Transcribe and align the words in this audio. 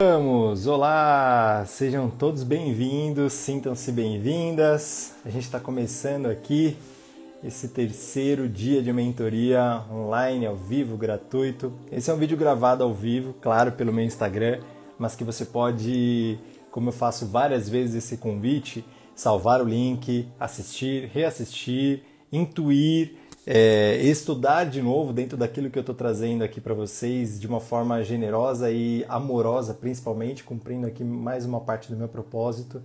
Vamos! 0.00 0.68
Olá! 0.68 1.64
Sejam 1.66 2.08
todos 2.08 2.44
bem-vindos, 2.44 3.32
sintam-se 3.32 3.90
bem-vindas. 3.90 5.16
A 5.24 5.28
gente 5.28 5.42
está 5.42 5.58
começando 5.58 6.26
aqui 6.26 6.76
esse 7.42 7.66
terceiro 7.66 8.48
dia 8.48 8.80
de 8.80 8.92
mentoria 8.92 9.82
online, 9.90 10.46
ao 10.46 10.54
vivo, 10.54 10.96
gratuito. 10.96 11.72
Esse 11.90 12.12
é 12.12 12.14
um 12.14 12.16
vídeo 12.16 12.36
gravado 12.36 12.84
ao 12.84 12.94
vivo, 12.94 13.34
claro, 13.40 13.72
pelo 13.72 13.92
meu 13.92 14.04
Instagram, 14.04 14.60
mas 14.96 15.16
que 15.16 15.24
você 15.24 15.44
pode, 15.44 16.38
como 16.70 16.90
eu 16.90 16.92
faço 16.92 17.26
várias 17.26 17.68
vezes 17.68 17.96
esse 17.96 18.18
convite, 18.18 18.84
salvar 19.16 19.60
o 19.60 19.64
link, 19.64 20.28
assistir, 20.38 21.10
reassistir, 21.12 22.04
intuir 22.30 23.16
é, 23.50 23.96
estudar 24.02 24.64
de 24.64 24.82
novo 24.82 25.10
dentro 25.10 25.34
daquilo 25.34 25.70
que 25.70 25.78
eu 25.78 25.80
estou 25.80 25.94
trazendo 25.94 26.44
aqui 26.44 26.60
para 26.60 26.74
vocês 26.74 27.40
de 27.40 27.46
uma 27.46 27.60
forma 27.60 28.02
generosa 28.04 28.70
e 28.70 29.06
amorosa, 29.08 29.72
principalmente, 29.72 30.44
cumprindo 30.44 30.86
aqui 30.86 31.02
mais 31.02 31.46
uma 31.46 31.58
parte 31.58 31.90
do 31.90 31.96
meu 31.96 32.08
propósito, 32.08 32.82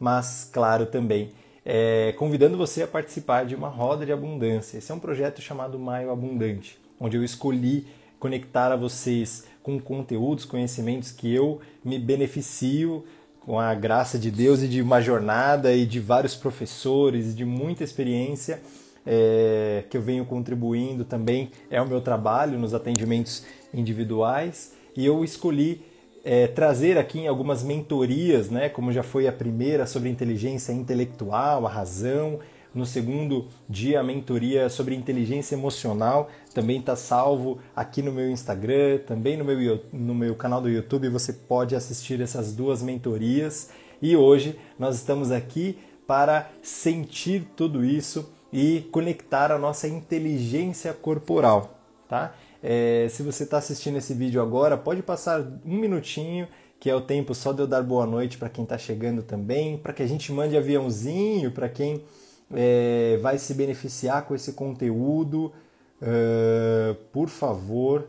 mas, 0.00 0.48
claro, 0.50 0.86
também 0.86 1.32
é, 1.66 2.14
convidando 2.16 2.56
você 2.56 2.84
a 2.84 2.86
participar 2.86 3.44
de 3.44 3.54
uma 3.54 3.68
roda 3.68 4.06
de 4.06 4.12
abundância. 4.12 4.78
Esse 4.78 4.90
é 4.90 4.94
um 4.94 4.98
projeto 4.98 5.42
chamado 5.42 5.78
Maio 5.78 6.10
Abundante, 6.10 6.78
onde 6.98 7.18
eu 7.18 7.22
escolhi 7.22 7.86
conectar 8.18 8.72
a 8.72 8.76
vocês 8.76 9.44
com 9.62 9.78
conteúdos, 9.78 10.46
conhecimentos 10.46 11.12
que 11.12 11.30
eu 11.30 11.60
me 11.84 11.98
beneficio 11.98 13.04
com 13.40 13.60
a 13.60 13.74
graça 13.74 14.18
de 14.18 14.30
Deus 14.30 14.62
e 14.62 14.68
de 14.68 14.80
uma 14.80 15.02
jornada 15.02 15.74
e 15.74 15.84
de 15.84 16.00
vários 16.00 16.34
professores, 16.34 17.32
e 17.32 17.34
de 17.34 17.44
muita 17.44 17.84
experiência 17.84 18.62
é, 19.06 19.84
que 19.88 19.96
eu 19.96 20.02
venho 20.02 20.24
contribuindo 20.24 21.04
também 21.04 21.50
é 21.70 21.80
o 21.80 21.86
meu 21.86 22.00
trabalho 22.00 22.58
nos 22.58 22.74
atendimentos 22.74 23.44
individuais. 23.72 24.74
E 24.96 25.06
eu 25.06 25.22
escolhi 25.22 25.82
é, 26.24 26.46
trazer 26.46 26.98
aqui 26.98 27.20
em 27.20 27.28
algumas 27.28 27.62
mentorias, 27.62 28.50
né, 28.50 28.68
como 28.68 28.92
já 28.92 29.02
foi 29.02 29.28
a 29.28 29.32
primeira 29.32 29.86
sobre 29.86 30.08
inteligência 30.08 30.72
intelectual, 30.72 31.66
a 31.66 31.70
razão, 31.70 32.40
no 32.76 32.84
segundo 32.84 33.46
dia 33.66 34.00
a 34.00 34.02
mentoria 34.02 34.68
sobre 34.68 34.94
inteligência 34.94 35.54
emocional 35.54 36.28
também 36.52 36.78
está 36.78 36.94
salvo 36.94 37.58
aqui 37.74 38.02
no 38.02 38.12
meu 38.12 38.30
Instagram, 38.30 38.98
também 39.06 39.34
no 39.34 39.46
meu, 39.46 39.82
no 39.90 40.14
meu 40.14 40.34
canal 40.34 40.60
do 40.60 40.68
YouTube. 40.68 41.08
Você 41.08 41.32
pode 41.32 41.74
assistir 41.74 42.20
essas 42.20 42.54
duas 42.54 42.82
mentorias. 42.82 43.70
E 44.02 44.14
hoje 44.14 44.58
nós 44.78 44.96
estamos 44.96 45.30
aqui 45.30 45.78
para 46.06 46.50
sentir 46.62 47.46
tudo 47.56 47.82
isso 47.82 48.30
e 48.56 48.88
conectar 48.90 49.52
a 49.52 49.58
nossa 49.58 49.86
inteligência 49.86 50.94
corporal, 50.94 51.78
tá? 52.08 52.34
É, 52.62 53.06
se 53.10 53.22
você 53.22 53.42
está 53.44 53.58
assistindo 53.58 53.98
esse 53.98 54.14
vídeo 54.14 54.40
agora, 54.40 54.78
pode 54.78 55.02
passar 55.02 55.42
um 55.62 55.76
minutinho, 55.76 56.48
que 56.80 56.88
é 56.88 56.94
o 56.94 57.02
tempo 57.02 57.34
só 57.34 57.52
de 57.52 57.60
eu 57.60 57.66
dar 57.66 57.82
boa 57.82 58.06
noite 58.06 58.38
para 58.38 58.48
quem 58.48 58.64
está 58.64 58.78
chegando 58.78 59.22
também, 59.22 59.76
para 59.76 59.92
que 59.92 60.02
a 60.02 60.06
gente 60.06 60.32
mande 60.32 60.56
aviãozinho 60.56 61.50
para 61.50 61.68
quem 61.68 62.02
é, 62.50 63.18
vai 63.20 63.36
se 63.36 63.52
beneficiar 63.52 64.22
com 64.24 64.34
esse 64.34 64.54
conteúdo. 64.54 65.52
Uh, 66.00 66.94
por 67.12 67.28
favor, 67.28 68.08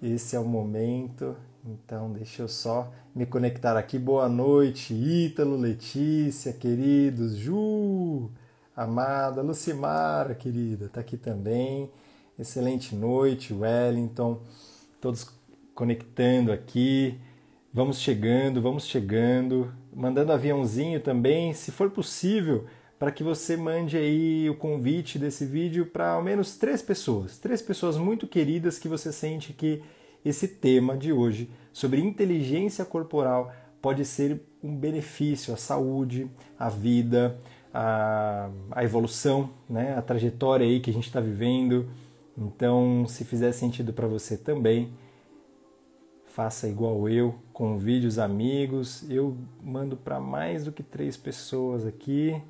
esse 0.00 0.36
é 0.36 0.38
o 0.38 0.44
momento. 0.44 1.34
Então, 1.66 2.12
deixa 2.12 2.42
eu 2.42 2.48
só 2.48 2.88
me 3.12 3.26
conectar 3.26 3.76
aqui. 3.76 3.98
Boa 3.98 4.28
noite, 4.28 4.94
Ítalo, 4.94 5.56
Letícia, 5.56 6.52
queridos, 6.52 7.34
Ju 7.34 8.30
amada 8.76 9.40
Lucimara, 9.42 10.34
querida, 10.34 10.86
está 10.86 11.00
aqui 11.00 11.16
também. 11.16 11.90
Excelente 12.38 12.94
noite, 12.94 13.54
Wellington, 13.54 14.40
todos 15.00 15.28
conectando 15.74 16.50
aqui. 16.50 17.18
Vamos 17.72 17.98
chegando, 17.98 18.60
vamos 18.60 18.86
chegando, 18.86 19.72
mandando 19.92 20.32
aviãozinho 20.32 21.00
também, 21.00 21.52
se 21.52 21.70
for 21.72 21.90
possível, 21.90 22.66
para 22.98 23.10
que 23.10 23.22
você 23.22 23.56
mande 23.56 23.96
aí 23.96 24.48
o 24.48 24.56
convite 24.56 25.18
desse 25.18 25.44
vídeo 25.44 25.86
para 25.86 26.10
ao 26.10 26.22
menos 26.22 26.56
três 26.56 26.80
pessoas, 26.80 27.38
três 27.38 27.60
pessoas 27.60 27.96
muito 27.96 28.26
queridas 28.26 28.78
que 28.78 28.88
você 28.88 29.12
sente 29.12 29.52
que 29.52 29.82
esse 30.24 30.48
tema 30.48 30.96
de 30.96 31.12
hoje 31.12 31.50
sobre 31.72 32.00
inteligência 32.00 32.84
corporal 32.84 33.52
pode 33.82 34.04
ser 34.04 34.40
um 34.62 34.74
benefício 34.74 35.52
à 35.52 35.56
saúde, 35.56 36.30
à 36.58 36.68
vida, 36.68 37.38
a, 37.74 38.48
a 38.70 38.84
evolução, 38.84 39.50
né, 39.68 39.98
a 39.98 40.02
trajetória 40.02 40.64
aí 40.64 40.78
que 40.78 40.90
a 40.90 40.92
gente 40.92 41.08
está 41.08 41.20
vivendo. 41.20 41.90
Então, 42.38 43.04
se 43.08 43.24
fizer 43.24 43.50
sentido 43.50 43.92
para 43.92 44.06
você 44.06 44.36
também, 44.36 44.92
faça 46.26 46.68
igual 46.68 47.08
eu, 47.08 47.34
convide 47.52 48.06
os 48.06 48.18
amigos. 48.18 49.08
Eu 49.10 49.36
mando 49.60 49.96
para 49.96 50.20
mais 50.20 50.64
do 50.64 50.70
que 50.70 50.84
três 50.84 51.16
pessoas 51.16 51.84
aqui. 51.84 52.40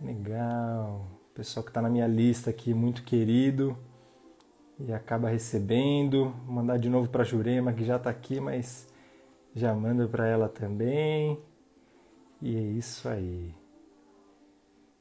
Legal. 0.00 1.04
Pessoal 1.34 1.64
que 1.64 1.70
está 1.70 1.82
na 1.82 1.90
minha 1.90 2.06
lista 2.06 2.50
aqui, 2.50 2.72
muito 2.72 3.02
querido 3.02 3.76
e 4.78 4.92
acaba 4.92 5.28
recebendo. 5.28 6.32
Vou 6.44 6.54
mandar 6.54 6.78
de 6.78 6.88
novo 6.88 7.08
para 7.08 7.24
Jurema, 7.24 7.72
que 7.72 7.84
já 7.84 7.96
está 7.96 8.10
aqui, 8.10 8.40
mas 8.40 8.88
já 9.54 9.74
mando 9.74 10.08
para 10.08 10.26
ela 10.26 10.48
também. 10.48 11.38
E 12.40 12.56
é 12.56 12.60
isso 12.60 13.08
aí. 13.08 13.65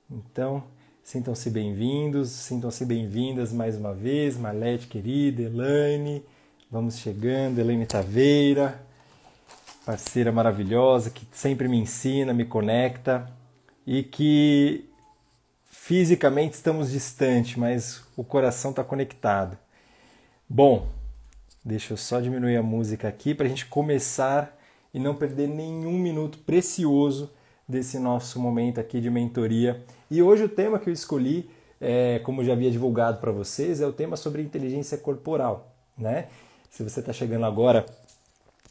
Então, 0.09 0.63
sintam-se 1.03 1.49
bem-vindos, 1.49 2.29
sintam-se 2.29 2.85
bem-vindas 2.85 3.51
mais 3.51 3.75
uma 3.75 3.91
vez, 3.91 4.37
Marlete 4.37 4.85
querida, 4.85 5.41
Elaine, 5.41 6.23
vamos 6.69 6.99
chegando, 6.99 7.57
Elaine 7.57 7.87
Taveira, 7.87 8.79
parceira 9.83 10.31
maravilhosa 10.31 11.09
que 11.09 11.25
sempre 11.31 11.67
me 11.67 11.77
ensina, 11.77 12.35
me 12.35 12.45
conecta 12.45 13.27
e 13.85 14.03
que 14.03 14.87
fisicamente 15.63 16.53
estamos 16.53 16.91
distantes, 16.91 17.55
mas 17.55 18.03
o 18.15 18.23
coração 18.23 18.69
está 18.69 18.83
conectado. 18.83 19.57
Bom, 20.47 20.87
deixa 21.63 21.93
eu 21.93 21.97
só 21.97 22.21
diminuir 22.21 22.57
a 22.57 22.63
música 22.63 23.07
aqui 23.07 23.33
para 23.33 23.47
a 23.47 23.49
gente 23.49 23.65
começar 23.65 24.55
e 24.93 24.99
não 24.99 25.15
perder 25.15 25.47
nenhum 25.47 25.97
minuto 25.97 26.37
precioso 26.37 27.31
desse 27.67 27.97
nosso 27.97 28.39
momento 28.39 28.79
aqui 28.79 29.01
de 29.01 29.09
mentoria. 29.09 29.83
E 30.09 30.21
hoje 30.21 30.43
o 30.43 30.49
tema 30.49 30.79
que 30.79 30.89
eu 30.89 30.93
escolhi, 30.93 31.49
é, 31.81 32.19
como 32.19 32.43
já 32.43 32.53
havia 32.53 32.69
divulgado 32.69 33.19
para 33.19 33.31
vocês, 33.31 33.81
é 33.81 33.87
o 33.87 33.93
tema 33.93 34.15
sobre 34.15 34.41
inteligência 34.41 34.97
corporal. 34.97 35.73
Né? 35.97 36.27
Se 36.69 36.83
você 36.83 36.99
está 36.99 37.11
chegando 37.11 37.45
agora, 37.45 37.85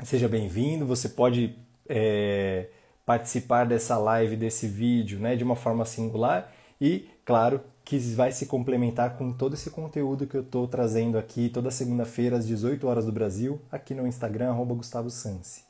seja 0.04 0.28
bem-vindo. 0.28 0.86
Você 0.86 1.08
pode 1.08 1.56
é, 1.88 2.68
participar 3.04 3.64
dessa 3.66 3.96
live, 3.98 4.36
desse 4.36 4.66
vídeo, 4.66 5.18
né, 5.18 5.36
de 5.36 5.44
uma 5.44 5.56
forma 5.56 5.84
singular 5.84 6.52
e, 6.80 7.08
claro, 7.24 7.60
que 7.84 7.98
vai 8.14 8.32
se 8.32 8.46
complementar 8.46 9.16
com 9.16 9.32
todo 9.32 9.54
esse 9.54 9.70
conteúdo 9.70 10.26
que 10.26 10.36
eu 10.36 10.40
estou 10.40 10.66
trazendo 10.66 11.18
aqui 11.18 11.48
toda 11.48 11.70
segunda-feira 11.70 12.36
às 12.36 12.46
18 12.46 12.86
horas 12.86 13.04
do 13.04 13.12
Brasil, 13.12 13.60
aqui 13.70 13.94
no 13.94 14.06
Instagram, 14.06 14.50
arroba 14.50 14.74
Gustavo 14.74 15.10
Sansi. 15.10 15.62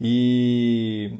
E 0.00 1.18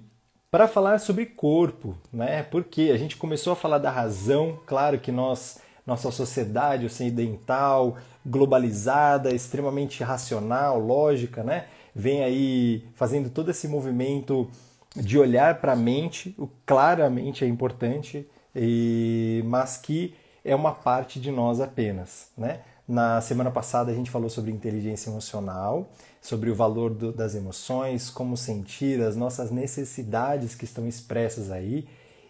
para 0.52 0.68
falar 0.68 1.00
sobre 1.00 1.24
corpo, 1.24 1.96
né? 2.12 2.42
Porque 2.42 2.90
a 2.92 2.98
gente 2.98 3.16
começou 3.16 3.54
a 3.54 3.56
falar 3.56 3.78
da 3.78 3.90
razão, 3.90 4.60
claro 4.66 5.00
que 5.00 5.10
nós, 5.10 5.58
nossa 5.86 6.10
sociedade 6.10 6.84
ocidental, 6.84 7.96
globalizada, 8.24 9.34
extremamente 9.34 10.04
racional, 10.04 10.78
lógica, 10.78 11.42
né? 11.42 11.68
Vem 11.94 12.22
aí 12.22 12.84
fazendo 12.94 13.30
todo 13.30 13.50
esse 13.50 13.66
movimento 13.66 14.46
de 14.94 15.18
olhar 15.18 15.58
para 15.58 15.72
a 15.72 15.76
mente, 15.76 16.34
o 16.38 16.46
claramente 16.66 17.46
é 17.46 17.48
importante, 17.48 18.28
e, 18.54 19.42
mas 19.46 19.78
que 19.78 20.14
é 20.44 20.54
uma 20.54 20.72
parte 20.72 21.18
de 21.18 21.30
nós 21.30 21.60
apenas, 21.62 22.30
né? 22.36 22.60
Na 22.87 23.20
semana 23.20 23.50
passada 23.50 23.93
a 23.93 23.94
gente 23.94 24.10
falou 24.10 24.28
sobre 24.28 24.50
inteligência 24.50 25.09
emocional, 25.09 25.91
sobre 26.20 26.50
o 26.50 26.54
valor 26.54 26.92
do, 26.92 27.12
das 27.12 27.34
emoções, 27.34 28.10
como 28.10 28.36
sentir, 28.36 29.01
as 29.01 29.16
nossas 29.16 29.51
necessidades 29.53 30.54
que 30.54 30.65
estão 30.65 30.86
expressas 30.86 31.51
aí. 31.51 31.86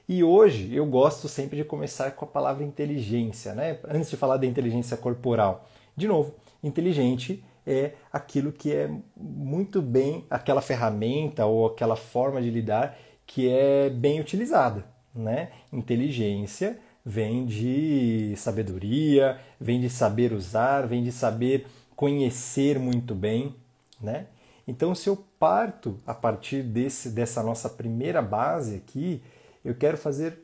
E 0.07 0.23
hoje 0.23 0.75
eu 0.75 0.85
gosto 0.85 1.27
sempre 1.27 1.57
de 1.57 1.65
começar 1.65 2.11
com 2.11 2.27
a 2.27 2.29
palavra 2.29 2.63
inteligência, 2.63 3.55
né? 3.55 3.79
Antes 3.89 4.11
de 4.11 4.17
falar 4.17 4.37
da 4.37 4.47
inteligência 4.47 4.97
corporal. 4.97 5.67
De 5.97 6.07
novo, 6.07 6.35
inteligente 6.63 7.43
é 7.67 7.93
aquilo 8.13 8.53
que 8.53 8.73
é 8.73 8.91
muito 9.17 9.81
bem, 9.81 10.27
aquela 10.29 10.61
ferramenta 10.61 11.47
ou 11.47 11.67
aquela 11.67 11.97
forma 11.97 12.43
de 12.43 12.51
lidar 12.51 12.99
que 13.27 13.49
é 13.49 13.89
bem 13.89 14.21
utilizada, 14.21 14.85
né? 15.15 15.51
Inteligência 15.73 16.79
vem 17.05 17.45
de 17.45 18.35
sabedoria, 18.37 19.39
vem 19.61 19.81
de 19.81 19.91
saber 19.91 20.33
usar, 20.33 20.87
vem 20.87 21.03
de 21.03 21.13
saber 21.13 21.67
conhecer 21.97 22.79
muito 22.79 23.15
bem, 23.15 23.55
né? 24.01 24.27
Então, 24.67 24.95
se 24.95 25.09
eu 25.09 25.17
parto 25.39 25.99
a 26.07 26.15
partir 26.15 26.63
desse, 26.63 27.11
dessa 27.11 27.43
nossa 27.43 27.69
primeira 27.69 28.23
base 28.23 28.77
aqui, 28.77 29.23
eu 29.65 29.75
quero 29.75 29.97
fazer 29.97 30.39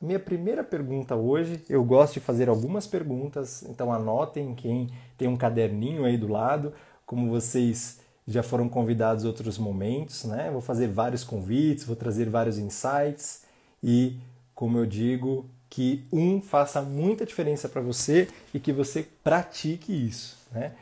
minha 0.00 0.18
primeira 0.18 0.62
pergunta 0.64 1.14
hoje. 1.14 1.62
Eu 1.68 1.84
gosto 1.84 2.14
de 2.14 2.20
fazer 2.20 2.48
algumas 2.48 2.86
perguntas, 2.86 3.62
então 3.62 3.92
anotem 3.92 4.54
quem 4.54 4.90
tem 5.16 5.28
um 5.28 5.36
caderninho 5.36 6.04
aí 6.04 6.18
do 6.18 6.28
lado, 6.28 6.72
como 7.06 7.30
vocês 7.30 8.00
já 8.26 8.42
foram 8.42 8.68
convidados 8.68 9.24
outros 9.24 9.58
momentos, 9.58 10.24
né? 10.24 10.50
Vou 10.50 10.60
fazer 10.60 10.88
vários 10.88 11.24
convites, 11.24 11.84
vou 11.84 11.96
trazer 11.96 12.28
vários 12.28 12.58
insights 12.58 13.44
e, 13.82 14.18
como 14.54 14.78
eu 14.78 14.86
digo, 14.86 15.48
que 15.72 16.04
um 16.12 16.42
faça 16.42 16.82
muita 16.82 17.24
diferença 17.24 17.66
para 17.66 17.80
você 17.80 18.28
e 18.52 18.60
que 18.60 18.70
você 18.74 19.08
pratique 19.24 19.90
isso, 19.90 20.36
né? 20.52 20.74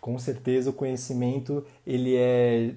Com 0.00 0.18
certeza 0.18 0.68
o 0.68 0.72
conhecimento 0.72 1.64
ele 1.86 2.16
é 2.16 2.74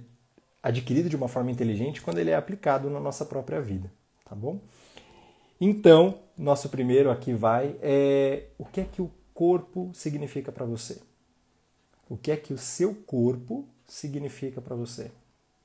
adquirido 0.61 1.09
de 1.09 1.15
uma 1.15 1.27
forma 1.27 1.49
inteligente 1.49 2.03
quando 2.03 2.19
ele 2.19 2.29
é 2.29 2.35
aplicado 2.35 2.87
na 2.87 2.99
nossa 2.99 3.25
própria 3.25 3.59
vida, 3.59 3.91
tá 4.23 4.35
bom? 4.35 4.59
Então, 5.59 6.19
nosso 6.37 6.69
primeiro 6.69 7.09
aqui 7.09 7.33
vai 7.33 7.75
é 7.81 8.43
o 8.59 8.65
que 8.65 8.81
é 8.81 8.85
que 8.85 9.01
o 9.01 9.09
corpo 9.33 9.89
significa 9.91 10.51
para 10.51 10.67
você? 10.67 11.01
O 12.07 12.15
que 12.15 12.29
é 12.29 12.37
que 12.37 12.53
o 12.53 12.59
seu 12.59 12.93
corpo 12.93 13.67
significa 13.87 14.61
para 14.61 14.75
você? 14.75 15.09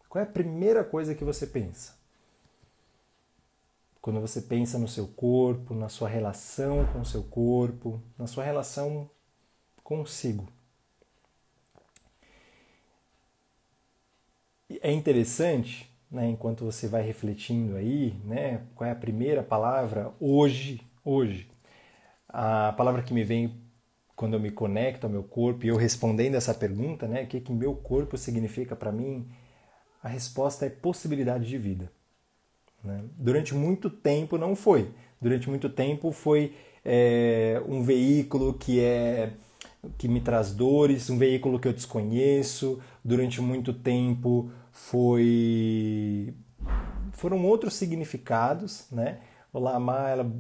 Qual 0.08 0.24
é 0.24 0.26
a 0.26 0.30
primeira 0.30 0.82
coisa 0.82 1.14
que 1.14 1.24
você 1.24 1.46
pensa? 1.46 1.99
Quando 4.00 4.20
você 4.20 4.40
pensa 4.40 4.78
no 4.78 4.88
seu 4.88 5.06
corpo, 5.06 5.74
na 5.74 5.88
sua 5.88 6.08
relação 6.08 6.86
com 6.92 7.00
o 7.00 7.04
seu 7.04 7.22
corpo, 7.22 8.02
na 8.18 8.26
sua 8.26 8.44
relação 8.44 9.10
consigo. 9.82 10.48
É 14.82 14.92
interessante, 14.92 15.90
né, 16.10 16.28
enquanto 16.28 16.64
você 16.64 16.88
vai 16.88 17.02
refletindo 17.02 17.76
aí, 17.76 18.14
né, 18.24 18.66
qual 18.74 18.88
é 18.88 18.92
a 18.92 18.96
primeira 18.96 19.42
palavra 19.42 20.14
hoje, 20.20 20.80
hoje. 21.04 21.50
A 22.28 22.72
palavra 22.72 23.02
que 23.02 23.12
me 23.12 23.24
vem 23.24 23.60
quando 24.16 24.34
eu 24.34 24.40
me 24.40 24.50
conecto 24.50 25.06
ao 25.06 25.12
meu 25.12 25.24
corpo 25.24 25.64
e 25.64 25.68
eu 25.68 25.76
respondendo 25.76 26.36
essa 26.36 26.54
pergunta, 26.54 27.08
né, 27.08 27.24
o 27.24 27.26
que 27.26 27.40
que 27.40 27.52
meu 27.52 27.74
corpo 27.74 28.16
significa 28.16 28.76
para 28.76 28.92
mim? 28.92 29.28
A 30.02 30.08
resposta 30.08 30.64
é 30.66 30.70
possibilidade 30.70 31.46
de 31.46 31.58
vida. 31.58 31.92
Né? 32.82 33.04
Durante 33.16 33.54
muito 33.54 33.90
tempo 33.90 34.38
não 34.38 34.56
foi. 34.56 34.90
Durante 35.20 35.48
muito 35.48 35.68
tempo 35.68 36.12
foi 36.12 36.54
é, 36.84 37.62
um 37.68 37.82
veículo 37.82 38.54
que 38.54 38.80
é 38.80 39.32
que 39.96 40.08
me 40.08 40.20
traz 40.20 40.52
dores, 40.52 41.08
um 41.08 41.18
veículo 41.18 41.58
que 41.58 41.68
eu 41.68 41.72
desconheço. 41.72 42.80
Durante 43.04 43.40
muito 43.40 43.72
tempo 43.72 44.50
foi 44.72 46.34
foram 47.12 47.44
outros 47.44 47.74
significados, 47.74 48.86
né? 48.90 49.20
Olá, 49.52 49.78
Mayla, 49.78 50.30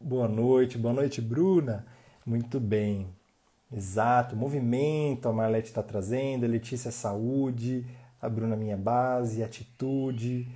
boa 0.00 0.28
noite, 0.28 0.78
boa 0.78 0.94
noite, 0.94 1.20
Bruna. 1.20 1.86
Muito 2.24 2.58
bem, 2.58 3.08
exato. 3.70 4.36
Movimento, 4.36 5.28
a 5.28 5.32
Marlete 5.32 5.68
está 5.68 5.82
trazendo, 5.82 6.44
a 6.44 6.48
Letícia, 6.48 6.90
saúde, 6.90 7.86
a 8.20 8.28
Bruna, 8.28 8.56
minha 8.56 8.76
base, 8.76 9.42
atitude. 9.42 10.48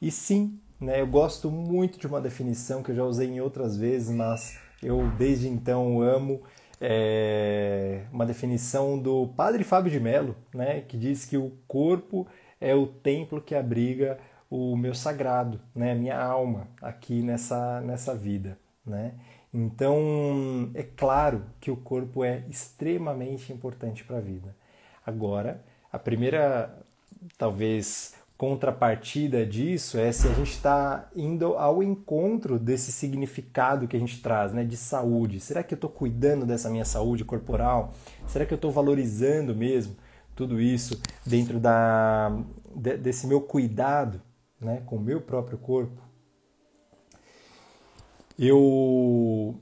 E 0.00 0.10
sim, 0.10 0.58
né, 0.80 1.00
eu 1.00 1.06
gosto 1.06 1.50
muito 1.50 1.98
de 1.98 2.06
uma 2.06 2.20
definição 2.20 2.82
que 2.82 2.90
eu 2.90 2.94
já 2.94 3.04
usei 3.04 3.28
em 3.28 3.40
outras 3.40 3.76
vezes, 3.76 4.14
mas 4.14 4.58
eu 4.82 5.08
desde 5.16 5.48
então 5.48 6.02
amo 6.02 6.42
é, 6.80 8.04
uma 8.12 8.26
definição 8.26 8.98
do 8.98 9.28
padre 9.28 9.64
Fábio 9.64 9.90
de 9.90 10.00
Mello, 10.00 10.36
né, 10.52 10.82
que 10.82 10.96
diz 10.96 11.24
que 11.24 11.36
o 11.36 11.52
corpo 11.66 12.26
é 12.60 12.74
o 12.74 12.86
templo 12.86 13.40
que 13.40 13.54
abriga 13.54 14.18
o 14.50 14.76
meu 14.76 14.94
sagrado, 14.94 15.60
né, 15.74 15.94
minha 15.94 16.22
alma 16.22 16.68
aqui 16.80 17.22
nessa, 17.22 17.80
nessa 17.80 18.14
vida. 18.14 18.58
Né? 18.84 19.14
Então, 19.52 20.70
é 20.74 20.82
claro 20.82 21.44
que 21.60 21.70
o 21.70 21.76
corpo 21.76 22.24
é 22.24 22.44
extremamente 22.48 23.52
importante 23.52 24.04
para 24.04 24.18
a 24.18 24.20
vida. 24.20 24.54
Agora, 25.06 25.62
a 25.92 25.98
primeira, 25.98 26.76
talvez, 27.38 28.14
contrapartida 28.44 29.46
disso 29.46 29.96
é 29.96 30.12
se 30.12 30.28
a 30.28 30.32
gente 30.34 30.50
está 30.50 31.08
indo 31.16 31.54
ao 31.54 31.82
encontro 31.82 32.58
desse 32.58 32.92
significado 32.92 33.88
que 33.88 33.96
a 33.96 33.98
gente 33.98 34.20
traz, 34.20 34.52
né, 34.52 34.62
de 34.62 34.76
saúde. 34.76 35.40
Será 35.40 35.62
que 35.62 35.72
eu 35.72 35.76
estou 35.76 35.88
cuidando 35.88 36.44
dessa 36.44 36.68
minha 36.68 36.84
saúde 36.84 37.24
corporal? 37.24 37.94
Será 38.26 38.44
que 38.44 38.52
eu 38.52 38.56
estou 38.56 38.70
valorizando 38.70 39.56
mesmo 39.56 39.96
tudo 40.36 40.60
isso 40.60 41.00
dentro 41.24 41.58
da, 41.58 42.36
desse 43.00 43.26
meu 43.26 43.40
cuidado, 43.40 44.20
né, 44.60 44.82
com 44.84 44.96
o 44.96 45.00
meu 45.00 45.22
próprio 45.22 45.56
corpo? 45.56 46.02
Eu 48.38 49.58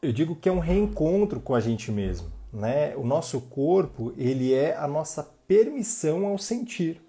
eu 0.00 0.10
digo 0.10 0.34
que 0.36 0.48
é 0.48 0.52
um 0.52 0.58
reencontro 0.58 1.38
com 1.38 1.54
a 1.54 1.60
gente 1.60 1.92
mesmo, 1.92 2.32
né? 2.50 2.96
O 2.96 3.04
nosso 3.04 3.42
corpo, 3.42 4.14
ele 4.16 4.54
é 4.54 4.74
a 4.74 4.88
nossa 4.88 5.22
permissão 5.46 6.24
ao 6.24 6.38
sentir. 6.38 7.05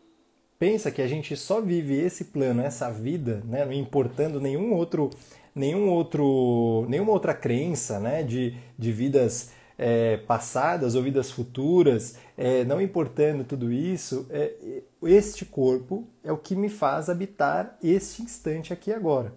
Pensa 0.60 0.90
que 0.92 1.02
a 1.02 1.08
gente 1.08 1.36
só 1.38 1.62
vive 1.62 1.96
esse 1.96 2.26
plano, 2.26 2.62
essa 2.62 2.90
vida, 2.90 3.44
né, 3.46 3.64
não 3.64 3.74
importando 3.74 4.42
nenhum 4.42 4.74
outro, 4.74 5.12
nenhum 5.54 5.90
outro, 5.90 6.86
nenhuma 6.90 7.12
outra 7.12 7.34
crença, 7.34 8.00
né, 8.00 8.24
de, 8.24 8.56
de 8.78 8.92
vidas 8.92 9.52
é, 9.78 10.18
passadas 10.18 10.96
ou 10.96 11.04
vidas 11.04 11.30
futuras, 11.30 12.18
é, 12.36 12.64
não 12.64 12.82
importando 12.82 13.44
tudo 13.44 13.72
isso, 13.72 14.26
é, 14.32 14.82
este 15.04 15.46
corpo 15.46 16.08
é 16.24 16.32
o 16.32 16.38
que 16.38 16.56
me 16.56 16.70
faz 16.70 17.10
habitar 17.10 17.78
este 17.84 18.24
instante 18.24 18.74
aqui 18.74 18.92
agora. 18.92 19.34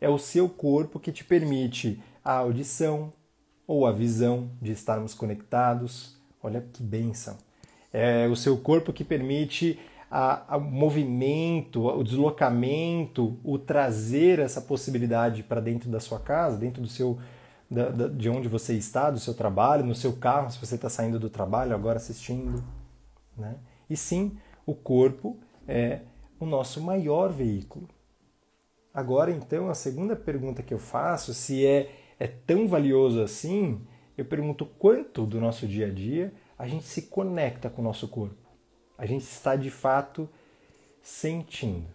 É 0.00 0.08
o 0.08 0.18
seu 0.18 0.48
corpo 0.48 1.00
que 1.00 1.10
te 1.10 1.24
permite 1.24 2.00
a 2.22 2.34
audição 2.34 3.10
ou 3.66 3.86
a 3.86 3.92
visão 3.92 4.50
de 4.60 4.72
estarmos 4.72 5.14
conectados. 5.14 6.16
Olha 6.42 6.60
que 6.72 6.82
bênção! 6.82 7.36
É 7.92 8.28
o 8.28 8.36
seu 8.36 8.56
corpo 8.58 8.92
que 8.92 9.02
permite 9.02 9.78
a, 10.10 10.54
a 10.54 10.58
movimento, 10.58 11.86
o 11.86 12.02
deslocamento, 12.02 13.38
o 13.44 13.58
trazer 13.58 14.38
essa 14.38 14.60
possibilidade 14.60 15.42
para 15.42 15.60
dentro 15.60 15.90
da 15.90 16.00
sua 16.00 16.18
casa, 16.18 16.56
dentro 16.56 16.80
do 16.80 16.88
seu 16.88 17.18
da, 17.70 17.90
da, 17.90 18.08
de 18.08 18.30
onde 18.30 18.48
você 18.48 18.72
está, 18.74 19.10
do 19.10 19.20
seu 19.20 19.34
trabalho, 19.34 19.84
no 19.84 19.94
seu 19.94 20.14
carro, 20.14 20.50
se 20.50 20.58
você 20.58 20.76
está 20.76 20.88
saindo 20.88 21.18
do 21.18 21.28
trabalho 21.28 21.74
agora 21.74 21.98
assistindo, 21.98 22.64
né? 23.36 23.56
E 23.90 23.96
sim, 23.96 24.38
o 24.64 24.74
corpo 24.74 25.36
é 25.66 26.00
o 26.40 26.46
nosso 26.46 26.80
maior 26.80 27.30
veículo. 27.30 27.86
Agora, 28.92 29.30
então, 29.30 29.68
a 29.68 29.74
segunda 29.74 30.16
pergunta 30.16 30.62
que 30.62 30.72
eu 30.72 30.78
faço, 30.78 31.34
se 31.34 31.66
é, 31.66 31.90
é 32.18 32.26
tão 32.26 32.66
valioso 32.66 33.20
assim, 33.20 33.82
eu 34.16 34.24
pergunto 34.24 34.64
quanto 34.64 35.26
do 35.26 35.38
nosso 35.38 35.66
dia 35.66 35.88
a 35.88 35.90
dia 35.90 36.32
a 36.58 36.66
gente 36.66 36.84
se 36.84 37.02
conecta 37.02 37.68
com 37.68 37.82
o 37.82 37.84
nosso 37.84 38.08
corpo 38.08 38.47
a 38.98 39.06
gente 39.06 39.22
está 39.22 39.54
de 39.54 39.70
fato 39.70 40.28
sentindo. 41.00 41.86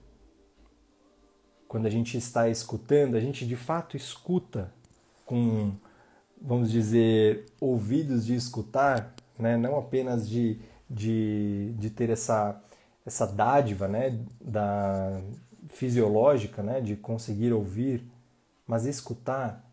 Quando 1.68 1.86
a 1.86 1.90
gente 1.90 2.18
está 2.18 2.48
escutando, 2.48 3.16
a 3.16 3.20
gente 3.20 3.46
de 3.46 3.58
fato 3.58 3.98
escuta 3.98 4.72
com, 5.26 5.74
vamos 6.42 6.72
dizer, 6.72 7.46
ouvidos 7.60 8.26
de 8.26 8.36
escutar, 8.36 9.14
né? 9.38 9.58
não 9.58 9.78
apenas 9.78 10.30
de, 10.30 10.60
de, 10.90 11.74
de 11.78 11.90
ter 11.90 12.10
essa, 12.10 12.62
essa 13.06 13.28
dádiva 13.28 13.88
né? 13.88 14.18
da 14.40 15.20
fisiológica 15.68 16.64
né? 16.64 16.80
de 16.80 16.96
conseguir 16.96 17.52
ouvir, 17.52 18.04
mas 18.66 18.86
escutar. 18.86 19.70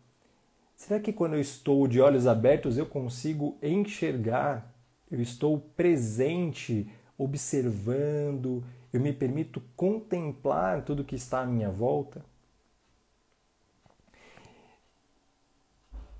Será 0.75 0.99
que 0.99 1.13
quando 1.13 1.35
eu 1.35 1.39
estou 1.39 1.87
de 1.87 2.01
olhos 2.01 2.27
abertos 2.27 2.77
eu 2.77 2.85
consigo 2.85 3.57
enxergar? 3.61 4.73
Eu 5.09 5.21
estou 5.21 5.59
presente 5.59 6.89
observando, 7.23 8.63
eu 8.91 8.99
me 8.99 9.13
permito 9.13 9.61
contemplar 9.75 10.83
tudo 10.83 11.03
que 11.03 11.15
está 11.15 11.41
à 11.41 11.45
minha 11.45 11.69
volta? 11.69 12.23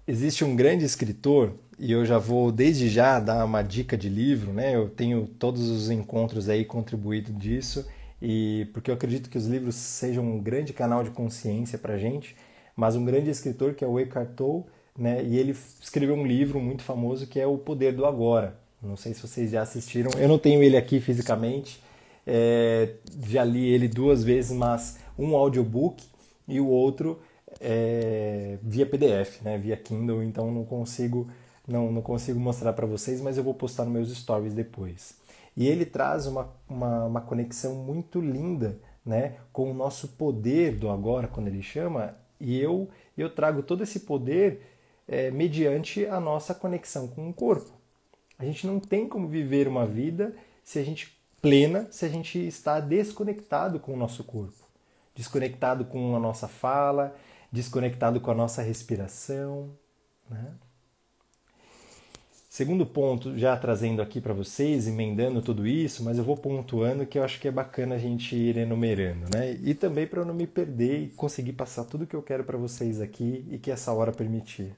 Existe 0.08 0.43
um 0.43 0.55
grande 0.55 0.84
escritor, 0.86 1.53
e 1.79 1.91
eu 1.91 2.05
já 2.05 2.17
vou 2.17 2.51
desde 2.51 2.89
já 2.89 3.20
dar 3.20 3.46
uma 3.46 3.62
dica 3.62 3.98
de 3.98 4.10
livro, 4.10 4.53
né? 4.53 4.75
Eu 4.75 4.89
tenho 4.89 5.27
todos 5.27 5.70
os 5.70 5.89
encontros 5.89 6.50
aí 6.50 6.65
contribuído 6.65 7.31
disso, 7.34 7.88
e 8.22 8.67
porque 8.74 8.91
eu 8.91 8.96
acredito 8.96 9.29
que 9.29 9.38
os 9.38 9.48
livros 9.48 9.75
sejam 9.75 10.24
um 10.24 10.39
grande 10.39 10.74
canal 10.74 11.03
de 11.03 11.12
consciência 11.12 11.77
para 11.79 11.98
gente, 11.98 12.36
mas 12.75 12.96
um 12.96 13.05
grande 13.05 13.29
escritor 13.29 13.74
que 13.74 13.84
é 13.84 13.88
o 13.88 14.00
Eckhart 14.00 14.36
Tolle, 14.36 14.65
né? 14.98 15.24
E 15.24 15.38
ele 15.38 15.51
escreveu 15.51 16.15
um 16.15 16.25
livro 16.25 16.60
muito 16.60 16.84
famoso 16.84 17.27
que 17.27 17.39
é 17.39 17.48
O 17.48 17.58
Poder 17.58 17.93
do 17.96 18.05
Agora. 18.05 18.61
Não 18.81 18.95
sei 18.95 19.13
se 19.13 19.21
vocês 19.21 19.51
já 19.51 19.61
assistiram. 19.61 20.11
Eu 20.17 20.27
não 20.27 20.39
tenho 20.39 20.63
ele 20.63 20.75
aqui 20.75 21.00
fisicamente. 21.00 21.81
É, 22.25 22.95
já 23.27 23.43
li 23.43 23.67
ele 23.67 23.88
duas 23.88 24.23
vezes, 24.23 24.51
mas 24.51 24.97
um 25.17 25.35
audiobook 25.35 26.03
e 26.47 26.59
o 26.59 26.67
outro 26.67 27.19
é, 27.59 28.57
via 28.61 28.85
PDF, 28.85 29.41
né, 29.41 29.57
via 29.57 29.77
Kindle, 29.77 30.23
então 30.23 30.51
não 30.51 30.63
consigo 30.63 31.27
não, 31.67 31.91
não 31.91 32.01
consigo 32.01 32.39
mostrar 32.39 32.73
para 32.73 32.85
vocês, 32.85 33.21
mas 33.21 33.38
eu 33.38 33.43
vou 33.43 33.53
postar 33.53 33.85
nos 33.85 33.93
meus 33.93 34.17
stories 34.17 34.53
depois. 34.53 35.15
E 35.55 35.67
ele 35.67 35.85
traz 35.85 36.25
uma, 36.25 36.50
uma, 36.67 37.05
uma, 37.05 37.21
conexão 37.21 37.75
muito 37.75 38.19
linda 38.19 38.79
né, 39.05 39.35
com 39.53 39.69
o 39.69 39.73
nosso 39.73 40.09
poder 40.09 40.75
do 40.75 40.89
agora, 40.89 41.27
quando 41.27 41.47
ele 41.47 41.61
chama, 41.61 42.15
e 42.39 42.59
eu, 42.59 42.89
eu 43.17 43.29
trago 43.29 43.61
todo 43.61 43.83
esse 43.83 44.01
poder 44.01 44.61
é, 45.07 45.29
mediante 45.31 46.05
a 46.05 46.19
nossa 46.19 46.53
conexão 46.53 47.07
com 47.07 47.29
o 47.29 47.33
corpo 47.33 47.80
A 48.41 48.45
gente 48.45 48.65
não 48.65 48.79
tem 48.79 49.07
como 49.07 49.27
viver 49.27 49.67
uma 49.67 49.86
vida 49.86 50.36
se 50.63 50.79
a 50.79 50.83
gente 50.83 51.15
plena 51.39 51.88
se 51.91 52.05
a 52.05 52.10
gente 52.10 52.39
está 52.39 52.79
desconectado 52.79 53.79
com 53.79 53.93
o 53.93 53.98
nosso 53.98 54.24
corpo, 54.24 54.67
desconectado 55.13 55.86
com 55.86 56.15
a 56.15 56.19
nossa 56.19 56.48
fala, 56.48 57.15
desconectado 57.51 58.19
com 58.19 58.31
a 58.31 58.36
nossa 58.36 58.63
respiração, 58.63 59.69
né? 60.27 60.53
Segundo 62.50 62.83
ponto, 62.86 63.38
já 63.38 63.55
trazendo 63.55 64.01
aqui 64.01 64.19
para 64.19 64.33
vocês, 64.33 64.88
emendando 64.88 65.41
tudo 65.41 65.65
isso, 65.65 66.03
mas 66.03 66.17
eu 66.17 66.24
vou 66.24 66.36
pontuando 66.36 67.05
que 67.05 67.17
eu 67.17 67.24
acho 67.24 67.39
que 67.39 67.48
é 67.48 67.51
bacana 67.51 67.95
a 67.95 67.98
gente 68.00 68.36
ir 68.36 68.57
enumerando, 68.57 69.27
né? 69.33 69.57
E 69.63 69.75
também 69.75 70.07
para 70.07 70.21
eu 70.21 70.25
não 70.25 70.33
me 70.33 70.48
perder 70.48 71.03
e 71.03 71.07
conseguir 71.10 71.53
passar 71.53 71.86
tudo 71.86 72.07
que 72.07 72.15
eu 72.15 72.24
quero 72.24 72.43
para 72.43 72.57
vocês 72.57 73.00
aqui 73.00 73.45
e 73.51 73.60
que 73.60 73.69
essa 73.69 73.93
hora 73.93 74.12
permitir. 74.12 74.75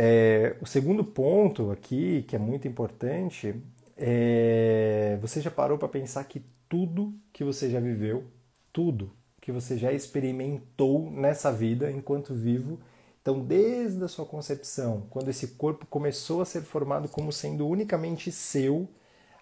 É, 0.00 0.54
o 0.60 0.66
segundo 0.66 1.02
ponto 1.02 1.72
aqui, 1.72 2.22
que 2.28 2.36
é 2.36 2.38
muito 2.38 2.68
importante, 2.68 3.52
é 3.96 5.18
você 5.20 5.40
já 5.40 5.50
parou 5.50 5.76
para 5.76 5.88
pensar 5.88 6.22
que 6.22 6.40
tudo 6.68 7.12
que 7.32 7.42
você 7.42 7.68
já 7.68 7.80
viveu, 7.80 8.24
tudo 8.72 9.10
que 9.40 9.50
você 9.50 9.76
já 9.76 9.92
experimentou 9.92 11.10
nessa 11.10 11.50
vida 11.50 11.90
enquanto 11.90 12.32
vivo, 12.32 12.78
então, 13.20 13.40
desde 13.40 14.02
a 14.04 14.08
sua 14.08 14.24
concepção, 14.24 15.02
quando 15.10 15.30
esse 15.30 15.48
corpo 15.48 15.84
começou 15.84 16.40
a 16.40 16.44
ser 16.44 16.62
formado 16.62 17.08
como 17.08 17.32
sendo 17.32 17.66
unicamente 17.66 18.30
seu, 18.30 18.88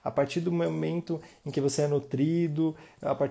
a 0.03 0.11
partir 0.11 0.41
do 0.41 0.51
momento 0.51 1.21
em 1.45 1.51
que 1.51 1.61
você 1.61 1.83
é 1.83 1.87
nutrido 1.87 2.75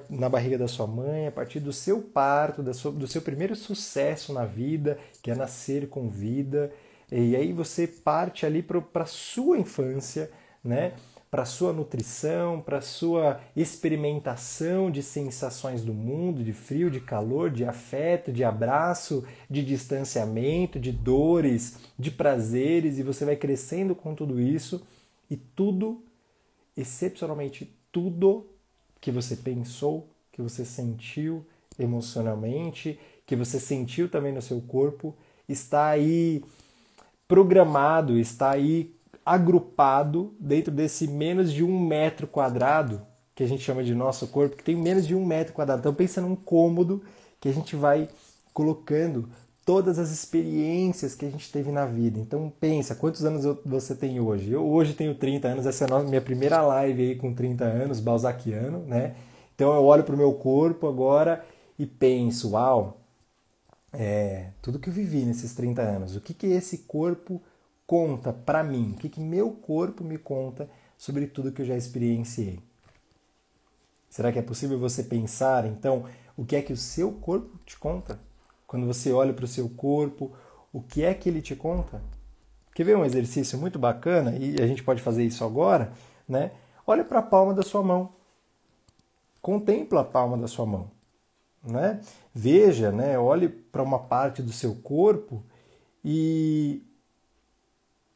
na 0.10 0.30
barriga 0.30 0.58
da 0.58 0.68
sua 0.68 0.86
mãe, 0.86 1.26
a 1.26 1.32
partir 1.32 1.60
do 1.60 1.74
seu 1.74 2.02
parto, 2.02 2.62
do 2.62 3.08
seu 3.08 3.22
primeiro 3.22 3.56
sucesso 3.56 4.32
na 4.32 4.46
vida, 4.46 5.00
que 5.24 5.32
é 5.32 5.36
nascer 5.36 5.90
com 5.90 6.08
vida, 6.08 6.72
e 7.12 7.36
aí 7.36 7.54
você 7.54 7.88
parte 7.88 8.46
ali 8.46 8.64
para 8.64 9.04
a 9.04 9.06
sua 9.06 9.58
infância, 9.58 10.32
né? 10.64 10.94
para 11.36 11.44
a 11.44 11.46
sua 11.46 11.74
nutrição, 11.74 12.62
para 12.62 12.78
a 12.78 12.82
sua 12.82 13.42
experimentação 13.58 14.90
de 14.90 15.04
sensações 15.04 15.84
do 15.84 15.94
mundo, 15.94 16.42
de 16.42 16.54
frio, 16.54 16.90
de 16.90 17.02
calor, 17.02 17.50
de 17.50 17.66
afeto, 17.66 18.32
de 18.32 18.42
abraço, 18.42 19.26
de 19.50 19.62
distanciamento, 19.62 20.80
de 20.80 20.94
dores, 20.94 21.78
de 22.00 22.10
prazeres, 22.10 22.98
e 22.98 23.04
você 23.04 23.26
vai 23.26 23.36
crescendo 23.36 23.94
com 23.94 24.16
tudo 24.16 24.40
isso 24.40 24.88
e 25.30 25.36
tudo, 25.36 26.02
excepcionalmente 26.78 27.70
tudo 27.92 28.48
que 29.02 29.12
você 29.12 29.36
pensou, 29.36 30.10
que 30.32 30.42
você 30.42 30.64
sentiu 30.64 31.46
emocionalmente, 31.78 32.98
que 33.26 33.36
você 33.36 33.60
sentiu 33.60 34.08
também 34.08 34.32
no 34.32 34.42
seu 34.42 34.62
corpo, 34.62 35.14
está 35.50 35.88
aí 35.88 36.42
programado, 37.28 38.18
está 38.18 38.52
aí 38.52 38.96
agrupado 39.26 40.36
dentro 40.40 40.72
desse 40.72 41.08
menos 41.08 41.52
de 41.52 41.64
um 41.64 41.80
metro 41.80 42.28
quadrado, 42.28 43.02
que 43.34 43.44
a 43.44 43.48
gente 43.48 43.64
chama 43.64 43.84
de 43.84 43.96
nosso 43.96 44.28
corpo, 44.28 44.56
que 44.56 44.64
tem 44.64 44.76
menos 44.76 45.06
de 45.08 45.16
um 45.16 45.26
metro 45.26 45.54
quadrado. 45.54 45.80
Então 45.80 45.94
pensa 45.94 46.22
num 46.22 46.36
cômodo 46.36 47.02
que 47.40 47.50
a 47.50 47.54
gente 47.54 47.76
vai 47.76 48.08
colocando 48.54 49.28
todas 49.66 49.98
as 49.98 50.12
experiências 50.12 51.16
que 51.16 51.26
a 51.26 51.30
gente 51.30 51.52
teve 51.52 51.72
na 51.72 51.86
vida. 51.86 52.20
Então 52.20 52.54
pensa, 52.60 52.94
quantos 52.96 53.26
anos 53.26 53.44
você 53.66 53.96
tem 53.96 54.20
hoje? 54.20 54.52
Eu 54.52 54.66
hoje 54.66 54.94
tenho 54.94 55.16
30 55.16 55.48
anos, 55.48 55.66
essa 55.66 55.86
é 55.86 55.92
a 55.92 56.00
minha 56.04 56.22
primeira 56.22 56.62
live 56.62 57.02
aí 57.02 57.16
com 57.16 57.34
30 57.34 57.66
anos, 57.66 58.00
balzaquiano, 58.00 58.80
né? 58.86 59.16
Então 59.56 59.74
eu 59.74 59.84
olho 59.84 60.04
para 60.04 60.14
o 60.14 60.18
meu 60.18 60.34
corpo 60.34 60.88
agora 60.88 61.44
e 61.80 61.86
penso, 61.86 62.52
uau, 62.52 63.02
é, 63.98 64.52
tudo 64.62 64.80
que 64.80 64.90
eu 64.90 64.94
vivi 64.94 65.26
nesses 65.26 65.54
30 65.54 65.82
anos, 65.82 66.16
o 66.16 66.22
que, 66.22 66.34
que 66.34 66.48
esse 66.48 66.80
corpo 66.80 67.42
conta 67.88 68.34
para 68.34 68.64
mim? 68.64 68.92
O 68.92 69.00
que, 69.00 69.10
que 69.10 69.20
meu 69.20 69.52
corpo 69.52 70.04
me 70.04 70.18
conta 70.18 70.70
sobre 70.98 71.28
tudo 71.28 71.52
que 71.52 71.62
eu 71.62 71.66
já 71.66 71.76
experienciei? 71.76 72.60
Será 74.10 74.32
que 74.32 74.40
é 74.40 74.42
possível 74.42 74.80
você 74.80 75.04
pensar, 75.04 75.66
então, 75.66 76.06
o 76.38 76.46
que 76.46 76.56
é 76.56 76.62
que 76.62 76.74
o 76.74 76.78
seu 76.78 77.12
corpo 77.12 77.60
te 77.66 77.78
conta? 77.78 78.20
Quando 78.68 78.86
você 78.86 79.12
olha 79.12 79.34
para 79.34 79.46
o 79.46 79.48
seu 79.48 79.70
corpo, 79.70 80.32
o 80.72 80.82
que 80.82 81.04
é 81.04 81.14
que 81.14 81.30
ele 81.30 81.42
te 81.42 81.56
conta? 81.56 82.02
Quer 82.74 82.84
ver 82.84 82.98
um 82.98 83.06
exercício 83.06 83.58
muito 83.58 83.80
bacana? 83.80 84.36
E 84.36 84.62
a 84.62 84.68
gente 84.68 84.84
pode 84.84 85.02
fazer 85.02 85.24
isso 85.24 85.44
agora, 85.46 85.94
né? 86.28 86.52
Olha 86.86 87.04
para 87.04 87.20
a 87.20 87.24
palma 87.24 87.54
da 87.54 87.64
sua 87.64 87.82
mão. 87.82 88.14
Contempla 89.42 90.02
a 90.02 90.04
palma 90.04 90.38
da 90.38 90.48
sua 90.48 90.66
mão. 90.66 90.92
Né? 91.64 92.02
Veja, 92.38 92.92
né? 92.92 93.18
olhe 93.18 93.48
para 93.48 93.82
uma 93.82 93.98
parte 93.98 94.42
do 94.42 94.52
seu 94.52 94.76
corpo 94.76 95.42
e 96.04 96.84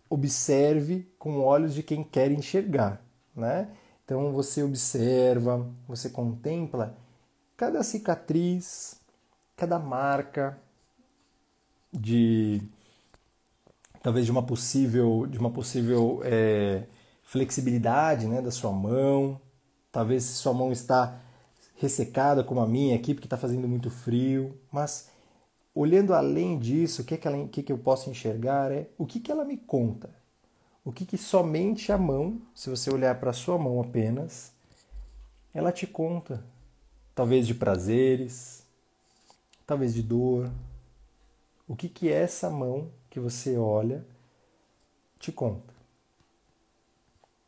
observe 0.09 1.09
com 1.17 1.39
olhos 1.39 1.73
de 1.73 1.81
quem 1.81 2.03
quer 2.03 2.29
enxergar, 2.29 3.01
né? 3.33 3.69
Então 4.03 4.33
você 4.33 4.61
observa, 4.61 5.65
você 5.87 6.09
contempla 6.09 6.97
cada 7.55 7.81
cicatriz, 7.81 8.99
cada 9.55 9.79
marca 9.79 10.57
de 11.93 12.61
talvez 14.03 14.25
de 14.25 14.31
uma 14.31 14.43
possível 14.45 15.27
de 15.27 15.37
uma 15.37 15.49
possível 15.49 16.19
é, 16.25 16.83
flexibilidade, 17.23 18.27
né, 18.27 18.41
da 18.41 18.51
sua 18.51 18.73
mão. 18.73 19.39
Talvez 19.93 20.25
sua 20.25 20.53
mão 20.53 20.73
está 20.73 21.21
ressecada 21.79 22.43
como 22.43 22.59
a 22.59 22.67
minha 22.67 22.95
aqui 22.95 23.13
porque 23.13 23.25
está 23.25 23.37
fazendo 23.37 23.67
muito 23.67 23.89
frio, 23.89 24.55
mas 24.69 25.09
olhando 25.73 26.13
além 26.13 26.59
disso, 26.59 27.01
o 27.01 27.05
que, 27.05 27.13
é 27.13 27.17
que, 27.17 27.27
ela, 27.27 27.47
que, 27.47 27.63
que 27.63 27.71
eu 27.71 27.77
posso 27.77 28.09
enxergar 28.09 28.69
é 28.71 28.89
o 28.97 29.05
que, 29.05 29.19
que 29.19 29.31
ela 29.31 29.45
me 29.45 29.55
conta. 29.55 30.09
O 30.83 30.91
que, 30.91 31.05
que 31.05 31.17
somente 31.17 31.91
a 31.91 31.97
mão, 31.97 32.41
se 32.53 32.69
você 32.69 32.91
olhar 32.91 33.17
para 33.19 33.29
a 33.29 33.33
sua 33.33 33.57
mão 33.57 33.79
apenas, 33.79 34.51
ela 35.53 35.71
te 35.71 35.87
conta. 35.87 36.43
Talvez 37.15 37.47
de 37.47 37.53
prazeres, 37.53 38.63
talvez 39.65 39.93
de 39.93 40.03
dor. 40.03 40.51
O 41.67 41.75
que, 41.75 41.87
que 41.87 42.09
essa 42.11 42.49
mão 42.49 42.91
que 43.09 43.19
você 43.19 43.57
olha 43.57 44.05
te 45.17 45.31
conta? 45.31 45.73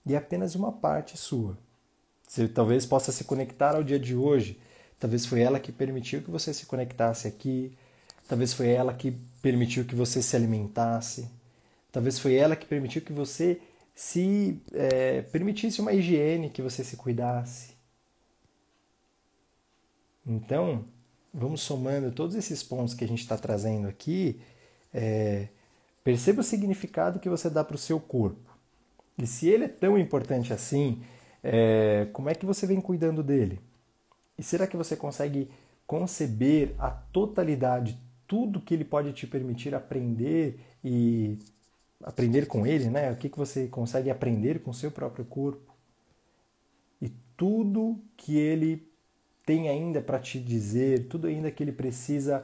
E 0.06 0.14
é 0.14 0.18
apenas 0.18 0.56
uma 0.56 0.72
parte 0.72 1.18
sua. 1.18 1.58
Você 2.32 2.48
talvez 2.48 2.86
possa 2.86 3.12
se 3.12 3.26
conectar 3.26 3.76
ao 3.76 3.84
dia 3.84 4.00
de 4.00 4.16
hoje. 4.16 4.58
Talvez 4.98 5.26
foi 5.26 5.42
ela 5.42 5.60
que 5.60 5.72
permitiu 5.72 6.22
que 6.22 6.32
você 6.32 6.54
se 6.54 6.66
conectasse 6.66 7.28
aqui, 7.28 7.76
Talvez 8.32 8.54
foi 8.54 8.70
ela 8.70 8.94
que 8.94 9.12
permitiu 9.42 9.84
que 9.84 9.94
você 9.94 10.22
se 10.22 10.38
alimentasse. 10.38 11.30
Talvez 11.92 12.18
foi 12.18 12.36
ela 12.36 12.56
que 12.56 12.66
permitiu 12.66 13.02
que 13.02 13.12
você 13.12 13.60
se 13.94 14.58
é, 14.72 15.22
permitisse 15.22 15.82
uma 15.82 15.92
higiene, 15.92 16.50
que 16.50 16.62
você 16.62 16.82
se 16.82 16.96
cuidasse. 16.96 17.74
Então, 20.26 20.86
vamos 21.34 21.60
somando 21.60 22.10
todos 22.14 22.38
esses 22.38 22.64
pontos 22.64 22.94
que 22.94 23.04
a 23.04 23.08
gente 23.08 23.20
está 23.20 23.38
trazendo 23.38 23.86
aqui. 23.90 24.40
É, 24.94 25.50
perceba 26.06 26.40
o 26.40 26.46
significado 26.46 27.20
que 27.20 27.28
você 27.28 27.50
dá 27.50 27.66
para 27.66 27.76
o 27.76 27.78
seu 27.78 28.00
corpo. 28.00 28.50
E 29.18 29.28
se 29.28 29.50
ele 29.50 29.66
é 29.66 29.68
tão 29.68 29.98
importante 29.98 30.54
assim, 30.54 31.04
é, 31.44 32.08
como 32.14 32.30
é 32.30 32.36
que 32.36 32.46
você 32.46 32.66
vem 32.68 32.82
cuidando 32.82 33.24
dele? 33.24 33.60
E 34.38 34.44
será 34.44 34.68
que 34.68 34.78
você 34.78 34.96
consegue 34.96 35.50
conceber 35.86 36.74
a 36.80 36.90
totalidade, 36.90 38.00
tudo 38.28 38.62
que 38.62 38.74
ele 38.74 38.86
pode 38.86 39.12
te 39.12 39.28
permitir 39.28 39.76
aprender 39.76 40.60
e 40.84 41.38
aprender 42.04 42.48
com 42.48 42.66
ele, 42.66 42.90
né? 42.90 43.12
O 43.12 43.18
que, 43.18 43.30
que 43.30 43.38
você 43.38 43.68
consegue 43.68 44.10
aprender 44.10 44.62
com 44.62 44.72
seu 44.72 44.90
próprio 44.90 45.26
corpo. 45.26 45.74
E 47.02 47.10
tudo 47.36 48.00
que 48.16 48.38
ele 48.38 48.90
tem 49.46 49.68
ainda 49.68 50.02
para 50.02 50.20
te 50.20 50.40
dizer, 50.40 51.08
tudo 51.08 51.28
ainda 51.28 51.52
que 51.52 51.62
ele 51.62 51.74
precisa 51.74 52.44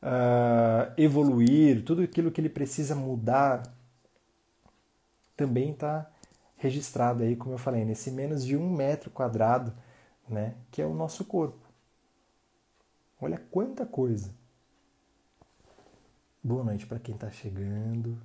uh, 0.00 0.92
evoluir, 0.96 1.82
tudo 1.82 2.02
aquilo 2.02 2.30
que 2.30 2.40
ele 2.40 2.48
precisa 2.48 2.94
mudar, 2.94 3.62
também 5.36 5.72
está 5.72 6.08
registrado 6.64 7.22
aí, 7.22 7.36
como 7.36 7.54
eu 7.54 7.58
falei, 7.58 7.84
nesse 7.84 8.10
menos 8.10 8.44
de 8.44 8.56
um 8.56 8.70
metro 8.70 9.10
quadrado, 9.10 9.72
né? 10.28 10.54
Que 10.70 10.80
é 10.80 10.86
o 10.86 10.94
nosso 10.94 11.24
corpo. 11.24 11.58
Olha 13.20 13.38
quanta 13.50 13.84
coisa. 13.84 14.34
Boa 16.42 16.64
noite 16.64 16.86
para 16.86 16.98
quem 16.98 17.14
está 17.14 17.30
chegando. 17.30 18.18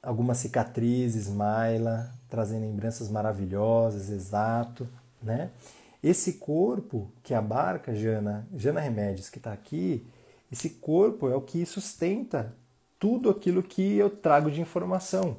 Algumas 0.00 0.38
cicatrizes, 0.38 1.28
Maila, 1.28 2.14
trazendo 2.28 2.62
lembranças 2.62 3.10
maravilhosas, 3.10 4.08
exato, 4.08 4.88
né? 5.20 5.50
Esse 6.00 6.34
corpo 6.34 7.10
que 7.24 7.34
abarca 7.34 7.92
Jana, 7.92 8.46
Jana 8.54 8.80
Remédios, 8.80 9.28
que 9.28 9.38
está 9.38 9.52
aqui, 9.52 10.06
esse 10.50 10.70
corpo 10.70 11.28
é 11.28 11.34
o 11.34 11.40
que 11.40 11.66
sustenta 11.66 12.54
tudo 12.98 13.30
aquilo 13.30 13.62
que 13.62 13.96
eu 13.96 14.10
trago 14.10 14.50
de 14.50 14.60
informação. 14.60 15.36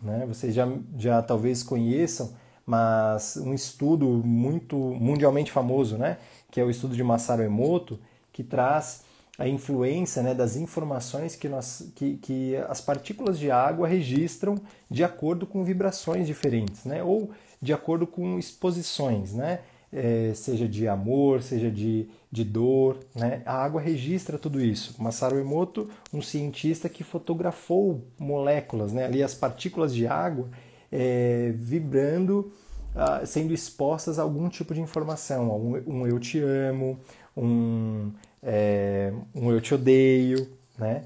Né? 0.00 0.24
Vocês 0.26 0.54
já, 0.54 0.68
já 0.98 1.22
talvez 1.22 1.62
conheçam, 1.62 2.34
mas 2.66 3.36
um 3.36 3.54
estudo 3.54 4.06
muito 4.06 4.76
mundialmente 4.76 5.50
famoso, 5.50 5.96
né? 5.96 6.18
que 6.50 6.60
é 6.60 6.64
o 6.64 6.70
estudo 6.70 6.94
de 6.94 7.02
Masaru 7.02 7.42
Emoto, 7.42 7.98
que 8.32 8.42
traz 8.42 9.04
a 9.38 9.48
influência 9.48 10.22
né, 10.22 10.32
das 10.32 10.56
informações 10.56 11.34
que, 11.34 11.48
nós, 11.48 11.90
que, 11.94 12.16
que 12.18 12.56
as 12.68 12.80
partículas 12.80 13.38
de 13.38 13.50
água 13.50 13.88
registram 13.88 14.56
de 14.88 15.02
acordo 15.02 15.46
com 15.46 15.64
vibrações 15.64 16.26
diferentes, 16.26 16.84
né, 16.84 17.02
ou 17.02 17.30
de 17.60 17.72
acordo 17.72 18.06
com 18.06 18.38
exposições, 18.38 19.34
né, 19.34 19.60
é, 19.94 20.32
seja 20.34 20.68
de 20.68 20.88
amor, 20.88 21.42
seja 21.42 21.70
de, 21.70 22.08
de 22.30 22.44
dor. 22.44 22.98
Né, 23.14 23.42
a 23.46 23.54
água 23.54 23.80
registra 23.80 24.36
tudo 24.36 24.60
isso. 24.60 25.00
Masaru 25.00 25.38
Emoto, 25.38 25.88
um 26.12 26.20
cientista 26.20 26.88
que 26.88 27.04
fotografou 27.04 28.04
moléculas, 28.18 28.92
né, 28.92 29.04
ali 29.04 29.22
as 29.22 29.34
partículas 29.34 29.94
de 29.94 30.06
água 30.06 30.48
é, 30.90 31.52
vibrando, 31.56 32.52
ah, 32.94 33.24
sendo 33.24 33.52
expostas 33.54 34.18
a 34.18 34.22
algum 34.22 34.48
tipo 34.48 34.74
de 34.74 34.80
informação, 34.80 35.50
um, 35.56 36.02
um 36.02 36.06
eu 36.06 36.18
te 36.20 36.38
amo, 36.38 36.98
um 37.36 38.12
é, 38.42 39.12
um 39.34 39.50
eu 39.50 39.60
te 39.60 39.74
odeio, 39.74 40.48
né? 40.78 41.04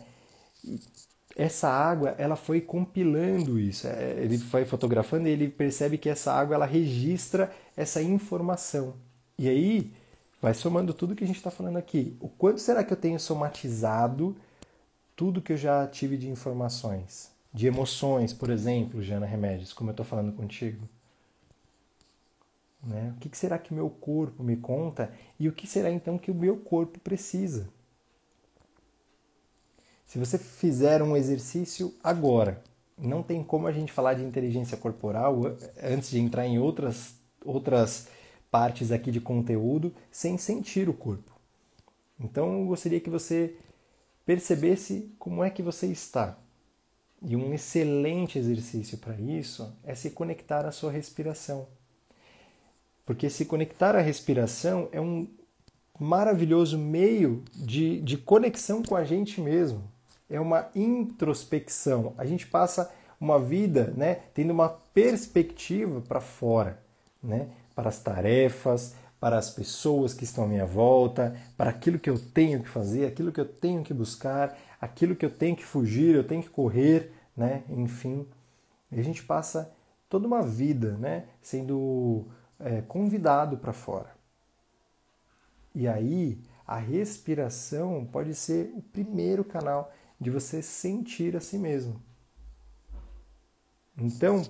Essa 1.38 1.68
água, 1.68 2.16
ela 2.18 2.34
foi 2.34 2.60
compilando 2.60 3.60
isso. 3.60 3.86
É, 3.86 4.16
ele 4.18 4.36
foi 4.38 4.64
fotografando 4.64 5.28
e 5.28 5.30
ele 5.30 5.48
percebe 5.48 5.96
que 5.96 6.08
essa 6.08 6.32
água 6.32 6.56
ela 6.56 6.66
registra 6.66 7.54
essa 7.76 8.02
informação. 8.02 8.94
E 9.38 9.48
aí 9.48 9.92
vai 10.42 10.52
somando 10.52 10.92
tudo 10.92 11.14
que 11.14 11.22
a 11.22 11.26
gente 11.26 11.36
está 11.36 11.50
falando 11.50 11.76
aqui. 11.76 12.16
O 12.20 12.28
quanto 12.28 12.60
será 12.60 12.82
que 12.82 12.92
eu 12.92 12.96
tenho 12.96 13.20
somatizado 13.20 14.36
tudo 15.14 15.40
que 15.40 15.52
eu 15.52 15.56
já 15.56 15.86
tive 15.86 16.16
de 16.16 16.28
informações? 16.28 17.30
De 17.54 17.68
emoções, 17.68 18.32
por 18.32 18.50
exemplo, 18.50 19.00
Jana 19.00 19.24
Remédios, 19.24 19.72
como 19.72 19.90
eu 19.90 19.92
estou 19.92 20.04
falando 20.04 20.32
contigo. 20.32 20.88
Né? 22.82 23.14
O 23.16 23.20
que 23.20 23.38
será 23.38 23.58
que 23.58 23.72
meu 23.72 23.88
corpo 23.88 24.42
me 24.42 24.56
conta 24.56 25.12
e 25.38 25.48
o 25.48 25.52
que 25.52 25.68
será 25.68 25.88
então 25.88 26.18
que 26.18 26.32
o 26.32 26.34
meu 26.34 26.56
corpo 26.56 26.98
precisa? 26.98 27.68
Se 30.08 30.18
você 30.18 30.38
fizer 30.38 31.02
um 31.02 31.14
exercício 31.14 31.94
agora, 32.02 32.62
não 32.96 33.22
tem 33.22 33.44
como 33.44 33.66
a 33.66 33.72
gente 33.72 33.92
falar 33.92 34.14
de 34.14 34.24
inteligência 34.24 34.74
corporal 34.74 35.42
antes 35.82 36.08
de 36.08 36.18
entrar 36.18 36.46
em 36.46 36.58
outras, 36.58 37.14
outras 37.44 38.08
partes 38.50 38.90
aqui 38.90 39.10
de 39.10 39.20
conteúdo 39.20 39.94
sem 40.10 40.38
sentir 40.38 40.88
o 40.88 40.94
corpo. 40.94 41.38
Então 42.18 42.60
eu 42.60 42.66
gostaria 42.66 43.00
que 43.00 43.10
você 43.10 43.54
percebesse 44.24 45.14
como 45.18 45.44
é 45.44 45.50
que 45.50 45.62
você 45.62 45.86
está. 45.86 46.38
E 47.20 47.36
um 47.36 47.52
excelente 47.52 48.38
exercício 48.38 48.96
para 48.96 49.20
isso 49.20 49.76
é 49.84 49.94
se 49.94 50.08
conectar 50.08 50.64
à 50.64 50.72
sua 50.72 50.90
respiração. 50.90 51.68
Porque 53.04 53.28
se 53.28 53.44
conectar 53.44 53.94
à 53.94 54.00
respiração 54.00 54.88
é 54.90 55.00
um 55.02 55.28
maravilhoso 56.00 56.78
meio 56.78 57.44
de, 57.54 58.00
de 58.00 58.16
conexão 58.16 58.82
com 58.82 58.96
a 58.96 59.04
gente 59.04 59.38
mesmo. 59.38 59.97
É 60.28 60.40
uma 60.40 60.68
introspecção. 60.74 62.14
A 62.18 62.24
gente 62.24 62.46
passa 62.46 62.90
uma 63.20 63.38
vida 63.38 63.92
né, 63.96 64.20
tendo 64.34 64.52
uma 64.52 64.68
perspectiva 64.68 66.00
para 66.00 66.20
fora, 66.20 66.80
né, 67.22 67.48
para 67.74 67.88
as 67.88 68.00
tarefas, 68.00 68.94
para 69.20 69.36
as 69.36 69.50
pessoas 69.50 70.14
que 70.14 70.24
estão 70.24 70.44
à 70.44 70.46
minha 70.46 70.66
volta, 70.66 71.36
para 71.56 71.70
aquilo 71.70 71.98
que 71.98 72.08
eu 72.08 72.18
tenho 72.18 72.62
que 72.62 72.68
fazer, 72.68 73.06
aquilo 73.06 73.32
que 73.32 73.40
eu 73.40 73.48
tenho 73.48 73.82
que 73.82 73.92
buscar, 73.92 74.56
aquilo 74.80 75.16
que 75.16 75.26
eu 75.26 75.30
tenho 75.30 75.56
que 75.56 75.64
fugir, 75.64 76.14
eu 76.14 76.24
tenho 76.24 76.42
que 76.42 76.50
correr, 76.50 77.12
né, 77.36 77.64
enfim. 77.68 78.26
E 78.92 79.00
a 79.00 79.02
gente 79.02 79.24
passa 79.24 79.72
toda 80.08 80.26
uma 80.26 80.42
vida 80.42 80.92
né, 80.92 81.24
sendo 81.42 82.26
é, 82.60 82.80
convidado 82.82 83.58
para 83.58 83.72
fora. 83.72 84.16
E 85.74 85.86
aí, 85.86 86.38
a 86.66 86.76
respiração 86.76 88.06
pode 88.10 88.34
ser 88.34 88.72
o 88.74 88.82
primeiro 88.82 89.44
canal 89.44 89.92
de 90.20 90.30
você 90.30 90.60
sentir 90.62 91.36
a 91.36 91.40
si 91.40 91.58
mesmo. 91.58 92.02
Então, 93.96 94.42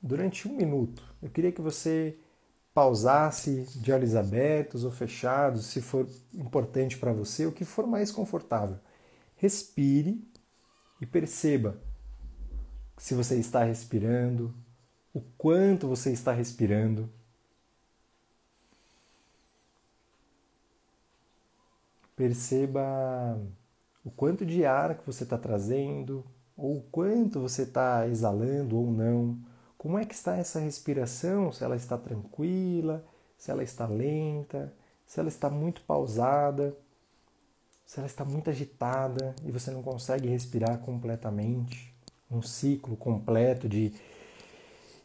durante 0.00 0.48
um 0.48 0.56
minuto, 0.56 1.02
eu 1.22 1.30
queria 1.30 1.52
que 1.52 1.60
você 1.60 2.16
pausasse 2.74 3.64
de 3.76 3.92
olhos 3.92 4.14
abertos 4.14 4.84
ou 4.84 4.90
fechados, 4.90 5.66
se 5.66 5.82
for 5.82 6.08
importante 6.34 6.96
para 6.98 7.12
você, 7.12 7.46
o 7.46 7.52
que 7.52 7.64
for 7.64 7.86
mais 7.86 8.10
confortável. 8.10 8.78
Respire 9.36 10.26
e 11.00 11.06
perceba 11.06 11.80
se 12.96 13.14
você 13.14 13.36
está 13.38 13.64
respirando, 13.64 14.54
o 15.12 15.20
quanto 15.20 15.88
você 15.88 16.12
está 16.12 16.32
respirando. 16.32 17.10
Perceba 22.14 23.40
o 24.04 24.10
quanto 24.10 24.44
de 24.44 24.64
ar 24.64 24.96
que 24.96 25.06
você 25.06 25.24
está 25.24 25.38
trazendo, 25.38 26.24
ou 26.56 26.78
o 26.78 26.82
quanto 26.82 27.40
você 27.40 27.62
está 27.62 28.06
exalando 28.06 28.76
ou 28.76 28.90
não. 28.90 29.38
Como 29.78 29.98
é 29.98 30.04
que 30.04 30.14
está 30.14 30.36
essa 30.36 30.60
respiração? 30.60 31.52
Se 31.52 31.64
ela 31.64 31.76
está 31.76 31.96
tranquila, 31.98 33.04
se 33.36 33.50
ela 33.50 33.62
está 33.62 33.86
lenta, 33.86 34.72
se 35.06 35.18
ela 35.18 35.28
está 35.28 35.50
muito 35.50 35.82
pausada, 35.82 36.76
se 37.84 37.98
ela 37.98 38.06
está 38.06 38.24
muito 38.24 38.48
agitada 38.48 39.34
e 39.44 39.50
você 39.50 39.70
não 39.70 39.82
consegue 39.82 40.28
respirar 40.28 40.78
completamente. 40.78 41.92
Um 42.30 42.40
ciclo 42.40 42.96
completo 42.96 43.68
de 43.68 43.92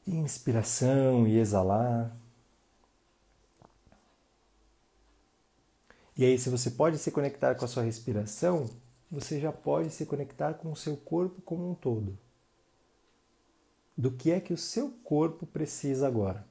inspiração 0.07 1.27
e 1.27 1.37
exalar. 1.37 2.15
E 6.15 6.23
aí, 6.23 6.37
se 6.39 6.49
você 6.49 6.71
pode 6.71 6.97
se 6.97 7.11
conectar 7.11 7.55
com 7.55 7.65
a 7.65 7.67
sua 7.67 7.83
respiração, 7.83 8.69
você 9.09 9.39
já 9.39 9.51
pode 9.51 9.89
se 9.89 10.05
conectar 10.05 10.53
com 10.55 10.71
o 10.71 10.75
seu 10.75 10.97
corpo 10.97 11.41
como 11.41 11.69
um 11.69 11.75
todo. 11.75 12.17
Do 13.95 14.11
que 14.11 14.31
é 14.31 14.39
que 14.39 14.53
o 14.53 14.57
seu 14.57 14.91
corpo 15.03 15.45
precisa 15.45 16.07
agora? 16.07 16.45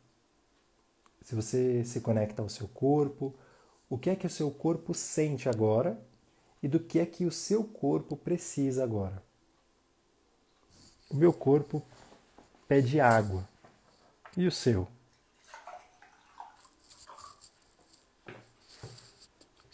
Se 1.22 1.34
você 1.34 1.84
se 1.84 2.00
conecta 2.00 2.42
ao 2.42 2.48
seu 2.48 2.66
corpo, 2.68 3.34
o 3.88 3.98
que 3.98 4.10
é 4.10 4.16
que 4.16 4.26
o 4.26 4.30
seu 4.30 4.50
corpo 4.50 4.94
sente 4.94 5.48
agora 5.48 6.00
e 6.62 6.68
do 6.68 6.80
que 6.80 6.98
é 6.98 7.06
que 7.06 7.24
o 7.24 7.32
seu 7.32 7.62
corpo 7.62 8.16
precisa 8.16 8.82
agora? 8.82 9.22
O 11.08 11.16
meu 11.16 11.32
corpo 11.32 11.82
pede 12.66 13.00
água. 13.00 13.48
E 14.36 14.46
o 14.46 14.52
seu? 14.52 14.88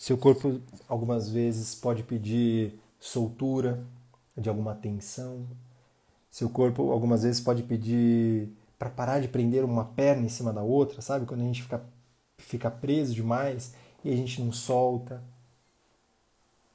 Seu 0.03 0.19
corpo 0.19 0.61
algumas 0.89 1.29
vezes 1.29 1.77
pode 1.77 2.03
pedir 2.03 2.77
soltura 2.99 3.87
de 4.37 4.49
alguma 4.49 4.75
tensão. 4.75 5.47
Seu 6.29 6.51
corpo 6.51 6.91
algumas 6.91 7.23
vezes 7.23 7.41
pode 7.41 7.63
pedir 7.63 8.49
para 8.77 8.91
parar 8.91 9.21
de 9.21 9.29
prender 9.29 9.65
uma 9.65 9.85
perna 9.85 10.27
em 10.27 10.29
cima 10.29 10.53
da 10.53 10.61
outra, 10.61 11.01
sabe? 11.01 11.25
Quando 11.25 11.43
a 11.43 11.45
gente 11.45 11.63
fica, 11.63 11.85
fica 12.37 12.69
preso 12.69 13.15
demais 13.15 13.75
e 14.03 14.13
a 14.13 14.17
gente 14.17 14.43
não 14.43 14.51
solta. 14.51 15.23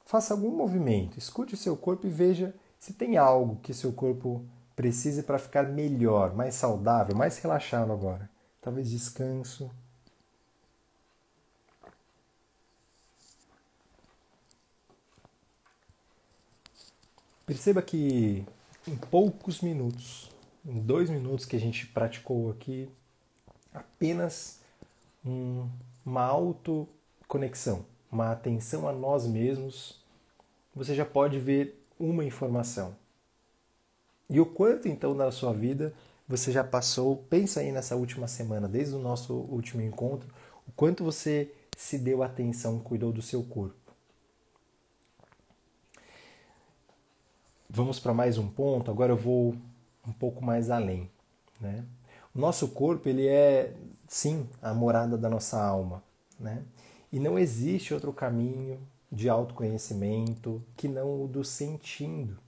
Faça 0.06 0.32
algum 0.32 0.56
movimento, 0.56 1.18
escute 1.18 1.52
o 1.52 1.58
seu 1.58 1.76
corpo 1.76 2.06
e 2.06 2.10
veja 2.10 2.54
se 2.80 2.94
tem 2.94 3.18
algo 3.18 3.56
que 3.56 3.74
seu 3.74 3.92
corpo 3.92 4.42
precise 4.74 5.22
para 5.22 5.38
ficar 5.38 5.64
melhor, 5.64 6.34
mais 6.34 6.54
saudável, 6.54 7.14
mais 7.14 7.36
relaxado 7.36 7.92
agora. 7.92 8.30
Talvez 8.62 8.88
descanso, 8.88 9.70
Perceba 17.48 17.80
que 17.80 18.44
em 18.86 18.94
poucos 18.94 19.62
minutos, 19.62 20.30
em 20.66 20.78
dois 20.80 21.08
minutos 21.08 21.46
que 21.46 21.56
a 21.56 21.58
gente 21.58 21.86
praticou 21.86 22.50
aqui, 22.50 22.90
apenas 23.72 24.60
um, 25.24 25.66
uma 26.04 26.24
autoconexão, 26.24 27.86
uma 28.12 28.32
atenção 28.32 28.86
a 28.86 28.92
nós 28.92 29.26
mesmos, 29.26 29.98
você 30.74 30.94
já 30.94 31.06
pode 31.06 31.38
ver 31.38 31.82
uma 31.98 32.22
informação. 32.22 32.94
E 34.28 34.38
o 34.38 34.44
quanto 34.44 34.86
então 34.86 35.14
na 35.14 35.32
sua 35.32 35.54
vida 35.54 35.94
você 36.28 36.52
já 36.52 36.62
passou, 36.62 37.16
pensa 37.30 37.60
aí 37.60 37.72
nessa 37.72 37.96
última 37.96 38.28
semana, 38.28 38.68
desde 38.68 38.94
o 38.94 38.98
nosso 38.98 39.32
último 39.32 39.80
encontro, 39.80 40.28
o 40.66 40.72
quanto 40.72 41.02
você 41.02 41.50
se 41.78 41.96
deu 41.96 42.22
atenção, 42.22 42.78
cuidou 42.78 43.10
do 43.10 43.22
seu 43.22 43.42
corpo. 43.42 43.77
Vamos 47.70 48.00
para 48.00 48.14
mais 48.14 48.38
um 48.38 48.48
ponto. 48.48 48.90
Agora 48.90 49.12
eu 49.12 49.16
vou 49.16 49.54
um 50.06 50.12
pouco 50.12 50.42
mais 50.42 50.70
além. 50.70 51.10
Né? 51.60 51.84
O 52.34 52.38
nosso 52.38 52.68
corpo 52.68 53.10
ele 53.10 53.26
é 53.28 53.74
sim 54.06 54.48
a 54.62 54.72
morada 54.72 55.18
da 55.18 55.28
nossa 55.28 55.62
alma, 55.62 56.02
né? 56.40 56.62
E 57.12 57.20
não 57.20 57.38
existe 57.38 57.92
outro 57.92 58.10
caminho 58.10 58.80
de 59.12 59.28
autoconhecimento 59.28 60.62
que 60.76 60.88
não 60.88 61.24
o 61.24 61.28
do 61.28 61.44
sentindo. 61.44 62.38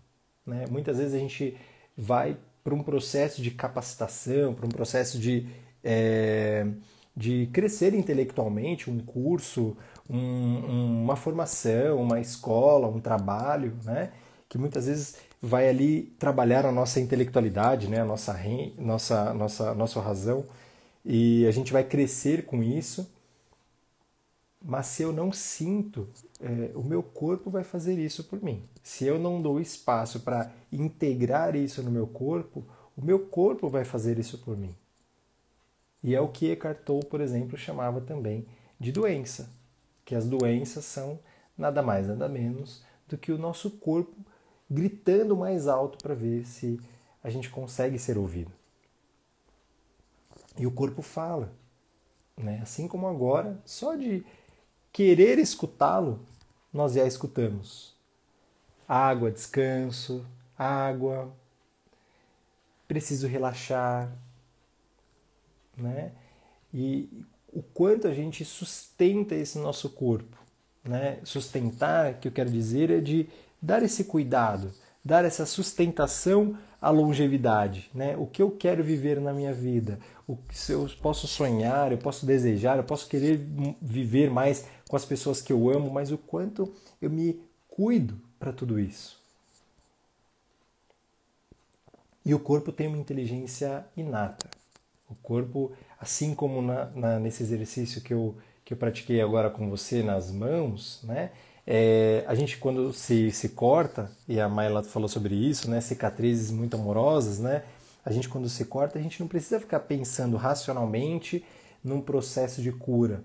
Né? 0.47 0.65
Muitas 0.71 0.97
vezes 0.97 1.15
a 1.15 1.19
gente 1.19 1.55
vai 1.97 2.37
para 2.65 2.75
um 2.75 2.83
processo 2.83 3.43
de 3.43 3.51
capacitação, 3.51 4.55
para 4.55 4.67
um 4.67 4.71
processo 4.71 5.19
de, 5.19 5.47
é, 5.85 6.67
de 7.15 7.47
crescer 7.53 7.95
intelectualmente, 7.95 8.91
um 8.91 9.01
curso, 9.01 9.77
um, 10.09 11.03
uma 11.03 11.17
formação, 11.17 12.01
uma 12.01 12.21
escola, 12.21 12.89
um 12.89 13.01
trabalho, 13.01 13.77
né? 13.85 14.13
Que 14.51 14.59
muitas 14.59 14.87
vezes 14.87 15.15
vai 15.41 15.69
ali 15.69 16.03
trabalhar 16.19 16.67
a 16.67 16.73
nossa 16.73 17.01
intelectualidade, 17.01 17.89
né? 17.89 18.01
a 18.01 18.05
nossa, 18.05 18.37
nossa, 18.77 19.33
nossa, 19.33 19.75
nossa 19.75 20.01
razão, 20.01 20.45
e 21.05 21.47
a 21.47 21.53
gente 21.53 21.73
vai 21.73 21.85
crescer 21.85 22.45
com 22.45 22.63
isso. 22.63 23.09
Mas 24.63 24.87
se 24.87 25.03
eu 25.03 25.13
não 25.13 25.33
sinto, 25.33 26.07
é, 26.41 26.73
o 26.75 26.83
meu 26.83 27.03
corpo 27.03 27.49
vai 27.49 27.63
fazer 27.63 27.97
isso 27.99 28.25
por 28.25 28.43
mim. 28.43 28.61
Se 28.83 29.07
eu 29.07 29.19
não 29.19 29.41
dou 29.41 29.59
espaço 29.59 30.21
para 30.21 30.51
integrar 30.71 31.55
isso 31.57 31.83
no 31.83 31.91
meu 31.91 32.07
corpo, 32.07 32.63
o 32.95 33.03
meu 33.03 33.21
corpo 33.21 33.71
vai 33.71 33.85
fazer 33.85 34.19
isso 34.19 34.37
por 34.39 34.59
mim. 34.59 34.75
E 36.03 36.15
é 36.15 36.21
o 36.21 36.29
que 36.29 36.51
Eckhart 36.51 36.79
Tolle, 36.85 37.07
por 37.07 37.21
exemplo, 37.21 37.57
chamava 37.57 38.01
também 38.01 38.45
de 38.79 38.91
doença, 38.91 39.49
que 40.05 40.15
as 40.15 40.27
doenças 40.27 40.85
são 40.85 41.19
nada 41.57 41.83
mais, 41.83 42.09
nada 42.09 42.29
menos 42.29 42.83
do 43.09 43.17
que 43.17 43.33
o 43.33 43.39
nosso 43.39 43.71
corpo 43.71 44.15
gritando 44.71 45.37
mais 45.37 45.67
alto 45.67 45.99
para 45.99 46.15
ver 46.15 46.47
se 46.47 46.81
a 47.23 47.29
gente 47.29 47.51
consegue 47.51 47.99
ser 47.99 48.17
ouvido. 48.17 48.53
E 50.57 50.67
o 50.67 50.71
corpo 50.71 51.03
fala, 51.03 51.53
né? 52.37 52.61
Assim 52.63 52.87
como 52.87 53.09
agora, 53.09 53.61
só 53.65 53.95
de 53.97 54.25
querer 54.93 55.39
escutá-lo, 55.39 56.21
nós 56.73 56.93
já 56.93 57.07
escutamos. 57.07 57.97
Água, 58.87 59.31
descanso, 59.31 60.25
água, 60.57 61.33
preciso 62.87 63.27
relaxar, 63.27 64.13
né? 65.77 66.13
E 66.73 67.25
o 67.53 67.63
quanto 67.63 68.07
a 68.07 68.15
gente 68.15 68.45
sustenta 68.45 69.35
esse 69.35 69.59
nosso 69.59 69.91
corpo, 69.91 70.37
né? 70.85 71.21
Sustentar, 71.25 72.15
que 72.21 72.29
eu 72.29 72.33
quero 72.33 72.51
dizer, 72.51 72.91
é 72.91 73.01
de 73.01 73.29
dar 73.61 73.83
esse 73.83 74.05
cuidado, 74.05 74.73
dar 75.05 75.25
essa 75.25 75.47
sustentação 75.47 76.57
à 76.81 76.91
longevidade, 76.91 77.91
né? 77.95 78.17
O 78.17 78.27
que 78.27 78.41
eu 78.43 78.51
quero 78.51 78.83
viver 78.83 79.21
na 79.21 79.33
minha 79.33 79.53
vida, 79.53 79.99
o 80.27 80.37
que 80.37 80.73
eu 80.73 80.89
posso 81.03 81.27
sonhar, 81.27 81.93
eu 81.93 81.99
posso 81.99 82.25
desejar, 82.25 82.79
eu 82.79 82.85
posso 82.85 83.09
querer 83.09 83.41
viver 83.81 84.31
mais 84.31 84.67
com 84.89 84.97
as 84.97 85.05
pessoas 85.05 85.43
que 85.43 85.53
eu 85.53 85.71
amo, 85.71 85.91
mas 85.91 86.11
o 86.11 86.19
quanto 86.19 86.73
eu 87.01 87.11
me 87.11 87.41
cuido 87.69 88.21
para 88.39 88.53
tudo 88.53 88.79
isso. 88.79 89.21
E 92.25 92.35
o 92.35 92.39
corpo 92.39 92.71
tem 92.71 92.87
uma 92.87 92.99
inteligência 92.99 93.85
inata. 93.97 94.49
O 95.09 95.15
corpo, 95.17 95.73
assim 95.99 96.35
como 96.35 96.63
na, 96.63 96.87
na, 96.87 97.19
nesse 97.19 97.43
exercício 97.43 98.01
que 98.01 98.13
eu, 98.13 98.37
que 98.65 98.73
eu 98.73 98.77
pratiquei 98.77 99.21
agora 99.21 99.51
com 99.51 99.69
você 99.69 100.03
nas 100.03 100.31
mãos, 100.31 101.03
né? 101.03 101.33
É, 101.73 102.25
a 102.27 102.35
gente 102.35 102.59
quando 102.59 102.93
se, 102.93 103.31
se 103.31 103.51
corta, 103.51 104.11
e 104.27 104.41
a 104.41 104.49
Mayla 104.49 104.83
falou 104.83 105.09
sobre 105.09 105.37
isso, 105.37 105.71
né, 105.71 105.81
cicatrizes 105.81 106.51
muito 106.51 106.75
amorosas, 106.75 107.39
né, 107.39 107.63
a 108.05 108.11
gente 108.11 108.29
quando 108.29 108.49
se 108.49 108.65
corta, 108.65 108.99
a 108.99 109.03
gente 109.03 109.21
não 109.21 109.29
precisa 109.29 109.61
ficar 109.61 109.79
pensando 109.79 110.37
racionalmente 110.37 111.45
num 111.85 112.01
processo 112.01 112.61
de 112.61 112.73
cura. 112.73 113.23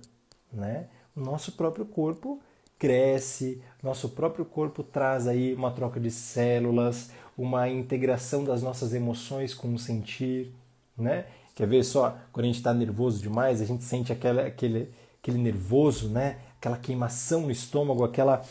Né? 0.53 0.85
O 1.15 1.21
nosso 1.21 1.53
próprio 1.53 1.85
corpo 1.85 2.39
cresce, 2.77 3.63
nosso 3.81 4.09
próprio 4.09 4.45
corpo 4.45 4.83
traz 4.83 5.25
aí 5.25 5.55
uma 5.55 5.71
troca 5.71 5.99
de 5.99 6.11
células, 6.11 7.09
uma 7.35 7.67
integração 7.67 8.43
das 8.43 8.61
nossas 8.61 8.93
emoções 8.93 9.55
com 9.55 9.73
o 9.73 9.79
sentir. 9.79 10.53
Né? 10.95 11.25
Quer 11.55 11.67
ver 11.67 11.83
só, 11.83 12.15
quando 12.31 12.43
a 12.43 12.47
gente 12.47 12.57
está 12.57 12.75
nervoso 12.75 13.23
demais, 13.23 13.59
a 13.59 13.65
gente 13.65 13.83
sente 13.83 14.13
aquela, 14.13 14.43
aquele, 14.43 14.91
aquele 15.19 15.39
nervoso, 15.39 16.09
né? 16.09 16.37
Aquela 16.65 16.77
queimação 16.77 17.41
no 17.41 17.51
estômago, 17.51 18.03
aquela 18.03 18.43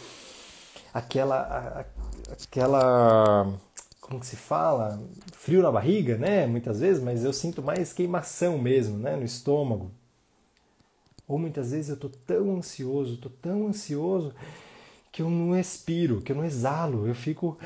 aquela 0.93 1.85
aquela 2.31 3.59
como 4.01 4.21
que 4.21 4.27
se 4.27 4.37
fala, 4.37 5.03
frio 5.33 5.63
na 5.63 5.73
barriga, 5.73 6.17
né? 6.17 6.47
Muitas 6.47 6.79
vezes, 6.81 7.03
mas 7.03 7.25
eu 7.25 7.33
sinto 7.33 7.63
mais 7.63 7.93
queimação 7.93 8.59
mesmo, 8.59 8.99
né, 8.99 9.17
no 9.17 9.25
estômago. 9.25 9.91
Ou 11.27 11.39
muitas 11.39 11.71
vezes 11.73 11.91
eu 11.91 11.97
tô 11.97 12.11
tão 12.11 12.57
ansioso, 12.57 13.17
tô 13.17 13.31
tão 13.31 13.67
ansioso 13.67 14.35
que 15.11 15.23
eu 15.23 15.31
não 15.31 15.59
expiro, 15.59 16.21
que 16.21 16.31
eu 16.33 16.37
não 16.37 16.45
exalo, 16.45 17.09
eu 17.09 17.15
fico 17.15 17.59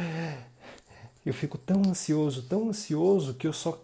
eu 1.27 1.35
fico 1.35 1.59
tão 1.59 1.83
ansioso, 1.87 2.43
tão 2.43 2.69
ansioso 2.71 3.35
que 3.35 3.47
eu 3.47 3.53
só 3.53 3.79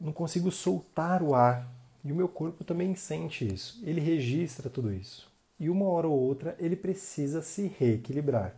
não 0.00 0.12
consigo 0.12 0.52
soltar 0.52 1.22
o 1.22 1.34
ar. 1.34 1.68
E 2.04 2.12
o 2.12 2.14
meu 2.14 2.28
corpo 2.28 2.64
também 2.64 2.94
sente 2.94 3.46
isso. 3.46 3.78
Ele 3.84 4.00
registra 4.00 4.70
tudo 4.70 4.92
isso 4.92 5.29
e 5.60 5.68
uma 5.68 5.84
hora 5.84 6.08
ou 6.08 6.18
outra 6.18 6.56
ele 6.58 6.74
precisa 6.74 7.42
se 7.42 7.70
reequilibrar. 7.78 8.56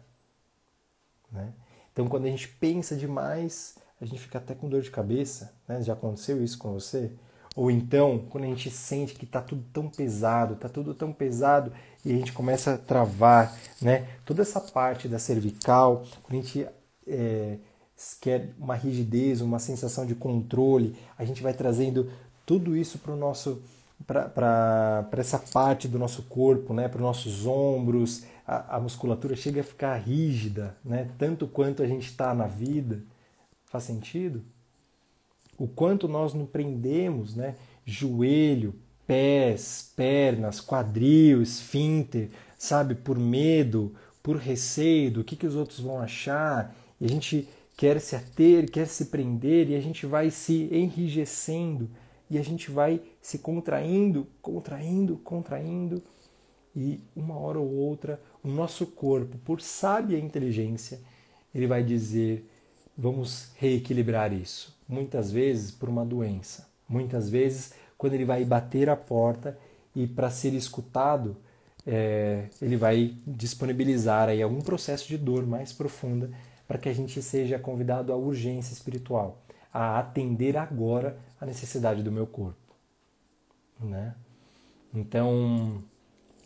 Né? 1.30 1.52
Então, 1.92 2.08
quando 2.08 2.24
a 2.24 2.30
gente 2.30 2.48
pensa 2.48 2.96
demais, 2.96 3.76
a 4.00 4.06
gente 4.06 4.20
fica 4.20 4.38
até 4.38 4.54
com 4.54 4.68
dor 4.68 4.80
de 4.80 4.90
cabeça. 4.90 5.52
Né? 5.68 5.82
Já 5.82 5.94
aconteceu 5.94 6.42
isso 6.42 6.56
com 6.56 6.72
você? 6.72 7.10
Ou 7.54 7.70
então, 7.70 8.26
quando 8.30 8.44
a 8.44 8.46
gente 8.46 8.70
sente 8.70 9.14
que 9.14 9.24
está 9.24 9.42
tudo 9.42 9.64
tão 9.72 9.88
pesado, 9.88 10.54
está 10.54 10.68
tudo 10.68 10.94
tão 10.94 11.12
pesado, 11.12 11.72
e 12.04 12.12
a 12.12 12.16
gente 12.16 12.32
começa 12.32 12.74
a 12.74 12.78
travar, 12.78 13.54
né? 13.80 14.08
Toda 14.24 14.40
essa 14.40 14.60
parte 14.60 15.06
da 15.06 15.18
cervical, 15.18 16.02
quando 16.22 16.38
a 16.38 16.42
gente 16.42 16.66
é, 17.06 17.58
quer 18.20 18.54
uma 18.58 18.74
rigidez, 18.74 19.42
uma 19.42 19.58
sensação 19.58 20.06
de 20.06 20.14
controle, 20.14 20.96
a 21.16 21.24
gente 21.24 21.42
vai 21.42 21.52
trazendo 21.52 22.10
tudo 22.46 22.74
isso 22.74 22.98
para 22.98 23.12
o 23.12 23.16
nosso 23.16 23.62
para 24.06 25.08
essa 25.12 25.38
parte 25.38 25.86
do 25.86 25.98
nosso 25.98 26.22
corpo, 26.24 26.74
né, 26.74 26.88
para 26.88 26.98
os 26.98 27.02
nossos 27.02 27.46
ombros, 27.46 28.24
a, 28.46 28.76
a, 28.76 28.80
musculatura 28.80 29.36
chega 29.36 29.60
a 29.60 29.64
ficar 29.64 29.96
rígida, 29.96 30.76
né, 30.84 31.10
tanto 31.18 31.46
quanto 31.46 31.82
a 31.82 31.86
gente 31.86 32.06
está 32.06 32.34
na 32.34 32.46
vida. 32.46 33.02
Faz 33.66 33.84
sentido? 33.84 34.42
O 35.56 35.66
quanto 35.66 36.08
nós 36.08 36.34
nos 36.34 36.48
prendemos, 36.48 37.34
né, 37.34 37.54
joelho, 37.84 38.74
pés, 39.06 39.92
pernas, 39.96 40.60
quadril, 40.60 41.42
esfíncter, 41.42 42.30
sabe, 42.58 42.94
por 42.94 43.18
medo, 43.18 43.94
por 44.22 44.36
receio 44.36 45.10
do 45.10 45.24
que, 45.24 45.36
que 45.36 45.46
os 45.46 45.56
outros 45.56 45.80
vão 45.80 46.00
achar, 46.00 46.74
e 47.00 47.04
a 47.04 47.08
gente 47.08 47.48
quer 47.76 48.00
se 48.00 48.14
ater, 48.14 48.70
quer 48.70 48.86
se 48.86 49.06
prender, 49.06 49.70
e 49.70 49.74
a 49.74 49.80
gente 49.80 50.06
vai 50.06 50.30
se 50.30 50.68
enrijecendo 50.72 51.90
e 52.32 52.38
a 52.38 52.42
gente 52.42 52.70
vai 52.70 52.98
se 53.20 53.40
contraindo, 53.40 54.26
contraindo, 54.40 55.18
contraindo, 55.18 56.02
e 56.74 56.98
uma 57.14 57.38
hora 57.38 57.58
ou 57.58 57.70
outra 57.70 58.18
o 58.42 58.48
nosso 58.48 58.86
corpo, 58.86 59.36
por 59.44 59.60
sábia 59.60 60.18
inteligência, 60.18 60.98
ele 61.54 61.66
vai 61.66 61.84
dizer: 61.84 62.48
vamos 62.96 63.50
reequilibrar 63.56 64.32
isso. 64.32 64.74
Muitas 64.88 65.30
vezes 65.30 65.70
por 65.70 65.90
uma 65.90 66.06
doença, 66.06 66.66
muitas 66.88 67.28
vezes 67.28 67.74
quando 67.98 68.14
ele 68.14 68.24
vai 68.24 68.46
bater 68.46 68.88
a 68.88 68.96
porta 68.96 69.58
e 69.94 70.06
para 70.06 70.30
ser 70.30 70.54
escutado, 70.54 71.36
é, 71.86 72.46
ele 72.62 72.78
vai 72.78 73.14
disponibilizar 73.26 74.30
aí 74.30 74.40
algum 74.40 74.62
processo 74.62 75.06
de 75.06 75.18
dor 75.18 75.46
mais 75.46 75.70
profunda 75.70 76.30
para 76.66 76.78
que 76.78 76.88
a 76.88 76.94
gente 76.94 77.20
seja 77.20 77.58
convidado 77.58 78.10
à 78.10 78.16
urgência 78.16 78.72
espiritual, 78.72 79.41
a 79.72 79.98
atender 79.98 80.56
agora 80.56 81.18
a 81.40 81.46
necessidade 81.46 82.02
do 82.02 82.12
meu 82.12 82.26
corpo. 82.26 82.56
Né? 83.80 84.14
Então, 84.94 85.82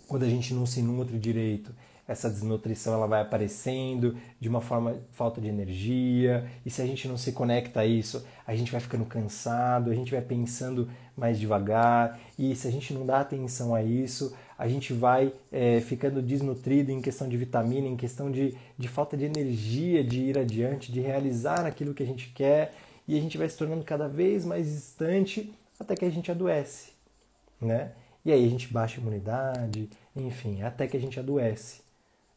quando 0.06 0.22
a 0.22 0.28
gente 0.28 0.54
não 0.54 0.64
se 0.64 0.80
nutre 0.80 1.18
direito, 1.18 1.74
essa 2.08 2.30
desnutrição 2.30 2.94
ela 2.94 3.06
vai 3.06 3.20
aparecendo 3.20 4.16
de 4.38 4.48
uma 4.48 4.60
forma 4.60 4.96
falta 5.10 5.40
de 5.40 5.48
energia 5.48 6.48
e 6.64 6.70
se 6.70 6.80
a 6.80 6.86
gente 6.86 7.08
não 7.08 7.16
se 7.16 7.32
conecta 7.32 7.80
a 7.80 7.86
isso 7.86 8.24
a 8.46 8.54
gente 8.54 8.70
vai 8.70 8.80
ficando 8.80 9.04
cansado 9.04 9.90
a 9.90 9.94
gente 9.94 10.12
vai 10.12 10.20
pensando 10.20 10.88
mais 11.16 11.38
devagar 11.38 12.18
e 12.38 12.54
se 12.54 12.68
a 12.68 12.70
gente 12.70 12.94
não 12.94 13.04
dá 13.04 13.20
atenção 13.20 13.74
a 13.74 13.82
isso 13.82 14.34
a 14.56 14.68
gente 14.68 14.92
vai 14.92 15.32
é, 15.50 15.80
ficando 15.80 16.22
desnutrido 16.22 16.92
em 16.92 17.02
questão 17.02 17.28
de 17.28 17.36
vitamina 17.36 17.88
em 17.88 17.96
questão 17.96 18.30
de, 18.30 18.54
de 18.78 18.86
falta 18.86 19.16
de 19.16 19.24
energia 19.24 20.04
de 20.04 20.20
ir 20.20 20.38
adiante 20.38 20.92
de 20.92 21.00
realizar 21.00 21.66
aquilo 21.66 21.92
que 21.92 22.04
a 22.04 22.06
gente 22.06 22.28
quer 22.28 22.72
e 23.06 23.16
a 23.16 23.20
gente 23.20 23.38
vai 23.38 23.48
se 23.48 23.56
tornando 23.56 23.84
cada 23.84 24.08
vez 24.08 24.44
mais 24.44 24.66
distante 24.66 25.52
até 25.78 25.94
que 25.94 26.04
a 26.04 26.10
gente 26.10 26.30
adoece, 26.30 26.92
né? 27.60 27.92
E 28.24 28.32
aí 28.32 28.44
a 28.44 28.48
gente 28.48 28.72
baixa 28.72 28.98
a 28.98 29.00
imunidade, 29.00 29.88
enfim, 30.14 30.62
até 30.62 30.88
que 30.88 30.96
a 30.96 31.00
gente 31.00 31.20
adoece, 31.20 31.82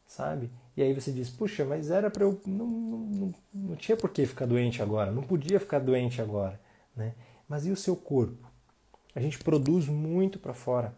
sabe? 0.06 0.50
E 0.76 0.82
aí 0.82 0.94
você 0.94 1.10
diz, 1.10 1.28
puxa, 1.28 1.64
mas 1.64 1.90
era 1.90 2.08
para 2.08 2.24
eu. 2.24 2.40
Não, 2.46 2.66
não, 2.66 3.34
não 3.52 3.76
tinha 3.76 3.96
por 3.96 4.10
que 4.10 4.24
ficar 4.24 4.46
doente 4.46 4.80
agora, 4.80 5.10
não 5.10 5.22
podia 5.22 5.58
ficar 5.58 5.80
doente 5.80 6.22
agora, 6.22 6.60
né? 6.94 7.14
Mas 7.48 7.66
e 7.66 7.70
o 7.70 7.76
seu 7.76 7.96
corpo? 7.96 8.48
A 9.14 9.20
gente 9.20 9.38
produz 9.38 9.88
muito 9.88 10.38
para 10.38 10.54
fora, 10.54 10.94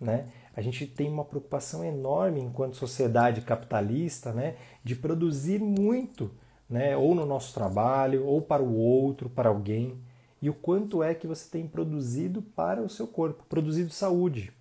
né? 0.00 0.28
A 0.54 0.62
gente 0.62 0.86
tem 0.86 1.10
uma 1.10 1.24
preocupação 1.24 1.84
enorme 1.84 2.40
enquanto 2.40 2.76
sociedade 2.76 3.40
capitalista, 3.40 4.32
né? 4.32 4.56
De 4.84 4.94
produzir 4.94 5.58
muito 5.60 6.30
né? 6.68 6.96
ou 6.96 7.14
no 7.14 7.24
nosso 7.24 7.54
trabalho, 7.54 8.24
ou 8.26 8.40
para 8.42 8.62
o 8.62 8.76
outro, 8.76 9.28
para 9.28 9.48
alguém, 9.48 9.98
e 10.40 10.50
o 10.50 10.54
quanto 10.54 11.02
é 11.02 11.14
que 11.14 11.26
você 11.26 11.48
tem 11.50 11.66
produzido 11.66 12.42
para 12.42 12.82
o 12.82 12.88
seu 12.88 13.06
corpo, 13.06 13.44
produzido 13.48 13.90
saúde. 13.90 14.52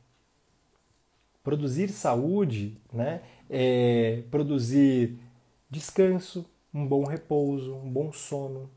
Produzir 1.43 1.89
saúde 1.89 2.77
né, 2.91 3.21
é 3.49 4.23
produzir 4.31 5.17
descanso, 5.69 6.45
um 6.73 6.85
bom 6.87 7.03
repouso, 7.03 7.75
um 7.75 7.89
bom 7.89 8.11
sono. 8.11 8.69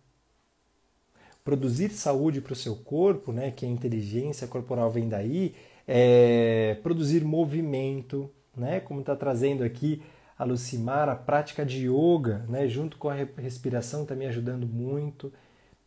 Produzir 1.44 1.90
saúde 1.90 2.42
para 2.42 2.52
o 2.52 2.56
seu 2.56 2.76
corpo, 2.76 3.32
né, 3.32 3.50
que 3.50 3.64
a 3.64 3.68
inteligência 3.68 4.46
corporal 4.46 4.90
vem 4.90 5.08
daí, 5.08 5.54
é 5.86 6.76
produzir 6.82 7.24
movimento, 7.24 8.30
né, 8.54 8.80
como 8.80 9.00
está 9.00 9.16
trazendo 9.16 9.64
aqui 9.64 10.02
a 10.38 10.44
Lucimar, 10.44 11.08
a 11.08 11.16
prática 11.16 11.66
de 11.66 11.88
yoga, 11.88 12.44
né, 12.48 12.68
junto 12.68 12.96
com 12.96 13.08
a 13.08 13.14
respiração, 13.36 14.02
está 14.02 14.14
me 14.14 14.26
ajudando 14.26 14.66
muito. 14.66 15.32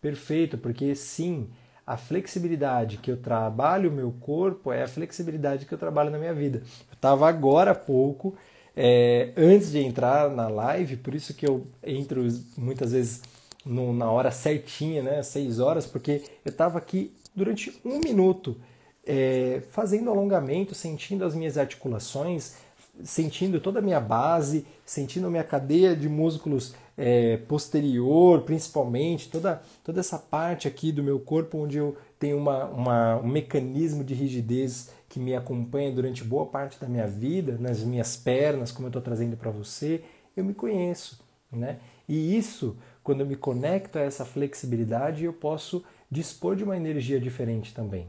Perfeito, 0.02 0.58
porque 0.58 0.94
sim, 0.94 1.48
a 1.88 1.96
flexibilidade 1.96 2.98
que 2.98 3.10
eu 3.10 3.18
trabalho 3.18 3.90
o 3.90 3.94
meu 3.94 4.12
corpo 4.20 4.72
é 4.72 4.84
a 4.84 4.88
flexibilidade 4.88 5.66
que 5.66 5.74
eu 5.74 5.78
trabalho 5.78 6.10
na 6.10 6.18
minha 6.18 6.34
vida. 6.34 6.64
Eu 6.90 6.96
estava 6.96 7.30
agora 7.30 7.72
há 7.72 7.76
pouco, 7.76 8.36
é, 8.76 9.32
antes 9.38 9.72
de 9.72 9.80
entrar 9.80 10.30
na 10.30 10.48
live, 10.50 10.98
por 10.98 11.16
isso 11.16 11.34
que 11.34 11.48
eu 11.48 11.66
entro 11.82 12.28
muitas 12.58 12.92
vezes 12.92 13.22
no, 13.66 13.94
na 13.94 14.12
hora 14.12 14.32
certinha, 14.32 15.02
né, 15.02 15.24
seis 15.24 15.60
horas, 15.60 15.86
porque 15.86 16.24
eu 16.44 16.50
estava 16.50 16.78
aqui 16.78 17.14
durante 17.34 17.80
um 17.86 18.00
minuto 18.00 18.58
é, 19.06 19.62
fazendo 19.72 20.10
alongamento, 20.10 20.76
sentindo 20.76 21.24
as 21.24 21.36
minhas 21.36 21.58
articulações, 21.58 22.56
sentindo 23.04 23.60
toda 23.60 23.80
a 23.80 23.82
minha 23.82 24.00
base, 24.00 24.66
sentindo 24.86 25.28
a 25.28 25.30
minha 25.30 25.44
cadeia 25.44 25.96
de 25.96 26.08
músculos 26.10 26.74
é, 26.98 27.38
posterior, 27.38 28.42
principalmente, 28.42 29.30
toda, 29.30 29.62
toda 29.84 30.00
essa 30.00 30.20
parte 30.20 30.68
aqui 30.68 30.92
do 30.92 31.04
meu 31.04 31.20
corpo 31.20 31.58
onde 31.58 31.78
eu 31.78 31.98
tenho 32.20 32.38
uma, 32.38 32.66
uma, 32.66 33.18
um 33.18 33.28
mecanismo 33.28 34.04
de 34.04 34.14
rigidez 34.14 34.92
que 35.10 35.20
me 35.20 35.36
acompanha 35.36 35.92
durante 35.92 36.24
boa 36.24 36.46
parte 36.46 36.80
da 36.80 36.88
minha 36.88 37.08
vida, 37.08 37.58
nas 37.60 37.80
minhas 37.82 38.16
pernas, 38.16 38.72
como 38.72 38.86
eu 38.86 38.90
estou 38.90 39.02
trazendo 39.02 39.36
para 39.36 39.52
você, 39.52 40.04
eu 40.38 40.44
me 40.44 40.54
conheço. 40.54 41.20
Né? 41.52 41.80
E 42.08 42.38
isso, 42.38 42.78
quando 43.04 43.22
eu 43.22 43.26
me 43.26 43.36
conecto 43.36 43.98
a 43.98 44.02
essa 44.02 44.24
flexibilidade, 44.24 45.26
eu 45.26 45.34
posso 45.34 45.84
dispor 46.10 46.56
de 46.56 46.64
uma 46.64 46.78
energia 46.78 47.20
diferente 47.20 47.74
também. 47.74 48.08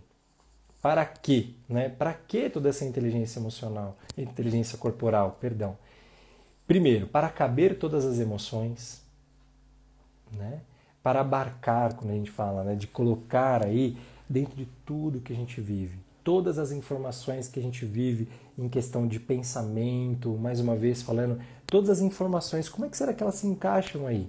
Para 0.83 1.07
quê? 1.07 1.51
Né? 1.69 1.89
Para 1.89 2.13
que 2.13 2.51
toda 2.51 2.69
essa 2.69 2.85
inteligência 2.85 3.39
emocional, 3.39 3.97
inteligência 4.19 4.77
corporal, 4.77 5.39
perdão? 5.41 5.79
Primeiro, 6.67 7.07
para 7.07 7.31
caber 7.31 7.79
todas 7.79 8.05
as 8.05 8.19
emoções, 8.19 9.01
né? 10.33 10.61
para 11.01 11.21
abarcar, 11.21 11.95
quando 11.95 12.11
a 12.11 12.15
gente 12.15 12.33
fala, 12.33 12.65
né? 12.65 12.75
de 12.75 12.89
colocar 12.89 13.65
aí 13.65 13.97
dentro 14.29 14.57
de 14.57 14.67
tudo 14.85 15.21
que 15.21 15.33
a 15.33 15.37
gente 15.37 15.61
vive, 15.61 15.99
todas 16.25 16.59
as 16.59 16.73
informações 16.73 17.47
que 17.47 17.61
a 17.61 17.63
gente 17.63 17.85
vive 17.85 18.29
em 18.59 18.69
questão 18.69 19.07
de 19.07 19.21
pensamento, 19.21 20.37
mais 20.37 20.59
uma 20.59 20.75
vez 20.75 21.01
falando, 21.01 21.41
todas 21.65 21.91
as 21.91 22.01
informações, 22.01 22.69
como 22.69 22.87
é 22.87 22.89
que 22.89 22.97
será 22.97 23.15
que 23.15 23.23
elas 23.23 23.37
se 23.37 23.47
encaixam 23.47 24.05
aí? 24.07 24.29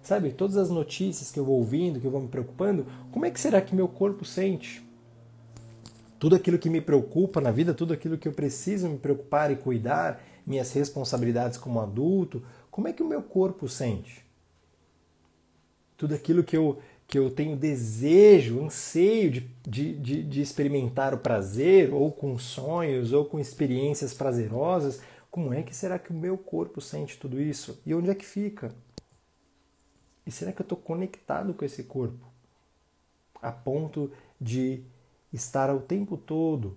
Sabe, 0.00 0.30
todas 0.30 0.56
as 0.56 0.70
notícias 0.70 1.32
que 1.32 1.40
eu 1.40 1.44
vou 1.44 1.56
ouvindo, 1.56 2.00
que 2.00 2.06
eu 2.06 2.10
vou 2.10 2.20
me 2.20 2.28
preocupando, 2.28 2.86
como 3.10 3.26
é 3.26 3.30
que 3.30 3.40
será 3.40 3.60
que 3.60 3.74
meu 3.74 3.88
corpo 3.88 4.24
sente? 4.24 4.87
Tudo 6.18 6.34
aquilo 6.34 6.58
que 6.58 6.68
me 6.68 6.80
preocupa 6.80 7.40
na 7.40 7.50
vida, 7.50 7.72
tudo 7.72 7.94
aquilo 7.94 8.18
que 8.18 8.26
eu 8.26 8.32
preciso 8.32 8.88
me 8.88 8.98
preocupar 8.98 9.50
e 9.50 9.56
cuidar, 9.56 10.20
minhas 10.46 10.72
responsabilidades 10.72 11.58
como 11.58 11.80
adulto, 11.80 12.42
como 12.70 12.88
é 12.88 12.92
que 12.92 13.02
o 13.02 13.06
meu 13.06 13.22
corpo 13.22 13.68
sente? 13.68 14.24
Tudo 15.96 16.14
aquilo 16.14 16.42
que 16.42 16.56
eu, 16.56 16.78
que 17.06 17.18
eu 17.18 17.30
tenho 17.30 17.56
desejo, 17.56 18.64
anseio 18.64 19.30
de, 19.30 19.40
de, 19.66 19.94
de, 19.94 20.22
de 20.22 20.40
experimentar 20.40 21.14
o 21.14 21.18
prazer, 21.18 21.92
ou 21.92 22.10
com 22.10 22.38
sonhos, 22.38 23.12
ou 23.12 23.24
com 23.24 23.38
experiências 23.38 24.14
prazerosas, 24.14 25.00
como 25.30 25.52
é 25.52 25.62
que 25.62 25.74
será 25.74 25.98
que 25.98 26.10
o 26.10 26.14
meu 26.14 26.38
corpo 26.38 26.80
sente 26.80 27.18
tudo 27.18 27.40
isso? 27.40 27.80
E 27.84 27.94
onde 27.94 28.10
é 28.10 28.14
que 28.14 28.24
fica? 28.24 28.72
E 30.26 30.30
será 30.30 30.52
que 30.52 30.60
eu 30.60 30.64
estou 30.64 30.78
conectado 30.78 31.54
com 31.54 31.64
esse 31.64 31.84
corpo? 31.84 32.26
A 33.40 33.52
ponto 33.52 34.10
de 34.40 34.82
estar 35.32 35.74
o 35.74 35.80
tempo 35.80 36.16
todo 36.16 36.76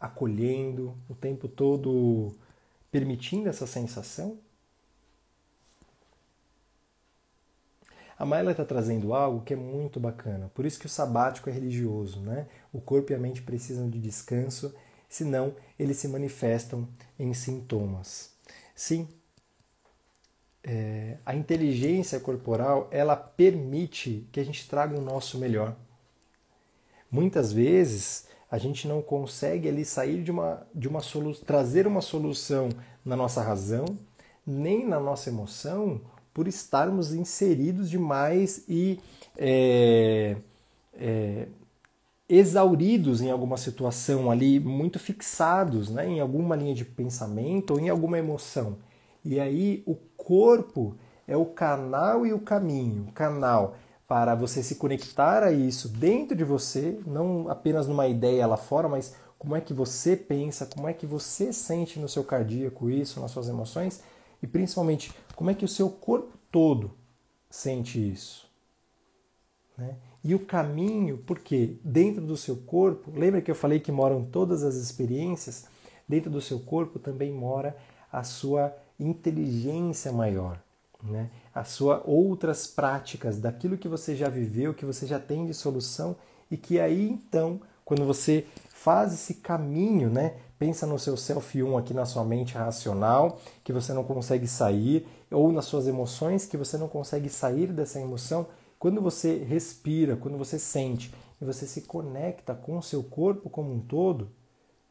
acolhendo, 0.00 0.96
o 1.08 1.14
tempo 1.14 1.48
todo 1.48 2.34
permitindo 2.90 3.48
essa 3.48 3.66
sensação? 3.66 4.38
A 8.18 8.26
Maila 8.26 8.50
está 8.50 8.64
trazendo 8.64 9.14
algo 9.14 9.44
que 9.44 9.54
é 9.54 9.56
muito 9.56 10.00
bacana, 10.00 10.50
por 10.52 10.66
isso 10.66 10.80
que 10.80 10.86
o 10.86 10.88
sabático 10.88 11.48
é 11.48 11.52
religioso, 11.52 12.20
né? 12.20 12.48
O 12.72 12.80
corpo 12.80 13.12
e 13.12 13.14
a 13.14 13.18
mente 13.18 13.42
precisam 13.42 13.88
de 13.88 14.00
descanso, 14.00 14.74
senão 15.08 15.54
eles 15.78 15.98
se 15.98 16.08
manifestam 16.08 16.88
em 17.16 17.32
sintomas. 17.32 18.32
Sim, 18.74 19.08
é, 20.64 21.16
a 21.24 21.34
inteligência 21.34 22.18
corporal 22.20 22.88
ela 22.90 23.16
permite 23.16 24.28
que 24.32 24.40
a 24.40 24.44
gente 24.44 24.68
traga 24.68 24.98
o 24.98 25.00
nosso 25.00 25.38
melhor. 25.38 25.76
Muitas 27.10 27.52
vezes 27.52 28.26
a 28.50 28.58
gente 28.58 28.88
não 28.88 29.02
consegue 29.02 29.68
ali 29.68 29.84
sair 29.84 30.22
de 30.22 30.30
uma, 30.30 30.66
de 30.74 30.88
uma 30.88 31.00
solução, 31.00 31.44
trazer 31.44 31.86
uma 31.86 32.00
solução 32.00 32.68
na 33.04 33.16
nossa 33.16 33.42
razão, 33.42 33.84
nem 34.46 34.86
na 34.86 34.98
nossa 34.98 35.28
emoção, 35.28 36.00
por 36.32 36.46
estarmos 36.46 37.12
inseridos 37.12 37.90
demais 37.90 38.64
e 38.68 38.98
é, 39.36 40.36
é, 40.94 41.48
exauridos 42.28 43.20
em 43.20 43.30
alguma 43.30 43.56
situação 43.56 44.30
ali, 44.30 44.60
muito 44.60 44.98
fixados 44.98 45.90
né, 45.90 46.06
em 46.06 46.20
alguma 46.20 46.54
linha 46.56 46.74
de 46.74 46.84
pensamento 46.84 47.72
ou 47.72 47.80
em 47.80 47.88
alguma 47.88 48.18
emoção. 48.18 48.76
E 49.24 49.40
aí 49.40 49.82
o 49.84 49.94
corpo 50.16 50.94
é 51.26 51.36
o 51.36 51.44
canal 51.44 52.26
e 52.26 52.32
o 52.32 52.38
caminho. 52.38 53.06
O 53.08 53.12
canal 53.12 53.76
para 54.08 54.34
você 54.34 54.62
se 54.62 54.76
conectar 54.76 55.42
a 55.42 55.52
isso 55.52 55.86
dentro 55.86 56.34
de 56.34 56.42
você, 56.42 56.98
não 57.06 57.46
apenas 57.50 57.86
numa 57.86 58.08
ideia 58.08 58.46
lá 58.46 58.56
fora, 58.56 58.88
mas 58.88 59.14
como 59.38 59.54
é 59.54 59.60
que 59.60 59.74
você 59.74 60.16
pensa, 60.16 60.64
como 60.64 60.88
é 60.88 60.94
que 60.94 61.04
você 61.04 61.52
sente 61.52 62.00
no 62.00 62.08
seu 62.08 62.24
cardíaco 62.24 62.88
isso, 62.88 63.20
nas 63.20 63.30
suas 63.30 63.50
emoções 63.50 64.02
e 64.42 64.46
principalmente 64.46 65.12
como 65.36 65.50
é 65.50 65.54
que 65.54 65.64
o 65.64 65.68
seu 65.68 65.90
corpo 65.90 66.38
todo 66.50 66.92
sente 67.50 68.00
isso. 68.10 68.48
Né? 69.76 69.94
E 70.24 70.34
o 70.34 70.40
caminho, 70.40 71.18
porque 71.18 71.78
dentro 71.84 72.24
do 72.24 72.36
seu 72.36 72.56
corpo, 72.56 73.12
lembra 73.14 73.42
que 73.42 73.50
eu 73.50 73.54
falei 73.54 73.78
que 73.78 73.92
moram 73.92 74.24
todas 74.24 74.64
as 74.64 74.76
experiências? 74.76 75.66
Dentro 76.08 76.30
do 76.30 76.40
seu 76.40 76.58
corpo 76.58 76.98
também 76.98 77.30
mora 77.30 77.76
a 78.10 78.22
sua 78.22 78.74
inteligência 78.98 80.10
maior 80.10 80.58
né? 81.02 81.30
A 81.58 81.64
sua 81.64 82.02
outras 82.06 82.66
práticas 82.66 83.38
daquilo 83.38 83.76
que 83.76 83.88
você 83.88 84.14
já 84.14 84.28
viveu, 84.28 84.72
que 84.72 84.84
você 84.84 85.06
já 85.06 85.18
tem 85.18 85.46
de 85.46 85.54
solução 85.54 86.16
e 86.50 86.56
que 86.56 86.78
aí 86.78 87.08
então, 87.08 87.60
quando 87.84 88.04
você 88.04 88.46
faz 88.70 89.12
esse 89.12 89.34
caminho, 89.34 90.08
né? 90.08 90.36
Pensa 90.58 90.86
no 90.86 90.98
seu 90.98 91.16
self 91.16 91.62
1 91.62 91.76
aqui 91.76 91.92
na 91.92 92.04
sua 92.04 92.24
mente 92.24 92.54
racional, 92.54 93.38
que 93.64 93.72
você 93.72 93.92
não 93.92 94.04
consegue 94.04 94.46
sair, 94.46 95.06
ou 95.30 95.52
nas 95.52 95.66
suas 95.66 95.86
emoções, 95.86 96.46
que 96.46 96.56
você 96.56 96.76
não 96.76 96.88
consegue 96.88 97.28
sair 97.28 97.72
dessa 97.72 98.00
emoção. 98.00 98.46
Quando 98.78 99.00
você 99.00 99.38
respira, 99.38 100.16
quando 100.16 100.38
você 100.38 100.58
sente 100.58 101.12
e 101.40 101.44
você 101.44 101.66
se 101.66 101.82
conecta 101.82 102.54
com 102.54 102.78
o 102.78 102.82
seu 102.82 103.02
corpo 103.02 103.50
como 103.50 103.72
um 103.72 103.80
todo, 103.80 104.30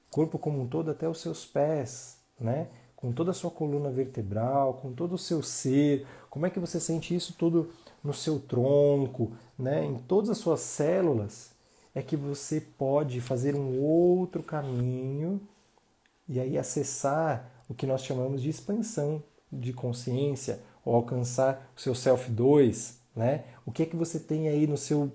corpo 0.10 0.38
como 0.38 0.62
um 0.62 0.68
todo 0.68 0.92
até 0.92 1.08
os 1.08 1.20
seus 1.20 1.46
pés, 1.46 2.18
né? 2.40 2.68
Com 2.98 3.14
toda 3.14 3.32
a 3.32 3.34
sua 3.34 3.52
coluna 3.52 3.90
vertebral, 3.90 4.74
com 4.82 4.92
todo 4.92 5.14
o 5.14 5.18
seu 5.18 5.42
ser, 5.42 6.06
como 6.30 6.46
é 6.46 6.50
que 6.50 6.60
você 6.60 6.80
sente 6.80 7.16
isso 7.16 7.34
tudo 7.38 7.70
no 8.04 8.14
seu 8.14 8.40
tronco, 8.40 9.32
né? 9.58 9.86
em 9.86 9.96
todas 10.00 10.30
as 10.30 10.40
suas 10.40 10.60
células, 10.60 11.52
é 11.96 12.02
que 12.02 12.18
você 12.18 12.60
pode 12.60 13.22
fazer 13.22 13.56
um 13.56 13.80
outro 13.80 14.44
caminho 14.44 15.40
e 16.28 16.40
aí 16.40 16.58
acessar 16.58 17.50
o 17.70 17.74
que 17.74 17.86
nós 17.86 18.04
chamamos 18.04 18.42
de 18.42 18.50
expansão 18.50 19.24
de 19.52 19.72
consciência, 19.72 20.60
ou 20.84 20.96
alcançar 20.96 21.72
o 21.76 21.80
seu 21.80 21.96
self 21.96 22.30
2, 22.30 23.00
né? 23.16 23.46
O 23.66 23.72
que 23.72 23.84
é 23.84 23.86
que 23.86 23.96
você 23.96 24.20
tem 24.20 24.48
aí 24.48 24.68
no 24.68 24.78
seu 24.78 25.12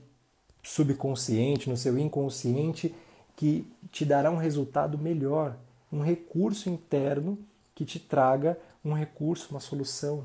subconsciente, 0.62 1.68
no 1.68 1.76
seu 1.76 1.98
inconsciente 1.98 2.94
que 3.36 3.66
te 3.90 4.04
dará 4.04 4.30
um 4.30 4.36
resultado 4.36 4.98
melhor, 4.98 5.56
um 5.92 6.00
recurso 6.00 6.70
interno 6.70 7.38
que 7.74 7.84
te 7.84 7.98
traga 7.98 8.58
um 8.84 8.92
recurso, 8.92 9.48
uma 9.50 9.60
solução. 9.60 10.24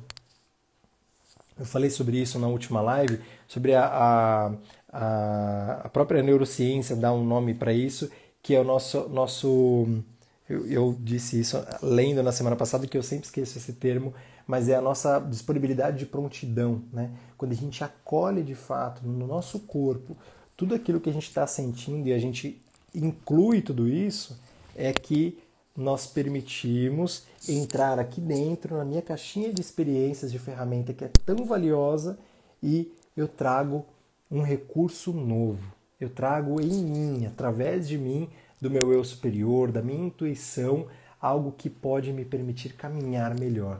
Eu 1.57 1.65
falei 1.65 1.89
sobre 1.89 2.21
isso 2.21 2.37
na 2.37 2.47
última 2.47 2.81
live, 2.81 3.19
sobre 3.47 3.73
a, 3.73 4.53
a, 4.89 5.81
a 5.83 5.89
própria 5.89 6.21
neurociência 6.21 6.95
dar 6.95 7.13
um 7.13 7.25
nome 7.25 7.53
para 7.53 7.73
isso, 7.73 8.09
que 8.41 8.53
é 8.55 8.59
o 8.59 8.63
nosso. 8.63 9.09
nosso 9.09 10.03
eu, 10.47 10.65
eu, 10.67 10.97
disse 10.99 11.39
isso 11.39 11.57
lendo 11.81 12.23
na 12.23 12.31
semana 12.31 12.55
passada, 12.55 12.87
que 12.87 12.97
eu 12.97 13.03
sempre 13.03 13.25
esqueço 13.25 13.57
esse 13.57 13.73
termo, 13.73 14.13
mas 14.45 14.69
é 14.69 14.75
a 14.75 14.81
nossa 14.81 15.19
disponibilidade 15.19 15.97
de 15.97 16.05
prontidão. 16.05 16.83
Né? 16.93 17.11
Quando 17.37 17.51
a 17.51 17.55
gente 17.55 17.83
acolhe 17.83 18.43
de 18.43 18.55
fato 18.55 19.05
no 19.05 19.27
nosso 19.27 19.59
corpo 19.61 20.15
tudo 20.55 20.73
aquilo 20.73 20.99
que 20.99 21.09
a 21.09 21.13
gente 21.13 21.27
está 21.27 21.45
sentindo 21.45 22.07
e 22.07 22.13
a 22.13 22.17
gente 22.17 22.59
inclui 22.93 23.61
tudo 23.61 23.87
isso, 23.87 24.39
é 24.75 24.91
que 24.91 25.37
nós 25.77 26.07
permitimos 26.07 27.27
entrar 27.47 27.99
aqui 27.99 28.19
dentro, 28.19 28.77
na 28.77 28.83
minha 28.83 29.01
caixinha 29.01 29.53
de 29.53 29.61
experiências 29.61 30.31
de 30.31 30.39
ferramenta 30.39 30.91
que 30.91 31.05
é 31.05 31.11
tão 31.23 31.45
valiosa 31.45 32.17
e 32.63 32.91
eu 33.15 33.27
trago 33.27 33.85
um 34.29 34.41
recurso 34.41 35.13
novo. 35.13 35.71
Eu 35.99 36.09
trago 36.09 36.59
em 36.59 36.83
mim, 36.83 37.25
através 37.27 37.87
de 37.87 37.95
mim, 37.95 38.27
do 38.59 38.71
meu 38.71 38.91
eu 38.91 39.03
superior, 39.03 39.71
da 39.71 39.81
minha 39.83 40.07
intuição, 40.07 40.87
algo 41.21 41.51
que 41.51 41.69
pode 41.69 42.11
me 42.11 42.25
permitir 42.25 42.73
caminhar 42.73 43.39
melhor. 43.39 43.79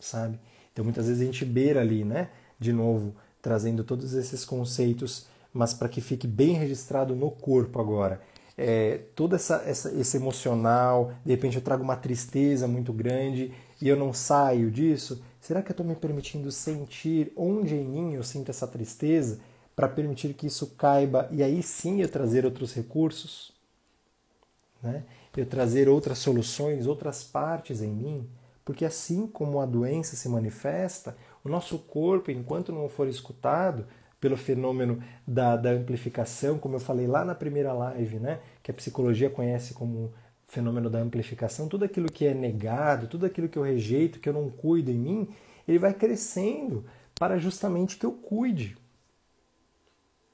Sabe? 0.00 0.40
Então 0.72 0.84
muitas 0.84 1.06
vezes 1.06 1.22
a 1.22 1.24
gente 1.24 1.44
beira 1.44 1.80
ali, 1.80 2.04
né? 2.04 2.30
De 2.58 2.72
novo, 2.72 3.14
trazendo 3.40 3.84
todos 3.84 4.12
esses 4.14 4.44
conceitos, 4.44 5.26
mas 5.52 5.72
para 5.72 5.88
que 5.88 6.00
fique 6.00 6.26
bem 6.26 6.54
registrado 6.54 7.14
no 7.14 7.30
corpo 7.30 7.80
agora. 7.80 8.20
É, 8.62 9.00
todo 9.16 9.34
essa, 9.34 9.62
essa, 9.64 9.90
esse 9.94 10.18
emocional, 10.18 11.14
de 11.24 11.30
repente 11.30 11.56
eu 11.56 11.62
trago 11.62 11.82
uma 11.82 11.96
tristeza 11.96 12.68
muito 12.68 12.92
grande 12.92 13.54
e 13.80 13.88
eu 13.88 13.96
não 13.96 14.12
saio 14.12 14.70
disso, 14.70 15.24
será 15.40 15.62
que 15.62 15.70
eu 15.70 15.72
estou 15.72 15.86
me 15.86 15.94
permitindo 15.94 16.52
sentir 16.52 17.32
onde 17.34 17.74
em 17.74 17.88
mim 17.88 18.12
eu 18.12 18.22
sinto 18.22 18.50
essa 18.50 18.66
tristeza 18.66 19.40
para 19.74 19.88
permitir 19.88 20.34
que 20.34 20.46
isso 20.46 20.66
caiba 20.76 21.26
e 21.32 21.42
aí 21.42 21.62
sim 21.62 22.02
eu 22.02 22.08
trazer 22.10 22.44
outros 22.44 22.74
recursos? 22.74 23.50
Né? 24.82 25.04
Eu 25.34 25.46
trazer 25.46 25.88
outras 25.88 26.18
soluções, 26.18 26.86
outras 26.86 27.24
partes 27.24 27.80
em 27.80 27.88
mim? 27.88 28.28
Porque 28.62 28.84
assim 28.84 29.26
como 29.26 29.58
a 29.58 29.64
doença 29.64 30.16
se 30.16 30.28
manifesta, 30.28 31.16
o 31.42 31.48
nosso 31.48 31.78
corpo, 31.78 32.30
enquanto 32.30 32.72
não 32.72 32.90
for 32.90 33.08
escutado 33.08 33.86
pelo 34.20 34.36
fenômeno 34.36 35.02
da, 35.26 35.56
da 35.56 35.70
amplificação, 35.70 36.58
como 36.58 36.76
eu 36.76 36.80
falei 36.80 37.06
lá 37.06 37.24
na 37.24 37.34
primeira 37.34 37.72
live, 37.72 38.18
né, 38.18 38.40
que 38.62 38.70
a 38.70 38.74
psicologia 38.74 39.30
conhece 39.30 39.72
como 39.72 40.12
fenômeno 40.46 40.90
da 40.90 40.98
amplificação, 40.98 41.68
tudo 41.68 41.84
aquilo 41.84 42.10
que 42.10 42.26
é 42.26 42.34
negado, 42.34 43.06
tudo 43.06 43.24
aquilo 43.24 43.48
que 43.48 43.56
eu 43.56 43.62
rejeito, 43.62 44.18
que 44.20 44.28
eu 44.28 44.32
não 44.32 44.50
cuido 44.50 44.90
em 44.90 44.98
mim, 44.98 45.28
ele 45.66 45.78
vai 45.78 45.94
crescendo 45.94 46.84
para 47.14 47.38
justamente 47.38 47.96
que 47.96 48.04
eu 48.04 48.12
cuide. 48.12 48.76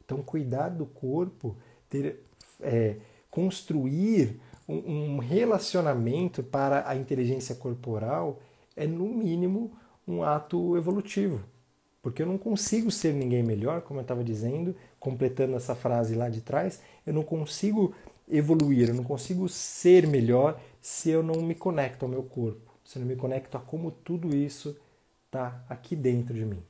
Então, 0.04 0.22
cuidar 0.22 0.70
do 0.70 0.86
corpo, 0.86 1.56
ter, 1.90 2.24
é, 2.60 2.96
construir 3.30 4.40
um, 4.66 5.16
um 5.16 5.18
relacionamento 5.18 6.42
para 6.42 6.88
a 6.88 6.96
inteligência 6.96 7.54
corporal 7.54 8.40
é, 8.74 8.86
no 8.86 9.06
mínimo, 9.06 9.72
um 10.06 10.22
ato 10.22 10.76
evolutivo. 10.76 11.40
Porque 12.06 12.22
eu 12.22 12.26
não 12.26 12.38
consigo 12.38 12.88
ser 12.88 13.12
ninguém 13.12 13.42
melhor, 13.42 13.82
como 13.82 13.98
eu 13.98 14.02
estava 14.02 14.22
dizendo, 14.22 14.76
completando 15.00 15.56
essa 15.56 15.74
frase 15.74 16.14
lá 16.14 16.28
de 16.28 16.40
trás, 16.40 16.80
eu 17.04 17.12
não 17.12 17.24
consigo 17.24 17.96
evoluir, 18.28 18.90
eu 18.90 18.94
não 18.94 19.02
consigo 19.02 19.48
ser 19.48 20.06
melhor 20.06 20.60
se 20.80 21.10
eu 21.10 21.20
não 21.20 21.42
me 21.42 21.52
conecto 21.52 22.04
ao 22.04 22.08
meu 22.08 22.22
corpo, 22.22 22.72
se 22.84 22.96
eu 22.96 23.00
não 23.00 23.08
me 23.08 23.16
conecto 23.16 23.56
a 23.56 23.60
como 23.60 23.90
tudo 23.90 24.36
isso 24.36 24.78
está 25.24 25.64
aqui 25.68 25.96
dentro 25.96 26.32
de 26.32 26.44
mim. 26.44 26.62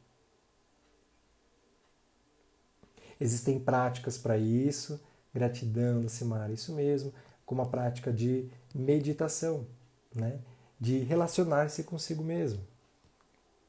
Existem 3.21 3.61
práticas 3.61 4.17
para 4.17 4.39
isso, 4.39 4.99
gratidão, 5.35 6.01
Lucimar, 6.01 6.51
isso 6.51 6.73
mesmo, 6.73 7.13
como 7.45 7.61
a 7.61 7.67
prática 7.67 8.11
de 8.11 8.49
meditação, 8.75 9.67
né? 10.15 10.39
de 10.81 11.01
relacionar-se 11.01 11.85
consigo 11.85 12.25
mesmo. 12.25 12.63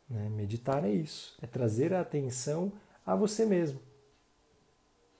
Né? 0.09 0.29
Meditar 0.29 0.85
é 0.85 0.91
isso, 0.91 1.37
é 1.41 1.47
trazer 1.47 1.93
a 1.93 2.01
atenção 2.01 2.71
a 3.05 3.15
você 3.15 3.45
mesmo. 3.45 3.79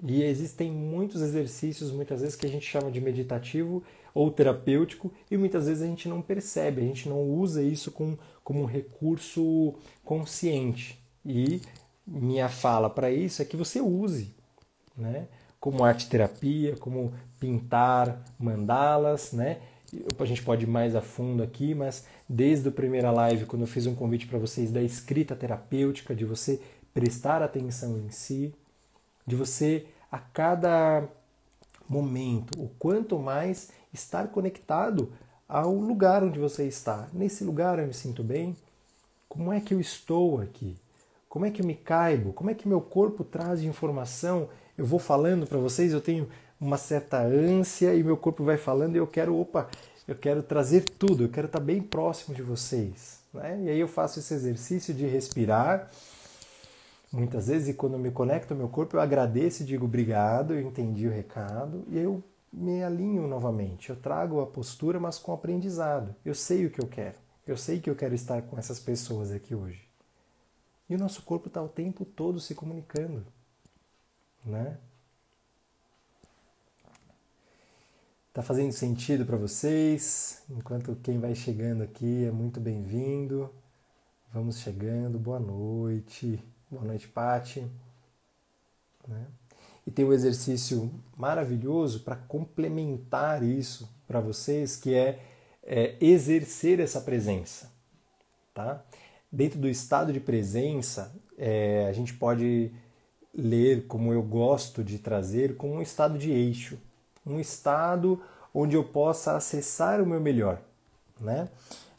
E 0.04 0.22
existem 0.24 0.72
muitos 0.72 1.22
exercícios, 1.22 1.92
muitas 1.92 2.22
vezes, 2.22 2.36
que 2.36 2.46
a 2.46 2.50
gente 2.50 2.66
chama 2.66 2.92
de 2.92 3.02
meditativo 3.02 3.84
ou 4.14 4.32
terapêutico, 4.32 5.12
e 5.30 5.38
muitas 5.38 5.66
vezes 5.66 5.84
a 5.84 5.88
gente 5.88 6.08
não 6.08 6.22
percebe, 6.22 6.82
a 6.82 6.86
gente 6.86 7.10
não 7.10 7.22
usa 7.22 7.64
isso 7.64 7.92
com, 7.92 8.18
como 8.44 8.62
um 8.62 8.66
recurso 8.66 9.74
consciente. 10.04 11.00
E 11.26 11.62
minha 12.06 12.48
fala 12.48 12.90
para 12.90 13.12
isso 13.12 13.42
é 13.42 13.46
que 13.46 13.58
você 13.58 13.82
use, 13.82 14.36
né? 14.96 15.28
como 15.60 15.84
arte 15.84 16.08
terapia, 16.08 16.76
como 16.78 17.14
pintar 17.40 18.24
mandalas, 18.40 19.34
né? 19.34 19.60
A 20.20 20.26
gente 20.26 20.44
pode 20.44 20.66
ir 20.66 20.68
mais 20.68 20.96
a 20.96 21.02
fundo 21.02 21.42
aqui, 21.42 21.74
mas 21.74 22.06
desde 22.28 22.68
a 22.68 22.72
primeira 22.72 23.12
live, 23.12 23.46
quando 23.46 23.62
eu 23.62 23.68
fiz 23.68 23.86
um 23.86 23.96
convite 23.96 24.28
para 24.28 24.38
vocês 24.38 24.72
da 24.72 24.82
escrita 24.82 25.36
terapêutica, 25.36 26.16
de 26.16 26.26
você 26.26 26.60
prestar 26.94 27.42
atenção 27.42 27.98
em 27.98 28.10
si, 28.10 28.54
de 29.26 29.36
você 29.36 29.86
a 30.12 30.20
cada 30.20 31.08
momento, 31.88 32.62
o 32.62 32.68
quanto 32.80 33.18
mais 33.18 33.72
estar 33.94 34.28
conectado 34.28 35.14
ao 35.48 35.74
lugar 35.74 36.24
onde 36.24 36.40
você 36.40 36.68
está. 36.68 37.08
Nesse 37.14 37.44
lugar 37.44 37.80
eu 37.80 37.88
me 37.88 37.94
sinto 37.94 38.24
bem? 38.24 38.56
Como 39.30 39.54
é 39.54 39.62
que 39.62 39.74
eu 39.74 39.80
estou 39.80 40.42
aqui? 40.42 40.76
Como 41.30 41.46
é 41.46 41.52
que 41.52 41.62
eu 41.62 41.66
me 41.66 41.76
caibo? 41.76 42.34
Como 42.34 42.50
é 42.50 42.54
que 42.54 42.68
meu 42.68 42.82
corpo 42.82 43.24
traz 43.24 43.62
informação? 43.62 44.50
Eu 44.78 44.86
vou 44.86 45.00
falando 45.00 45.48
para 45.48 45.58
vocês, 45.58 45.94
eu 45.94 46.02
tenho 46.02 46.28
uma 46.60 46.78
certa 46.78 47.20
ânsia 47.22 47.94
e 47.94 48.04
meu 48.04 48.18
corpo 48.18 48.44
vai 48.44 48.58
falando 48.58 48.96
e 48.96 48.98
eu 48.98 49.08
quero, 49.08 49.38
opa, 49.40 49.70
eu 50.08 50.16
quero 50.16 50.42
trazer 50.42 50.84
tudo, 50.84 51.24
eu 51.24 51.30
quero 51.30 51.48
estar 51.48 51.60
bem 51.60 51.82
próximo 51.82 52.36
de 52.36 52.42
vocês. 52.42 53.20
Né? 53.34 53.64
E 53.64 53.70
aí 53.70 53.80
eu 53.80 53.88
faço 53.88 54.20
esse 54.20 54.34
exercício 54.34 54.94
de 54.94 55.06
respirar. 55.06 55.90
Muitas 57.12 57.48
vezes, 57.48 57.70
e 57.70 57.74
quando 57.74 57.98
me 57.98 58.12
conecto 58.12 58.54
ao 58.54 58.58
meu 58.58 58.68
corpo, 58.68 58.98
eu 58.98 59.02
agradeço 59.02 59.64
e 59.64 59.66
digo 59.66 59.86
obrigado, 59.86 60.54
eu 60.54 60.62
entendi 60.62 61.08
o 61.08 61.12
recado, 61.12 61.86
e 61.88 61.98
eu 61.98 62.22
me 62.52 62.84
alinho 62.84 63.28
novamente. 63.28 63.90
Eu 63.90 63.96
trago 63.96 64.42
a 64.42 64.46
postura, 64.46 65.00
mas 65.00 65.18
com 65.18 65.32
aprendizado. 65.32 66.14
Eu 66.26 66.36
sei 66.36 66.66
o 66.66 66.70
que 66.72 66.82
eu 66.82 66.88
quero. 66.88 67.16
Eu 67.46 67.56
sei 67.56 67.80
que 67.80 67.90
eu 67.90 67.96
quero 67.96 68.14
estar 68.14 68.42
com 68.42 68.58
essas 68.58 68.80
pessoas 68.80 69.32
aqui 69.32 69.56
hoje. 69.56 69.88
E 70.90 70.96
o 70.96 70.98
nosso 70.98 71.22
corpo 71.22 71.48
está 71.48 71.62
o 71.62 71.70
tempo 71.70 72.04
todo 72.04 72.40
se 72.40 72.56
comunicando. 72.56 73.26
Né? 74.46 74.78
Tá 78.38 78.44
fazendo 78.44 78.72
sentido 78.72 79.26
para 79.26 79.36
vocês? 79.36 80.44
Enquanto 80.48 80.96
quem 80.98 81.18
vai 81.18 81.34
chegando 81.34 81.82
aqui 81.82 82.24
é 82.24 82.30
muito 82.30 82.60
bem-vindo. 82.60 83.52
Vamos 84.32 84.60
chegando. 84.60 85.18
Boa 85.18 85.40
noite. 85.40 86.40
Boa 86.70 86.86
noite, 86.86 87.08
Pati. 87.08 87.66
Né? 89.08 89.26
E 89.88 89.90
tem 89.90 90.06
um 90.06 90.14
exercício 90.14 90.94
maravilhoso 91.18 92.02
para 92.02 92.16
complementar 92.16 93.42
isso 93.42 93.90
para 94.06 94.20
vocês, 94.20 94.76
que 94.76 94.94
é, 94.94 95.20
é, 95.64 95.98
exercer 96.00 96.80
essa 96.80 97.02
presença. 97.02 97.72
Tá? 98.54 98.86
Dentro 99.32 99.58
do 99.58 99.68
estado 99.68 100.14
de 100.14 100.20
presença, 100.20 101.12
é, 101.40 101.88
a 101.90 101.92
gente 101.92 102.14
pode 102.14 102.72
ler, 103.34 103.88
como 103.88 104.14
eu 104.14 104.22
gosto 104.22 104.84
de 104.84 105.00
trazer, 105.00 105.58
como 105.58 105.74
um 105.74 105.82
estado 105.82 106.20
de 106.20 106.30
eixo 106.30 106.78
um 107.28 107.40
estado 107.40 108.22
onde 108.54 108.76
eu 108.76 108.84
possa 108.84 109.36
acessar 109.36 110.02
o 110.02 110.06
meu 110.06 110.20
melhor. 110.20 110.60
Né? 111.20 111.50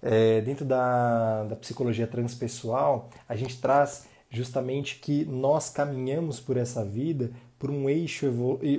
É, 0.03 0.41
dentro 0.41 0.65
da, 0.65 1.45
da 1.45 1.57
psicologia 1.57 2.07
transpessoal, 2.07 3.11
a 3.29 3.37
gente 3.37 3.61
traz 3.61 4.07
justamente 4.31 4.99
que 5.01 5.25
nós 5.25 5.71
caminhamos 5.71 6.39
por 6.41 6.57
essa 6.57 6.85
vida 6.85 7.31
por 7.59 7.71
um 7.71 7.89
eixo, 7.89 8.27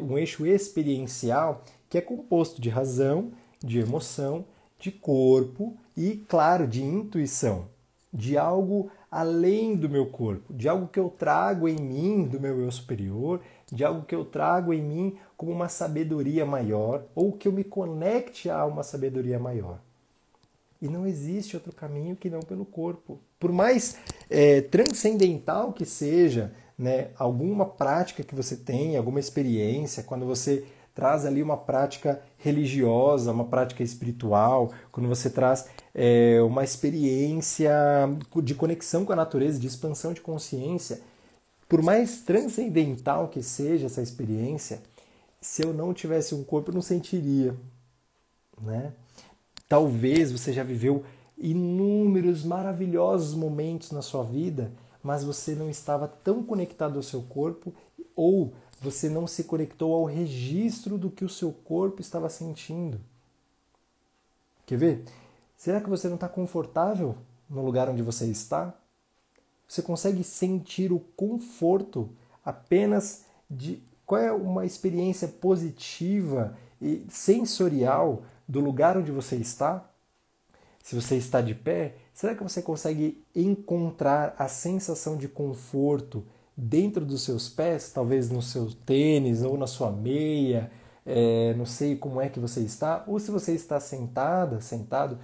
um 0.02 0.18
eixo 0.18 0.46
experiencial 0.46 1.64
que 1.90 1.98
é 1.98 2.02
composto 2.02 2.62
de 2.62 2.70
razão, 2.70 3.32
de 3.60 3.80
emoção, 3.80 4.46
de 4.80 4.92
corpo 4.92 5.76
e, 5.98 6.24
claro, 6.30 6.66
de 6.66 6.82
intuição, 6.82 7.66
de 8.14 8.38
algo 8.38 8.90
além 9.12 9.76
do 9.76 9.90
meu 9.90 10.06
corpo, 10.06 10.54
de 10.54 10.70
algo 10.70 10.88
que 10.88 11.00
eu 11.00 11.10
trago 11.10 11.68
em 11.68 11.76
mim 11.76 12.24
do 12.24 12.40
meu 12.40 12.62
eu 12.62 12.72
superior, 12.72 13.42
de 13.72 13.84
algo 13.84 14.06
que 14.06 14.16
eu 14.16 14.24
trago 14.24 14.72
em 14.72 14.82
mim 14.82 15.18
como 15.40 15.54
uma 15.54 15.70
sabedoria 15.70 16.46
maior 16.46 17.06
ou 17.16 17.32
que 17.32 17.48
eu 17.48 17.52
me 17.54 17.64
conecte 17.64 18.50
a 18.50 18.66
uma 18.66 18.84
sabedoria 18.84 19.40
maior. 19.40 19.80
E 20.82 20.90
não 20.90 21.08
existe 21.08 21.56
outro 21.56 21.74
caminho 21.74 22.18
que 22.18 22.30
não 22.30 22.42
pelo 22.42 22.66
corpo. 22.66 23.22
Por 23.40 23.50
mais 23.50 23.96
é, 24.30 24.60
transcendental 24.60 25.72
que 25.72 25.86
seja 25.86 26.54
né, 26.78 27.12
alguma 27.18 27.66
prática 27.66 28.22
que 28.22 28.36
você 28.36 28.58
tem, 28.58 28.98
alguma 28.98 29.18
experiência, 29.18 30.04
quando 30.04 30.26
você 30.26 30.66
traz 30.94 31.26
ali 31.26 31.42
uma 31.42 31.56
prática 31.56 32.22
religiosa, 32.38 33.32
uma 33.32 33.46
prática 33.46 33.82
espiritual, 33.82 34.74
quando 34.92 35.08
você 35.08 35.30
traz 35.30 35.70
é, 35.96 36.42
uma 36.42 36.66
experiência 36.66 37.72
de 38.44 38.56
conexão 38.56 39.06
com 39.06 39.14
a 39.14 39.16
natureza, 39.16 39.58
de 39.58 39.68
expansão 39.68 40.12
de 40.12 40.20
consciência, 40.20 41.00
por 41.70 41.82
mais 41.82 42.24
transcendental 42.24 43.30
que 43.30 43.42
seja 43.42 43.86
essa 43.86 44.02
experiência, 44.02 44.82
se 45.42 45.64
eu 45.64 45.74
não 45.74 45.94
tivesse 45.94 46.36
um 46.36 46.44
corpo, 46.44 46.70
eu 46.70 46.76
não 46.76 46.82
sentiria. 46.82 47.56
Né? 48.62 48.94
Talvez 49.68 50.32
você 50.32 50.52
já 50.52 50.64
viveu 50.64 51.04
inúmeros 51.38 52.44
maravilhosos 52.44 53.34
momentos 53.34 53.92
na 53.92 54.02
sua 54.02 54.24
vida, 54.24 54.72
mas 55.02 55.24
você 55.24 55.56
não 55.56 55.70
estava 55.70 56.08
tão 56.08 56.44
conectado 56.44 56.98
ao 56.98 57.04
seu 57.04 57.22
corpo 57.22 57.74
ou 58.16 58.54
você 58.82 59.10
não 59.10 59.26
se 59.28 59.46
conectou 59.46 59.94
ao 59.94 60.06
registro 60.06 60.98
do 60.98 61.10
que 61.10 61.24
o 61.24 61.30
seu 61.30 61.52
corpo 61.52 62.02
estava 62.02 62.30
sentindo. 62.30 63.00
Quer 64.66 64.78
ver? 64.78 65.06
Será 65.56 65.82
que 65.82 65.90
você 65.90 66.08
não 66.08 66.16
está 66.16 66.30
confortável 66.30 67.16
no 67.50 67.64
lugar 67.64 67.90
onde 67.90 68.02
você 68.02 68.26
está? 68.26 68.74
Você 69.68 69.82
consegue 69.82 70.24
sentir 70.24 70.92
o 70.92 71.00
conforto 71.00 72.10
apenas 72.44 73.26
de 73.50 73.82
qual 74.10 74.20
é 74.20 74.32
uma 74.32 74.66
experiência 74.66 75.28
positiva 75.28 76.58
e 76.82 77.06
sensorial 77.12 78.24
do 78.48 78.60
lugar 78.60 78.98
onde 78.98 79.12
você 79.12 79.36
está? 79.36 79.88
Se 80.82 80.96
você 80.96 81.16
está 81.16 81.42
de 81.42 81.54
pé, 81.54 81.94
será 82.12 82.34
que 82.34 82.42
você 82.42 82.60
consegue 82.60 83.24
encontrar 83.36 84.34
a 84.40 84.48
sensação 84.48 85.16
de 85.16 85.28
conforto 85.28 86.26
dentro 86.58 87.06
dos 87.06 87.22
seus 87.22 87.50
pés, 87.50 87.92
talvez 87.92 88.32
no 88.32 88.42
seu 88.42 88.74
tênis 88.74 89.44
ou 89.44 89.56
na 89.56 89.68
sua 89.68 89.92
meia? 89.92 90.72
É, 91.06 91.54
não 91.54 91.68
sei 91.68 91.96
como 91.96 92.20
é 92.20 92.30
que 92.30 92.40
você 92.40 92.62
está. 92.62 93.04
Ou 93.06 93.20
se 93.20 93.30
você 93.30 93.54
está 93.54 93.80
sentada, 93.80 94.60
sentado, 94.60 95.20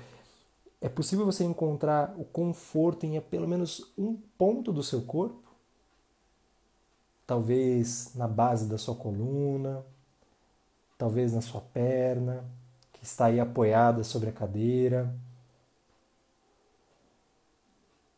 é 0.79 0.88
possível 0.88 1.25
você 1.25 1.43
encontrar 1.43 2.13
o 2.19 2.23
conforto 2.23 3.03
em 3.07 3.19
pelo 3.19 3.47
menos 3.47 3.91
um 3.97 4.15
ponto 4.38 4.71
do 4.71 4.83
seu 4.83 5.01
corpo? 5.01 5.44
Talvez 7.26 8.11
na 8.15 8.28
base 8.28 8.67
da 8.67 8.78
sua 8.78 8.95
coluna, 8.95 9.84
talvez 10.97 11.34
na 11.34 11.41
sua 11.41 11.61
perna, 11.61 12.43
que 12.93 13.03
está 13.03 13.26
aí 13.26 13.39
apoiada 13.39 14.03
sobre 14.03 14.30
a 14.30 14.34
cadeira. 14.34 15.13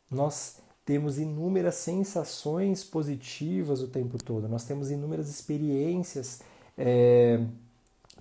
Nós 0.09 0.57
temos 0.85 1.17
inúmeras 1.17 1.75
sensações 1.75 2.83
positivas 2.83 3.81
o 3.81 3.87
tempo 3.87 4.17
todo, 4.17 4.47
nós 4.47 4.63
temos 4.63 4.89
inúmeras 4.89 5.29
experiências 5.29 6.41
é, 6.77 7.43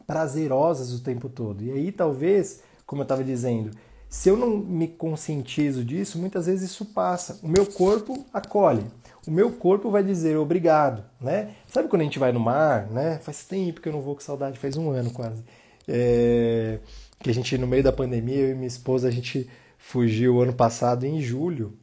prazerosas 0.06 0.92
o 0.92 1.02
tempo 1.02 1.28
todo. 1.28 1.62
E 1.62 1.70
aí, 1.70 1.92
talvez, 1.92 2.62
como 2.84 3.02
eu 3.02 3.04
estava 3.04 3.22
dizendo, 3.22 3.70
se 4.08 4.28
eu 4.28 4.36
não 4.36 4.56
me 4.56 4.88
conscientizo 4.88 5.84
disso, 5.84 6.18
muitas 6.18 6.46
vezes 6.46 6.70
isso 6.70 6.86
passa. 6.86 7.38
O 7.42 7.48
meu 7.48 7.66
corpo 7.66 8.24
acolhe. 8.32 8.84
O 9.26 9.30
meu 9.30 9.50
corpo 9.50 9.90
vai 9.90 10.04
dizer 10.04 10.36
obrigado, 10.36 11.04
né? 11.20 11.54
Sabe 11.66 11.88
quando 11.88 12.02
a 12.02 12.04
gente 12.04 12.18
vai 12.18 12.30
no 12.30 12.38
mar, 12.38 12.88
né? 12.90 13.18
Faz 13.18 13.44
tempo 13.44 13.80
que 13.80 13.88
eu 13.88 13.92
não 13.92 14.00
vou 14.00 14.14
com 14.14 14.20
saudade, 14.20 14.58
faz 14.58 14.76
um 14.76 14.90
ano 14.90 15.10
quase. 15.10 15.42
É... 15.88 16.78
Que 17.18 17.30
a 17.30 17.34
gente, 17.34 17.58
no 17.58 17.66
meio 17.66 17.82
da 17.82 17.92
pandemia, 17.92 18.36
eu 18.36 18.50
e 18.52 18.54
minha 18.54 18.66
esposa, 18.66 19.08
a 19.08 19.10
gente 19.10 19.48
fugiu 19.78 20.40
ano 20.40 20.52
passado 20.52 21.04
em 21.04 21.20
julho. 21.20 21.76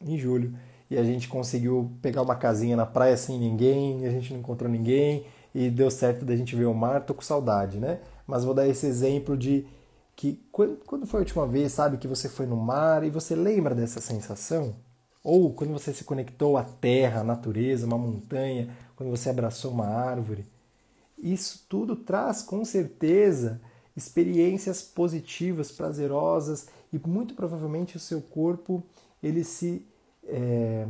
Em 0.00 0.16
julho. 0.16 0.54
E 0.88 0.96
a 0.96 1.02
gente 1.02 1.26
conseguiu 1.28 1.90
pegar 2.00 2.22
uma 2.22 2.36
casinha 2.36 2.76
na 2.76 2.86
praia 2.86 3.16
sem 3.16 3.38
ninguém, 3.38 4.06
a 4.06 4.10
gente 4.10 4.32
não 4.32 4.38
encontrou 4.38 4.70
ninguém, 4.70 5.26
e 5.52 5.68
deu 5.70 5.90
certo 5.90 6.24
da 6.24 6.36
gente 6.36 6.54
ver 6.54 6.66
o 6.66 6.74
mar, 6.74 7.00
tô 7.04 7.14
com 7.14 7.22
saudade, 7.22 7.78
né? 7.78 7.98
Mas 8.26 8.44
vou 8.44 8.54
dar 8.54 8.68
esse 8.68 8.86
exemplo 8.86 9.36
de 9.36 9.66
que 10.14 10.40
quando, 10.52 10.76
quando 10.86 11.06
foi 11.06 11.20
a 11.20 11.22
última 11.22 11.46
vez, 11.46 11.72
sabe, 11.72 11.96
que 11.96 12.06
você 12.06 12.28
foi 12.28 12.46
no 12.46 12.56
mar 12.56 13.02
e 13.02 13.10
você 13.10 13.34
lembra 13.34 13.74
dessa 13.74 14.00
sensação? 14.00 14.74
Ou 15.28 15.52
quando 15.52 15.72
você 15.72 15.92
se 15.92 16.04
conectou 16.04 16.56
à 16.56 16.62
terra, 16.62 17.22
à 17.22 17.24
natureza, 17.24 17.84
uma 17.84 17.98
montanha, 17.98 18.72
quando 18.94 19.10
você 19.10 19.28
abraçou 19.28 19.72
uma 19.72 19.88
árvore. 19.88 20.46
Isso 21.18 21.66
tudo 21.68 21.96
traz 21.96 22.42
com 22.42 22.64
certeza 22.64 23.60
experiências 23.96 24.82
positivas, 24.82 25.72
prazerosas 25.72 26.68
e 26.92 27.00
muito 27.04 27.34
provavelmente 27.34 27.96
o 27.96 28.00
seu 28.00 28.22
corpo 28.22 28.84
ele 29.20 29.42
se 29.42 29.84
é, 30.28 30.86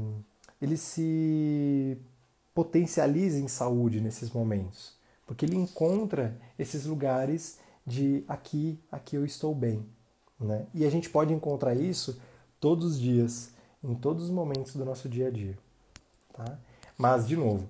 ele 0.60 0.76
se 0.76 1.96
potencializa 2.54 3.38
em 3.38 3.48
saúde 3.48 4.02
nesses 4.02 4.30
momentos, 4.30 4.92
porque 5.26 5.46
ele 5.46 5.56
encontra 5.56 6.38
esses 6.58 6.84
lugares 6.84 7.58
de 7.86 8.22
aqui, 8.28 8.78
aqui 8.92 9.16
eu 9.16 9.24
estou 9.24 9.54
bem. 9.54 9.82
Né? 10.38 10.66
E 10.74 10.84
a 10.84 10.90
gente 10.90 11.08
pode 11.08 11.32
encontrar 11.32 11.74
isso 11.74 12.20
todos 12.60 12.84
os 12.84 13.00
dias, 13.00 13.55
em 13.82 13.94
todos 13.94 14.24
os 14.24 14.30
momentos 14.30 14.74
do 14.74 14.84
nosso 14.84 15.08
dia 15.08 15.28
a 15.28 15.30
dia. 15.30 15.56
Tá? 16.32 16.58
Mas, 16.96 17.26
de 17.26 17.36
novo, 17.36 17.68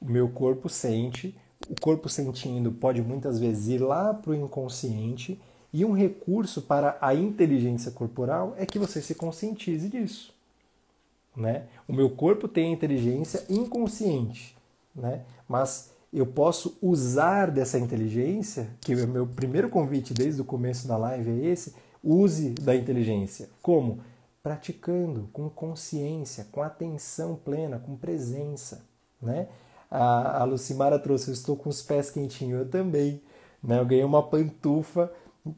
o 0.00 0.06
meu 0.06 0.28
corpo 0.28 0.68
sente, 0.68 1.36
o 1.68 1.80
corpo 1.80 2.08
sentindo 2.08 2.72
pode 2.72 3.00
muitas 3.02 3.38
vezes 3.38 3.68
ir 3.68 3.78
lá 3.78 4.12
para 4.12 4.32
o 4.32 4.34
inconsciente, 4.34 5.40
e 5.72 5.84
um 5.84 5.92
recurso 5.92 6.62
para 6.62 6.96
a 7.00 7.14
inteligência 7.14 7.90
corporal 7.90 8.54
é 8.56 8.64
que 8.64 8.78
você 8.78 9.02
se 9.02 9.14
conscientize 9.14 9.88
disso. 9.88 10.32
Né? 11.36 11.64
O 11.88 11.92
meu 11.92 12.10
corpo 12.10 12.46
tem 12.46 12.72
inteligência 12.72 13.44
inconsciente, 13.48 14.56
né? 14.94 15.22
mas 15.48 15.90
eu 16.12 16.24
posso 16.24 16.78
usar 16.80 17.50
dessa 17.50 17.76
inteligência, 17.76 18.68
que 18.80 18.94
o 18.94 19.08
meu 19.08 19.26
primeiro 19.26 19.68
convite 19.68 20.14
desde 20.14 20.40
o 20.40 20.44
começo 20.44 20.86
da 20.86 20.96
live 20.96 21.28
é 21.28 21.46
esse, 21.46 21.74
use 22.04 22.50
da 22.50 22.76
inteligência. 22.76 23.48
Como? 23.60 23.98
Praticando, 24.44 25.28
com 25.32 25.48
consciência, 25.48 26.46
com 26.52 26.62
atenção 26.62 27.34
plena, 27.34 27.78
com 27.78 27.96
presença. 27.96 28.84
Né? 29.20 29.48
A, 29.90 30.42
a 30.42 30.44
Lucimara 30.44 30.98
trouxe, 30.98 31.28
eu 31.28 31.34
estou 31.34 31.56
com 31.56 31.70
os 31.70 31.80
pés 31.80 32.10
quentinhos, 32.10 32.60
eu 32.60 32.68
também. 32.68 33.22
Né? 33.62 33.80
Eu 33.80 33.86
ganhei 33.86 34.04
uma 34.04 34.22
pantufa, 34.22 35.10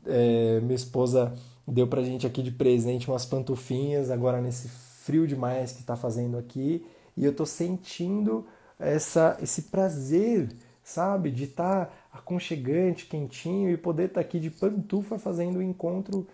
é, 0.06 0.60
minha 0.60 0.76
esposa 0.76 1.34
deu 1.66 1.88
pra 1.88 2.02
gente 2.02 2.26
aqui 2.26 2.42
de 2.42 2.52
presente 2.52 3.08
umas 3.08 3.26
pantufinhas, 3.26 4.08
agora 4.08 4.40
nesse 4.40 4.68
frio 4.68 5.26
demais 5.26 5.72
que 5.72 5.80
está 5.80 5.96
fazendo 5.96 6.38
aqui, 6.38 6.86
e 7.16 7.24
eu 7.24 7.32
estou 7.32 7.46
sentindo 7.46 8.46
essa, 8.78 9.36
esse 9.42 9.62
prazer, 9.62 10.54
sabe, 10.84 11.30
de 11.30 11.44
estar 11.44 11.86
tá 11.86 11.92
aconchegante, 12.12 13.06
quentinho 13.06 13.68
e 13.70 13.76
poder 13.76 14.04
estar 14.04 14.20
tá 14.20 14.20
aqui 14.20 14.38
de 14.38 14.50
pantufa 14.50 15.18
fazendo 15.18 15.58
um 15.58 15.62
encontro 15.62 16.26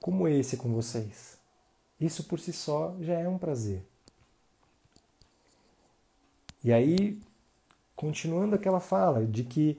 como 0.00 0.26
esse 0.26 0.56
com 0.56 0.72
vocês. 0.72 1.37
Isso 2.00 2.24
por 2.24 2.38
si 2.38 2.52
só 2.52 2.94
já 3.00 3.14
é 3.14 3.28
um 3.28 3.38
prazer. 3.38 3.82
E 6.62 6.72
aí, 6.72 7.18
continuando 7.96 8.54
aquela 8.54 8.80
fala 8.80 9.24
de 9.24 9.44
que 9.44 9.78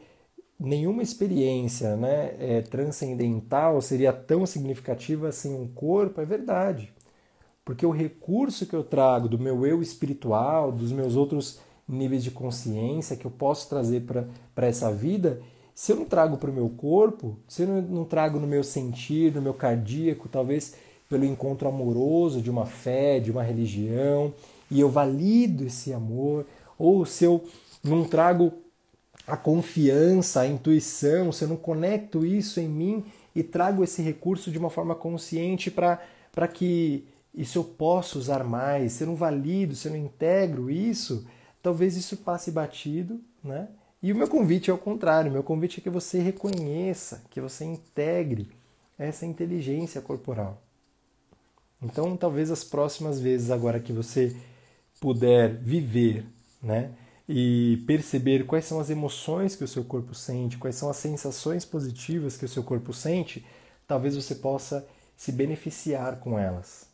nenhuma 0.60 1.02
experiência 1.02 1.96
né, 1.96 2.36
é, 2.40 2.62
transcendental 2.62 3.82
seria 3.82 4.12
tão 4.12 4.46
significativa 4.46 5.32
sem 5.32 5.54
um 5.54 5.68
corpo, 5.68 6.20
é 6.20 6.26
verdade. 6.26 6.94
Porque 7.64 7.86
o 7.86 7.92
recurso 7.92 8.66
que 8.66 8.76
eu 8.76 8.84
trago 8.84 9.30
do 9.30 9.40
meu 9.40 9.66
eu 9.66 9.82
espiritual, 9.82 10.72
dos 10.72 10.92
meus 10.92 11.16
outros 11.16 11.60
níveis 11.88 12.24
de 12.24 12.32
consciência 12.32 13.16
que 13.16 13.26
eu 13.26 13.32
posso 13.32 13.70
trazer 13.70 14.02
para 14.02 14.68
essa 14.68 14.92
vida, 14.92 15.42
se 15.74 15.92
eu 15.92 15.96
não 15.96 16.06
trago 16.06 16.38
para 16.38 16.50
o 16.50 16.54
meu 16.54 16.70
corpo, 16.70 17.38
se 17.48 17.62
eu 17.62 17.68
não, 17.68 17.82
não 17.82 18.06
trago 18.06 18.40
no 18.40 18.48
meu 18.48 18.64
sentir, 18.64 19.34
no 19.34 19.42
meu 19.42 19.54
cardíaco, 19.54 20.28
talvez 20.28 20.76
pelo 21.10 21.26
encontro 21.26 21.68
amoroso 21.68 22.41
de 22.41 22.51
uma 22.51 22.68
fé, 22.68 23.20
de 23.20 23.32
uma 23.32 23.41
religião, 23.43 24.32
e 24.70 24.80
eu 24.80 24.89
valido 24.89 25.66
esse 25.66 25.91
amor, 25.91 26.45
ou 26.78 27.03
se 27.05 27.26
eu 27.26 27.43
não 27.84 28.05
trago 28.05 28.53
a 29.26 29.36
confiança, 29.36 30.41
a 30.41 30.47
intuição, 30.47 31.32
se 31.32 31.43
eu 31.43 31.47
não 31.47 31.57
conecto 31.57 32.26
isso 32.26 32.60
em 32.60 32.70
mim 32.70 33.03
e 33.36 33.43
trago 33.43 33.84
esse 33.84 34.01
recurso 34.01 34.51
de 34.51 34.57
uma 34.57 34.70
forma 34.70 34.95
consciente 34.95 35.72
para 35.72 36.47
que 36.47 37.05
isso 37.34 37.60
eu 37.60 37.64
possa 37.64 38.18
usar 38.18 38.43
mais, 38.43 38.93
se 38.93 39.03
eu 39.03 39.07
não 39.07 39.16
valido, 39.16 39.76
se 39.76 39.88
eu 39.88 39.91
não 39.91 39.99
integro 39.99 40.70
isso, 40.70 41.26
talvez 41.62 41.97
isso 41.97 42.18
passe 42.18 42.51
batido, 42.51 43.20
né? 43.43 43.68
E 44.01 44.12
o 44.14 44.16
meu 44.16 44.28
convite 44.28 44.70
é 44.72 44.74
o 44.74 44.78
contrário, 44.78 45.30
o 45.30 45.34
meu 45.34 45.43
convite 45.43 45.80
é 45.80 45.84
que 45.84 45.89
você 45.89 46.20
reconheça, 46.20 47.22
que 47.30 47.41
você 47.41 47.66
integre 47.66 48.47
essa 48.97 49.26
inteligência 49.26 50.01
corporal. 50.01 50.62
Então, 51.82 52.16
talvez 52.18 52.52
as 52.52 52.64
próximas 52.64 53.20
vezes 53.20 53.52
agora 53.52 53.80
que 53.80 53.94
você 53.94 54.36
puder 55.00 55.56
viver, 55.56 56.26
né, 56.62 56.92
e 57.28 57.84
perceber 57.88 58.46
quais 58.46 58.66
são 58.66 58.80
as 58.80 58.90
emoções 58.90 59.56
que 59.56 59.64
o 59.64 59.68
seu 59.68 59.84
corpo 59.84 60.14
sente, 60.14 60.58
quais 60.58 60.76
são 60.76 60.90
as 60.90 60.98
sensações 60.98 61.64
positivas 61.64 62.36
que 62.36 62.46
o 62.46 62.50
seu 62.50 62.64
corpo 62.64 62.94
sente, 62.94 63.46
talvez 63.88 64.16
você 64.16 64.36
possa 64.36 64.86
se 65.16 65.32
beneficiar 65.32 66.20
com 66.20 66.38
elas, 66.40 66.88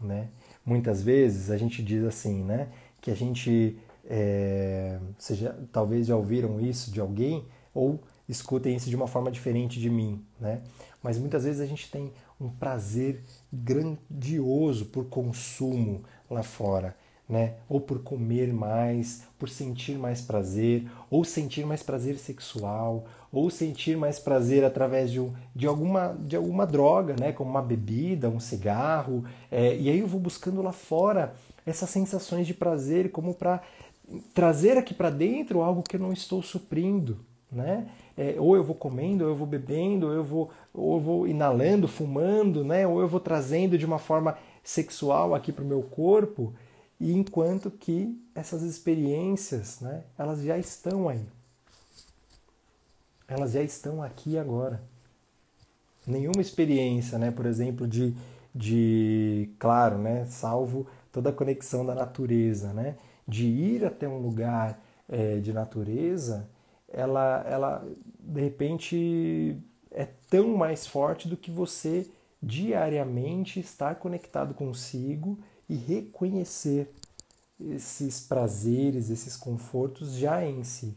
né? 0.00 0.28
Muitas 0.64 1.02
vezes 1.02 1.50
a 1.50 1.56
gente 1.56 1.82
diz 1.82 2.04
assim, 2.04 2.42
né? 2.44 2.68
que 3.02 3.10
a 3.10 3.14
gente, 3.14 3.76
é, 4.08 4.98
seja, 5.18 5.58
talvez 5.72 6.06
já 6.06 6.16
ouviram 6.16 6.58
isso 6.60 6.90
de 6.90 7.00
alguém 7.00 7.44
ou 7.74 8.00
escutem 8.28 8.76
isso 8.76 8.88
de 8.88 8.96
uma 8.96 9.08
forma 9.08 9.30
diferente 9.30 9.78
de 9.80 9.90
mim, 9.90 10.24
né? 10.40 10.62
Mas 11.02 11.18
muitas 11.18 11.44
vezes 11.44 11.60
a 11.60 11.66
gente 11.66 11.90
tem 11.90 12.12
um 12.42 12.50
prazer 12.50 13.22
grandioso 13.52 14.86
por 14.86 15.06
consumo 15.06 16.02
lá 16.28 16.42
fora, 16.42 16.96
né? 17.28 17.54
Ou 17.68 17.80
por 17.80 18.02
comer 18.02 18.52
mais, 18.52 19.22
por 19.38 19.48
sentir 19.48 19.96
mais 19.96 20.20
prazer, 20.20 20.90
ou 21.08 21.24
sentir 21.24 21.64
mais 21.64 21.82
prazer 21.82 22.18
sexual, 22.18 23.04
ou 23.30 23.48
sentir 23.48 23.96
mais 23.96 24.18
prazer 24.18 24.64
através 24.64 25.10
de, 25.10 25.20
um, 25.20 25.32
de, 25.54 25.66
alguma, 25.66 26.16
de 26.20 26.36
alguma 26.36 26.66
droga, 26.66 27.14
né? 27.18 27.32
Como 27.32 27.50
uma 27.50 27.62
bebida, 27.62 28.28
um 28.28 28.40
cigarro. 28.40 29.24
É, 29.50 29.76
e 29.76 29.88
aí 29.88 30.00
eu 30.00 30.06
vou 30.06 30.20
buscando 30.20 30.60
lá 30.60 30.72
fora 30.72 31.34
essas 31.64 31.90
sensações 31.90 32.46
de 32.46 32.54
prazer 32.54 33.10
como 33.12 33.34
para 33.34 33.62
trazer 34.34 34.76
aqui 34.76 34.92
para 34.92 35.10
dentro 35.10 35.62
algo 35.62 35.82
que 35.82 35.96
eu 35.96 36.00
não 36.00 36.12
estou 36.12 36.42
suprindo, 36.42 37.24
né? 37.50 37.88
É, 38.16 38.36
ou 38.38 38.54
eu 38.54 38.62
vou 38.62 38.74
comendo, 38.74 39.24
ou 39.24 39.30
eu 39.30 39.36
vou 39.36 39.46
bebendo, 39.46 40.06
ou 40.06 40.12
eu 40.12 40.24
vou, 40.24 40.50
ou 40.72 40.96
eu 40.96 41.00
vou 41.00 41.26
inalando, 41.26 41.88
fumando, 41.88 42.64
né? 42.64 42.86
Ou 42.86 43.00
eu 43.00 43.08
vou 43.08 43.20
trazendo 43.20 43.78
de 43.78 43.86
uma 43.86 43.98
forma 43.98 44.36
sexual 44.62 45.34
aqui 45.34 45.50
para 45.50 45.64
o 45.64 45.66
meu 45.66 45.82
corpo, 45.82 46.52
e 47.00 47.12
enquanto 47.12 47.70
que 47.70 48.16
essas 48.34 48.62
experiências, 48.62 49.80
né? 49.80 50.04
Elas 50.16 50.42
já 50.42 50.58
estão 50.58 51.08
aí. 51.08 51.26
Elas 53.26 53.52
já 53.52 53.62
estão 53.62 54.02
aqui 54.02 54.38
agora. 54.38 54.82
Nenhuma 56.06 56.40
experiência, 56.40 57.18
né? 57.18 57.30
Por 57.30 57.46
exemplo, 57.46 57.88
de, 57.88 58.14
de 58.54 59.48
claro, 59.58 59.98
né? 59.98 60.26
Salvo 60.26 60.86
toda 61.10 61.30
a 61.30 61.32
conexão 61.32 61.84
da 61.84 61.94
natureza, 61.94 62.72
né? 62.72 62.96
De 63.26 63.46
ir 63.46 63.84
até 63.84 64.06
um 64.06 64.18
lugar 64.18 64.78
é, 65.08 65.38
de 65.38 65.52
natureza 65.52 66.48
ela, 66.92 67.44
ela 67.48 67.88
de 68.18 68.40
repente 68.40 69.56
é 69.90 70.06
tão 70.28 70.56
mais 70.56 70.86
forte 70.86 71.28
do 71.28 71.36
que 71.36 71.50
você 71.50 72.10
diariamente 72.42 73.60
estar 73.60 73.96
conectado 73.96 74.54
consigo 74.54 75.38
e 75.68 75.76
reconhecer 75.76 76.92
esses 77.60 78.20
prazeres, 78.20 79.10
esses 79.10 79.36
confortos 79.36 80.14
já 80.14 80.44
em 80.44 80.64
si. 80.64 80.96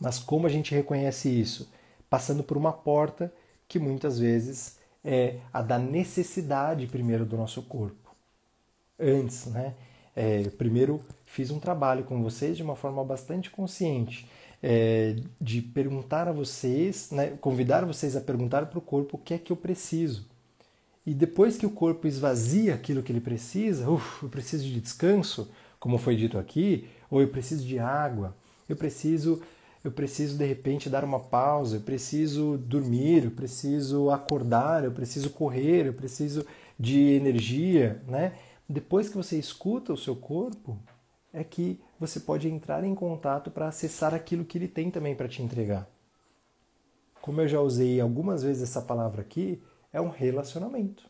Mas 0.00 0.18
como 0.18 0.46
a 0.46 0.50
gente 0.50 0.74
reconhece 0.74 1.28
isso? 1.28 1.70
Passando 2.08 2.42
por 2.42 2.56
uma 2.56 2.72
porta 2.72 3.32
que 3.68 3.78
muitas 3.78 4.18
vezes 4.18 4.78
é 5.04 5.38
a 5.52 5.62
da 5.62 5.78
necessidade 5.78 6.86
primeiro 6.86 7.24
do 7.24 7.36
nosso 7.36 7.62
corpo. 7.62 8.14
Antes, 8.98 9.46
né? 9.46 9.74
É, 10.14 10.42
primeiro 10.50 11.02
fiz 11.32 11.50
um 11.50 11.58
trabalho 11.58 12.04
com 12.04 12.22
vocês 12.22 12.58
de 12.58 12.62
uma 12.62 12.76
forma 12.76 13.02
bastante 13.02 13.50
consciente, 13.50 14.28
é, 14.62 15.16
de 15.40 15.62
perguntar 15.62 16.28
a 16.28 16.32
vocês, 16.32 17.10
né, 17.10 17.38
convidar 17.40 17.86
vocês 17.86 18.14
a 18.14 18.20
perguntar 18.20 18.66
para 18.66 18.78
o 18.78 18.82
corpo 18.82 19.16
o 19.16 19.18
que 19.18 19.32
é 19.32 19.38
que 19.38 19.50
eu 19.50 19.56
preciso. 19.56 20.26
E 21.06 21.14
depois 21.14 21.56
que 21.56 21.64
o 21.64 21.70
corpo 21.70 22.06
esvazia 22.06 22.74
aquilo 22.74 23.02
que 23.02 23.10
ele 23.10 23.20
precisa, 23.20 23.90
uf, 23.90 24.22
eu 24.22 24.28
preciso 24.28 24.64
de 24.64 24.78
descanso, 24.78 25.50
como 25.80 25.96
foi 25.96 26.16
dito 26.16 26.36
aqui, 26.36 26.86
ou 27.10 27.22
eu 27.22 27.28
preciso 27.28 27.66
de 27.66 27.78
água, 27.78 28.36
eu 28.68 28.76
preciso, 28.76 29.40
eu 29.82 29.90
preciso 29.90 30.36
de 30.36 30.44
repente 30.44 30.90
dar 30.90 31.02
uma 31.02 31.18
pausa, 31.18 31.76
eu 31.76 31.80
preciso 31.80 32.58
dormir, 32.58 33.24
eu 33.24 33.30
preciso 33.30 34.10
acordar, 34.10 34.84
eu 34.84 34.92
preciso 34.92 35.30
correr, 35.30 35.86
eu 35.86 35.94
preciso 35.94 36.44
de 36.78 37.00
energia, 37.14 38.02
né? 38.06 38.34
Depois 38.68 39.08
que 39.08 39.16
você 39.16 39.38
escuta 39.38 39.94
o 39.94 39.98
seu 39.98 40.14
corpo, 40.14 40.78
é 41.32 41.42
que 41.42 41.80
você 41.98 42.20
pode 42.20 42.48
entrar 42.48 42.84
em 42.84 42.94
contato 42.94 43.50
para 43.50 43.68
acessar 43.68 44.14
aquilo 44.14 44.44
que 44.44 44.58
ele 44.58 44.68
tem 44.68 44.90
também 44.90 45.14
para 45.14 45.28
te 45.28 45.42
entregar. 45.42 45.88
Como 47.20 47.40
eu 47.40 47.48
já 47.48 47.60
usei 47.60 48.00
algumas 48.00 48.42
vezes 48.42 48.62
essa 48.62 48.82
palavra 48.82 49.22
aqui, 49.22 49.62
é 49.92 50.00
um 50.00 50.08
relacionamento. 50.08 51.08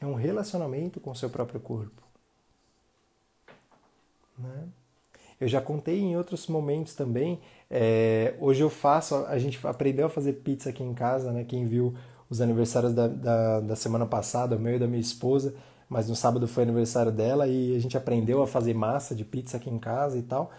É 0.00 0.06
um 0.06 0.14
relacionamento 0.14 1.00
com 1.00 1.10
o 1.10 1.16
seu 1.16 1.30
próprio 1.30 1.60
corpo. 1.60 2.02
Né? 4.38 4.68
Eu 5.40 5.48
já 5.48 5.60
contei 5.60 6.00
em 6.00 6.16
outros 6.16 6.46
momentos 6.46 6.94
também. 6.94 7.40
É, 7.70 8.34
hoje 8.38 8.60
eu 8.60 8.70
faço, 8.70 9.14
a 9.26 9.38
gente 9.38 9.64
aprendeu 9.66 10.06
a 10.06 10.10
fazer 10.10 10.34
pizza 10.34 10.70
aqui 10.70 10.84
em 10.84 10.94
casa, 10.94 11.32
né? 11.32 11.42
Quem 11.42 11.66
viu 11.66 11.94
os 12.30 12.40
aniversários 12.40 12.94
da, 12.94 13.08
da, 13.08 13.60
da 13.60 13.76
semana 13.76 14.06
passada, 14.06 14.56
o 14.56 14.58
meu 14.58 14.76
e 14.76 14.78
da 14.78 14.86
minha 14.86 15.00
esposa, 15.00 15.54
mas 15.92 16.08
no 16.08 16.16
sábado 16.16 16.48
foi 16.48 16.62
aniversário 16.62 17.12
dela 17.12 17.46
e 17.46 17.76
a 17.76 17.78
gente 17.78 17.98
aprendeu 17.98 18.42
a 18.42 18.46
fazer 18.46 18.72
massa 18.72 19.14
de 19.14 19.26
pizza 19.26 19.58
aqui 19.58 19.68
em 19.68 19.78
casa 19.78 20.18
e 20.18 20.22
tal. 20.22 20.50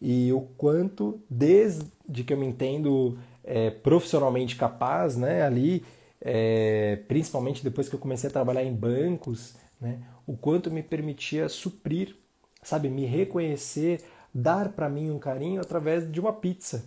E 0.00 0.30
o 0.30 0.42
quanto, 0.58 1.18
desde 1.28 2.22
que 2.24 2.34
eu 2.34 2.36
me 2.36 2.46
entendo 2.46 3.18
é, 3.42 3.70
profissionalmente 3.70 4.56
capaz, 4.56 5.16
né, 5.16 5.42
ali, 5.42 5.82
é, 6.20 6.96
principalmente 7.08 7.64
depois 7.64 7.88
que 7.88 7.94
eu 7.94 7.98
comecei 7.98 8.28
a 8.28 8.32
trabalhar 8.32 8.62
em 8.62 8.74
bancos, 8.74 9.54
né, 9.80 10.00
o 10.26 10.36
quanto 10.36 10.70
me 10.70 10.82
permitia 10.82 11.48
suprir, 11.48 12.14
sabe, 12.62 12.90
me 12.90 13.06
reconhecer, 13.06 14.02
dar 14.34 14.68
para 14.68 14.90
mim 14.90 15.10
um 15.10 15.18
carinho 15.18 15.62
através 15.62 16.12
de 16.12 16.20
uma 16.20 16.32
pizza. 16.32 16.84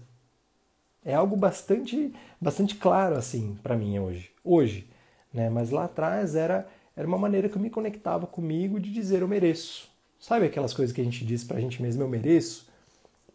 É 1.04 1.16
algo 1.16 1.36
bastante, 1.36 2.14
bastante 2.40 2.76
claro 2.76 3.16
assim 3.16 3.58
para 3.64 3.76
mim 3.76 3.98
hoje. 3.98 4.30
Hoje, 4.44 4.88
né? 5.34 5.50
Mas 5.50 5.72
lá 5.72 5.86
atrás 5.86 6.36
era 6.36 6.68
era 6.98 7.08
uma 7.08 7.18
maneira 7.18 7.48
que 7.48 7.56
eu 7.56 7.62
me 7.62 7.70
conectava 7.70 8.26
comigo 8.26 8.80
de 8.80 8.92
dizer 8.92 9.22
eu 9.22 9.28
mereço. 9.28 9.88
Sabe 10.20 10.48
aquelas 10.48 10.74
coisas 10.74 10.94
que 10.94 11.00
a 11.00 11.04
gente 11.04 11.24
diz 11.24 11.44
pra 11.44 11.62
gente 11.62 11.80
mesmo, 11.80 12.02
eu 12.02 12.10
mereço? 12.10 12.68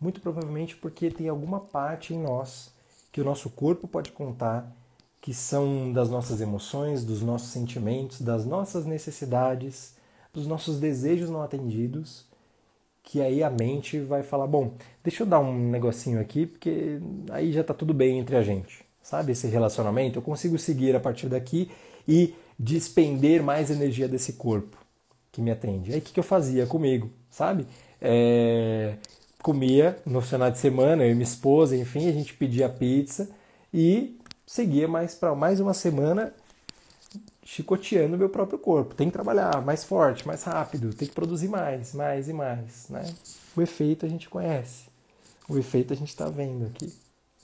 Muito 0.00 0.20
provavelmente 0.20 0.74
porque 0.74 1.08
tem 1.12 1.28
alguma 1.28 1.60
parte 1.60 2.12
em 2.12 2.18
nós 2.18 2.72
que 3.12 3.20
o 3.20 3.24
nosso 3.24 3.48
corpo 3.50 3.86
pode 3.86 4.10
contar, 4.10 4.68
que 5.20 5.32
são 5.32 5.92
das 5.92 6.10
nossas 6.10 6.40
emoções, 6.40 7.04
dos 7.04 7.22
nossos 7.22 7.50
sentimentos, 7.50 8.20
das 8.20 8.44
nossas 8.44 8.84
necessidades, 8.84 9.94
dos 10.34 10.44
nossos 10.44 10.80
desejos 10.80 11.30
não 11.30 11.40
atendidos, 11.40 12.24
que 13.04 13.20
aí 13.20 13.44
a 13.44 13.50
mente 13.50 14.00
vai 14.00 14.24
falar, 14.24 14.48
bom, 14.48 14.74
deixa 15.04 15.22
eu 15.22 15.26
dar 15.26 15.38
um 15.38 15.70
negocinho 15.70 16.20
aqui, 16.20 16.46
porque 16.46 16.98
aí 17.30 17.52
já 17.52 17.62
tá 17.62 17.72
tudo 17.72 17.94
bem 17.94 18.18
entre 18.18 18.34
a 18.34 18.42
gente. 18.42 18.84
Sabe 19.00 19.32
esse 19.32 19.46
relacionamento? 19.46 20.18
Eu 20.18 20.22
consigo 20.22 20.58
seguir 20.58 20.96
a 20.96 21.00
partir 21.00 21.28
daqui 21.28 21.70
e 22.08 22.34
despender 22.62 23.42
mais 23.42 23.70
energia 23.70 24.06
desse 24.06 24.34
corpo 24.34 24.78
que 25.32 25.40
me 25.40 25.50
atende. 25.50 25.92
Aí 25.92 25.98
o 25.98 26.02
que, 26.02 26.12
que 26.12 26.20
eu 26.20 26.24
fazia 26.24 26.64
comigo, 26.64 27.10
sabe? 27.28 27.66
É, 28.00 28.94
comia 29.42 30.00
no 30.06 30.20
final 30.20 30.48
de 30.48 30.58
semana, 30.58 31.02
eu 31.04 31.10
e 31.10 31.14
minha 31.14 31.24
esposa, 31.24 31.76
enfim, 31.76 32.08
a 32.08 32.12
gente 32.12 32.34
pedia 32.34 32.68
pizza 32.68 33.28
e 33.74 34.16
seguia 34.46 34.86
mais 34.86 35.12
para 35.14 35.34
mais 35.34 35.58
uma 35.58 35.74
semana 35.74 36.32
chicoteando 37.44 38.16
meu 38.16 38.28
próprio 38.28 38.58
corpo. 38.60 38.94
Tem 38.94 39.08
que 39.08 39.12
trabalhar 39.12 39.60
mais 39.62 39.82
forte, 39.82 40.24
mais 40.26 40.44
rápido, 40.44 40.94
tem 40.94 41.08
que 41.08 41.14
produzir 41.14 41.48
mais, 41.48 41.92
mais 41.92 42.28
e 42.28 42.32
mais, 42.32 42.88
né? 42.88 43.12
O 43.56 43.60
efeito 43.60 44.06
a 44.06 44.08
gente 44.08 44.28
conhece. 44.28 44.84
O 45.48 45.58
efeito 45.58 45.92
a 45.92 45.96
gente 45.96 46.10
está 46.10 46.28
vendo 46.28 46.66
aqui. 46.66 46.92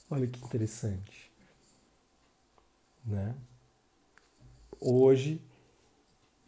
Olha 0.08 0.26
que 0.28 0.42
interessante, 0.44 1.30
né? 3.04 3.34
Hoje 4.80 5.40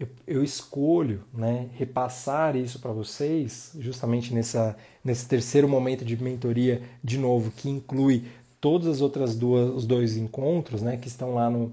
eu, 0.01 0.09
eu 0.26 0.43
escolho 0.43 1.22
né, 1.33 1.68
repassar 1.74 2.57
isso 2.57 2.78
para 2.78 2.91
vocês, 2.91 3.72
justamente 3.78 4.33
nessa, 4.33 4.74
nesse 5.05 5.28
terceiro 5.28 5.68
momento 5.68 6.05
de 6.05 6.16
mentoria, 6.16 6.83
de 7.05 7.18
novo, 7.18 7.51
que 7.51 7.68
inclui 7.68 8.24
todas 8.61 8.89
as 8.89 9.01
outras 9.03 9.37
duas, 9.37 9.70
os 9.74 9.87
dois 9.87 10.16
encontros, 10.16 10.81
né, 10.81 10.97
que 10.97 11.07
estão 11.07 11.35
lá 11.35 11.51
no, 11.51 11.72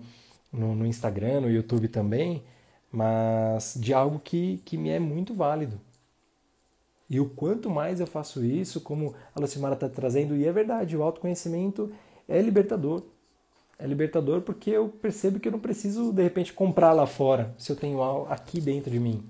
no, 0.51 0.76
no 0.76 0.86
Instagram, 0.86 1.41
no 1.41 1.49
YouTube 1.49 1.88
também, 1.88 2.43
mas 2.91 3.76
de 3.80 3.93
algo 3.93 4.20
que, 4.20 4.62
que 4.66 4.78
me 4.78 4.89
é 4.89 4.99
muito 4.99 5.34
válido. 5.34 5.80
E 7.10 7.22
o 7.22 7.30
quanto 7.30 7.70
mais 7.70 8.01
eu 8.01 8.08
faço 8.08 8.43
isso, 8.43 8.82
como 8.82 9.16
a 9.34 9.39
Lucimara 9.39 9.76
está 9.76 9.88
trazendo, 9.88 10.36
e 10.36 10.45
é 10.45 10.51
verdade, 10.51 10.97
o 10.97 11.03
autoconhecimento 11.03 11.91
é 12.28 12.41
libertador. 12.41 13.03
É 13.80 13.86
libertador 13.86 14.42
porque 14.42 14.72
eu 14.72 14.90
percebo 14.90 15.40
que 15.40 15.48
eu 15.48 15.52
não 15.52 15.60
preciso, 15.60 16.12
de 16.12 16.24
repente, 16.24 16.52
comprar 16.52 16.94
lá 16.94 17.06
fora, 17.06 17.54
se 17.58 17.72
eu 17.72 17.76
tenho 17.76 18.02
aqui 18.26 18.60
dentro 18.60 18.90
de 18.90 19.00
mim. 19.00 19.24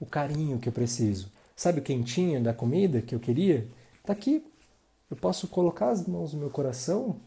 O 0.00 0.06
carinho 0.06 0.58
que 0.58 0.68
eu 0.68 0.72
preciso. 0.72 1.30
Sabe 1.54 1.80
o 1.80 1.82
quentinho 1.82 2.42
da 2.42 2.52
comida 2.52 3.00
que 3.00 3.14
eu 3.14 3.20
queria? 3.20 3.66
Está 4.00 4.12
aqui. 4.12 4.44
Eu 5.10 5.16
posso 5.16 5.46
colocar 5.48 5.90
as 5.90 6.06
mãos 6.06 6.34
no 6.34 6.40
meu 6.40 6.50
coração 6.50 7.20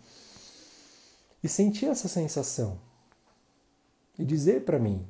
e 1.42 1.48
sentir 1.48 1.86
essa 1.86 2.08
sensação. 2.08 2.78
E 4.18 4.26
dizer 4.26 4.66
para 4.66 4.78
mim: 4.78 5.08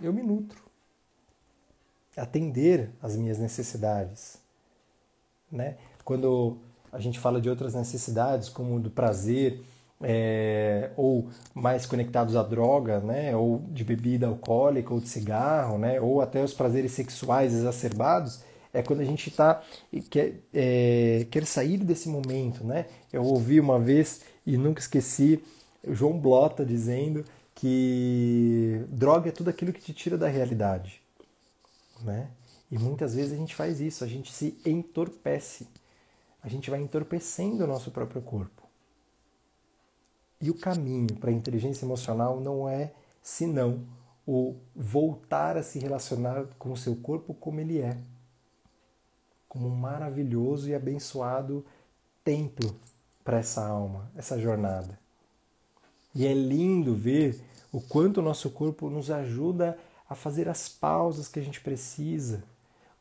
eu 0.00 0.12
me 0.12 0.22
nutro. 0.22 0.64
Atender 2.16 2.90
às 3.02 3.14
minhas 3.14 3.38
necessidades. 3.38 4.38
Né? 5.52 5.76
Quando 6.02 6.58
a 6.90 6.98
gente 6.98 7.18
fala 7.18 7.40
de 7.40 7.50
outras 7.50 7.74
necessidades, 7.74 8.48
como 8.48 8.80
do 8.80 8.90
prazer, 8.90 9.62
é, 10.02 10.90
ou 10.96 11.28
mais 11.54 11.86
conectados 11.86 12.36
à 12.36 12.42
droga, 12.42 13.00
né, 13.00 13.34
ou 13.34 13.62
de 13.68 13.84
bebida 13.84 14.26
alcoólica, 14.26 14.92
ou 14.92 15.00
de 15.00 15.08
cigarro, 15.08 15.78
né, 15.78 16.00
ou 16.00 16.20
até 16.20 16.42
os 16.42 16.52
prazeres 16.52 16.92
sexuais 16.92 17.54
exacerbados, 17.54 18.42
é 18.72 18.82
quando 18.82 19.00
a 19.00 19.04
gente 19.04 19.30
tá, 19.30 19.62
quer, 20.10 20.34
é, 20.52 21.26
quer 21.30 21.46
sair 21.46 21.78
desse 21.78 22.08
momento. 22.10 22.62
Né? 22.62 22.86
Eu 23.10 23.24
ouvi 23.24 23.58
uma 23.58 23.78
vez, 23.78 24.22
e 24.44 24.58
nunca 24.58 24.80
esqueci, 24.80 25.42
João 25.88 26.18
Blota 26.18 26.64
dizendo 26.64 27.24
que 27.54 28.84
droga 28.88 29.30
é 29.30 29.32
tudo 29.32 29.48
aquilo 29.48 29.72
que 29.72 29.80
te 29.80 29.94
tira 29.94 30.18
da 30.18 30.28
realidade. 30.28 31.00
Né? 32.02 32.28
E 32.70 32.78
muitas 32.78 33.14
vezes 33.14 33.32
a 33.32 33.36
gente 33.36 33.54
faz 33.54 33.80
isso, 33.80 34.04
a 34.04 34.06
gente 34.06 34.30
se 34.30 34.58
entorpece. 34.66 35.66
A 36.42 36.48
gente 36.48 36.68
vai 36.68 36.80
entorpecendo 36.80 37.64
o 37.64 37.66
nosso 37.66 37.90
próprio 37.90 38.20
corpo. 38.20 38.65
E 40.40 40.50
o 40.50 40.54
caminho 40.54 41.14
para 41.16 41.30
a 41.30 41.34
inteligência 41.34 41.84
emocional 41.84 42.40
não 42.40 42.68
é 42.68 42.92
senão 43.22 43.86
o 44.26 44.56
voltar 44.74 45.56
a 45.56 45.62
se 45.62 45.78
relacionar 45.78 46.46
com 46.58 46.72
o 46.72 46.76
seu 46.76 46.96
corpo 46.96 47.32
como 47.32 47.60
ele 47.60 47.80
é. 47.80 47.96
como 49.48 49.68
um 49.68 49.74
maravilhoso 49.74 50.68
e 50.68 50.74
abençoado 50.74 51.64
templo 52.22 52.76
para 53.24 53.38
essa 53.38 53.66
alma, 53.66 54.10
essa 54.14 54.38
jornada. 54.38 54.98
E 56.14 56.26
é 56.26 56.34
lindo 56.34 56.94
ver 56.94 57.40
o 57.72 57.80
quanto 57.80 58.18
o 58.18 58.22
nosso 58.22 58.50
corpo 58.50 58.90
nos 58.90 59.10
ajuda 59.10 59.78
a 60.08 60.14
fazer 60.14 60.48
as 60.48 60.68
pausas 60.68 61.28
que 61.28 61.40
a 61.40 61.42
gente 61.42 61.60
precisa, 61.60 62.44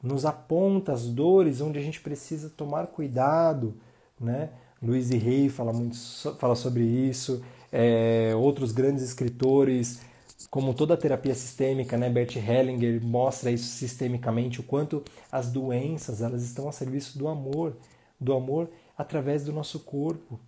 nos 0.02 0.26
aponta 0.26 0.94
as 0.94 1.08
dores 1.08 1.60
onde 1.60 1.78
a 1.78 1.82
gente 1.82 2.00
precisa 2.00 2.50
tomar 2.50 2.88
cuidado, 2.88 3.76
né? 4.20 4.52
Luiz 4.86 5.10
e 5.10 5.18
Rey 5.18 5.50
fala 5.50 5.74
muito 5.74 5.96
fala 6.38 6.56
sobre 6.56 6.84
isso, 6.84 7.44
é, 7.72 8.34
outros 8.36 8.72
grandes 8.72 9.04
escritores, 9.04 10.02
como 10.50 10.74
toda 10.74 10.94
a 10.94 10.98
terapia 10.98 11.34
sistêmica, 11.34 11.98
né? 11.98 12.10
Bert 12.10 12.36
Hellinger 12.36 13.04
mostra 13.04 13.52
isso 13.52 13.66
sistemicamente, 13.66 14.60
o 14.60 14.64
quanto 14.64 15.04
as 15.32 15.52
doenças 15.52 16.22
elas 16.22 16.44
estão 16.44 16.70
a 16.70 16.72
serviço 16.72 17.18
do 17.18 17.28
amor, 17.28 17.76
do 18.20 18.34
amor 18.34 18.70
através 18.98 19.44
do 19.44 19.52
nosso 19.52 19.80
corpo. 19.80 20.40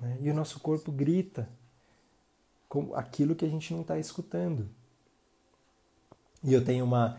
Né? 0.00 0.16
E 0.22 0.30
o 0.30 0.34
nosso 0.34 0.60
corpo 0.60 0.90
grita 0.90 1.48
com 2.68 2.94
aquilo 2.94 3.34
que 3.34 3.44
a 3.44 3.48
gente 3.48 3.74
não 3.74 3.82
está 3.82 3.98
escutando. 3.98 4.68
E 6.42 6.54
eu 6.54 6.64
tenho 6.64 6.84
uma 6.84 7.18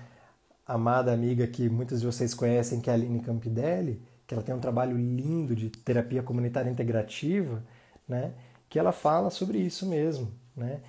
amada 0.65 1.13
amiga 1.13 1.45
que 1.45 1.69
muitos 1.69 1.99
de 1.99 2.05
vocês 2.05 2.33
conhecem, 2.33 2.79
que 2.79 2.89
é 2.89 2.93
a 2.93 2.95
Aline 2.95 3.19
Campidelli, 3.19 4.01
que 4.31 4.33
ela 4.33 4.43
tem 4.43 4.55
um 4.55 4.61
trabalho 4.61 4.95
lindo 4.95 5.53
de 5.53 5.69
terapia 5.69 6.23
comunitária 6.23 6.69
integrativa, 6.69 7.61
né? 8.07 8.33
que 8.69 8.79
ela 8.79 8.93
fala 8.93 9.29
sobre 9.29 9.57
isso 9.57 9.85
mesmo. 9.85 10.31
Né? 10.55 10.79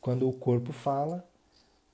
Quando 0.00 0.28
o 0.28 0.32
corpo 0.32 0.72
fala, 0.72 1.28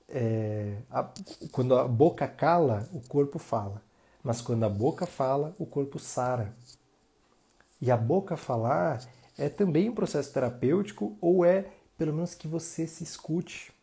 é, 0.07 0.77
a, 0.87 1.09
quando 1.51 1.75
a 1.75 1.87
boca 1.87 2.27
cala, 2.27 2.87
o 2.93 3.01
corpo 3.01 3.39
fala. 3.39 3.81
Mas 4.23 4.39
quando 4.39 4.63
a 4.63 4.69
boca 4.69 5.07
fala, 5.07 5.55
o 5.57 5.65
corpo 5.65 5.97
sara. 5.97 6.53
E 7.81 7.89
a 7.89 7.97
boca 7.97 8.37
falar 8.37 9.03
é 9.35 9.49
também 9.49 9.89
um 9.89 9.95
processo 9.95 10.31
terapêutico 10.31 11.17
ou 11.19 11.43
é 11.43 11.65
pelo 11.97 12.13
menos 12.13 12.35
que 12.35 12.47
você 12.47 12.85
se 12.85 13.03
escute. 13.03 13.73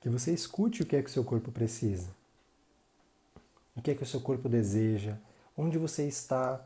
Que 0.00 0.08
você 0.08 0.32
escute 0.32 0.80
o 0.80 0.86
que 0.86 0.96
é 0.96 1.02
que 1.02 1.10
o 1.10 1.12
seu 1.12 1.22
corpo 1.22 1.52
precisa. 1.52 2.08
O 3.76 3.82
que 3.82 3.90
é 3.90 3.94
que 3.94 4.02
o 4.02 4.06
seu 4.06 4.22
corpo 4.22 4.48
deseja, 4.48 5.18
onde 5.56 5.78
você 5.78 6.06
está, 6.06 6.64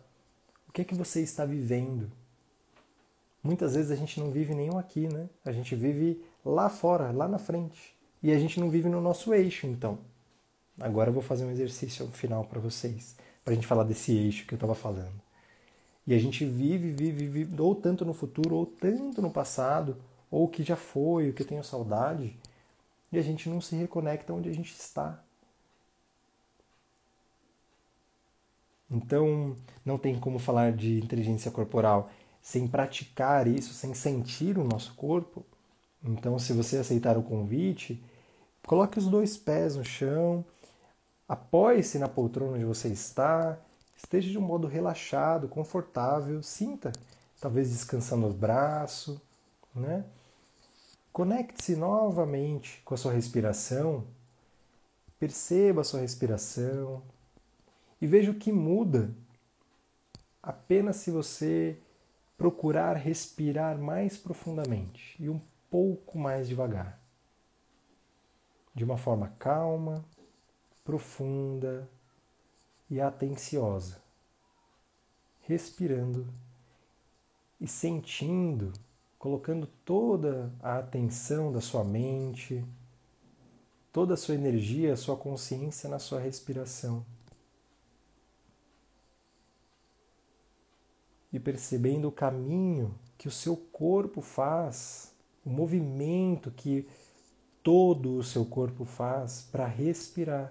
o 0.69 0.73
que 0.73 0.83
é 0.83 0.85
que 0.85 0.95
você 0.95 1.21
está 1.21 1.45
vivendo. 1.45 2.11
Muitas 3.43 3.75
vezes 3.75 3.91
a 3.91 3.97
gente 3.97 4.19
não 4.21 4.31
vive 4.31 4.55
nenhum 4.55 4.79
aqui, 4.79 5.09
né? 5.09 5.29
A 5.45 5.53
gente 5.53 5.75
vive 5.75 6.23
lá 6.45 6.69
fora, 6.69 7.13
lá 7.13 7.29
na 7.29 7.39
frente. 7.39 7.97
E 8.23 8.33
a 8.33 8.39
gente 8.39 8.59
não 8.59 8.69
vive 8.69 8.89
no 8.89 9.01
nosso 9.01 9.33
eixo, 9.33 9.67
então. 9.67 9.99
Agora 10.81 11.11
eu 11.11 11.15
vou 11.15 11.23
fazer 11.23 11.45
um 11.45 11.51
exercício 11.51 12.07
final 12.09 12.45
para 12.45 12.61
vocês, 12.61 13.17
para 13.45 13.53
a 13.53 13.55
gente 13.55 13.67
falar 13.67 13.85
desse 13.85 14.13
eixo 14.13 14.47
que 14.47 14.55
eu 14.55 14.57
estava 14.57 14.75
falando. 14.75 15.21
E 16.07 16.15
a 16.15 16.19
gente 16.19 16.45
vive, 16.45 16.91
vive, 16.91 17.27
vive, 17.27 17.61
ou 17.61 17.75
tanto 17.75 18.05
no 18.05 18.15
futuro, 18.15 18.57
ou 18.57 18.67
tanto 18.67 19.21
no 19.21 19.31
passado, 19.31 19.97
ou 20.31 20.45
o 20.45 20.49
que 20.49 20.63
já 20.63 20.77
foi, 20.77 21.29
o 21.29 21.33
que 21.33 21.43
eu 21.43 21.47
tenho 21.47 21.63
saudade, 21.63 22.35
e 23.13 23.19
a 23.19 23.23
gente 23.23 23.49
não 23.49 23.61
se 23.61 23.77
reconecta 23.77 24.33
onde 24.33 24.49
a 24.49 24.53
gente 24.53 24.73
está. 24.75 25.23
Então, 28.91 29.55
não 29.85 29.99
tem 29.99 30.19
como 30.19 30.39
falar 30.39 30.73
de 30.73 30.99
inteligência 30.99 31.51
corporal 31.51 32.11
sem 32.41 32.67
praticar 32.67 33.47
isso, 33.47 33.75
sem 33.75 33.93
sentir 33.95 34.59
o 34.59 34.65
nosso 34.65 34.95
corpo. 34.95 35.45
Então, 36.03 36.39
se 36.39 36.53
você 36.53 36.79
aceitar 36.79 37.19
o 37.19 37.23
convite, 37.23 38.03
coloque 38.67 38.99
os 38.99 39.07
dois 39.07 39.37
pés 39.37 39.77
no 39.77 39.85
chão, 39.85 40.45
apoie-se 41.29 41.99
na 41.99 42.09
poltrona 42.09 42.53
onde 42.53 42.65
você 42.65 42.89
está, 42.89 43.59
esteja 43.97 44.31
de 44.31 44.39
um 44.39 44.43
modo 44.43 44.67
relaxado, 44.67 45.49
confortável, 45.49 46.43
sinta, 46.43 46.93
talvez 47.41 47.71
descansando 47.71 48.27
os 48.27 48.35
braços, 48.35 49.19
né? 49.75 50.05
Conecte-se 51.13 51.75
novamente 51.75 52.81
com 52.85 52.95
a 52.95 52.97
sua 52.97 53.13
respiração, 53.13 54.05
perceba 55.19 55.81
a 55.81 55.85
sua 55.85 56.01
respiração, 56.01 57.03
e 58.01 58.07
veja 58.07 58.31
o 58.31 58.35
que 58.35 58.53
muda 58.53 59.15
apenas 60.43 60.97
se 60.97 61.11
você 61.11 61.79
procurar 62.37 62.95
respirar 62.95 63.77
mais 63.79 64.17
profundamente 64.17 65.17
e 65.19 65.29
um 65.29 65.41
pouco 65.69 66.19
mais 66.19 66.49
devagar. 66.49 67.01
De 68.75 68.85
uma 68.85 68.97
forma 68.97 69.35
calma, 69.39 70.05
profunda 70.85 71.89
e 72.89 73.01
atenciosa. 73.01 74.01
Respirando 75.43 76.27
e 77.61 77.67
sentindo, 77.67 78.73
colocando 79.19 79.67
toda 79.85 80.53
a 80.63 80.79
atenção 80.79 81.51
da 81.51 81.61
sua 81.61 81.83
mente, 81.83 82.65
toda 83.93 84.15
a 84.15 84.17
sua 84.17 84.37
energia, 84.37 84.93
a 84.93 84.97
sua 84.97 85.17
consciência 85.17 85.91
na 85.91 85.99
sua 85.99 86.21
respiração. 86.21 87.05
E 91.33 91.39
percebendo 91.39 92.09
o 92.09 92.13
caminho 92.13 92.95
que 93.17 93.29
o 93.29 93.33
seu 93.33 93.57
corpo 93.57 94.21
faz, 94.21 95.15
o 95.45 95.51
movimento 95.51 96.51
que 96.51 96.89
todo 97.63 98.17
o 98.17 98.23
seu 98.23 98.47
corpo 98.47 98.85
faz 98.85 99.43
para 99.43 99.67
respirar, 99.67 100.51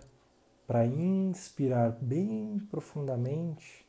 para 0.68 0.86
inspirar 0.86 1.92
bem 2.02 2.60
profundamente. 2.70 3.88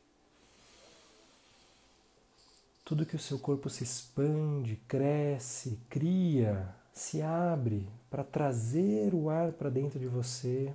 Tudo 2.83 3.05
que 3.05 3.15
o 3.15 3.19
seu 3.19 3.37
corpo 3.37 3.69
se 3.69 3.83
expande, 3.83 4.77
cresce, 4.87 5.79
cria, 5.89 6.73
se 6.91 7.21
abre 7.21 7.87
para 8.09 8.23
trazer 8.23 9.13
o 9.13 9.29
ar 9.29 9.53
para 9.53 9.69
dentro 9.69 9.99
de 9.99 10.07
você. 10.07 10.73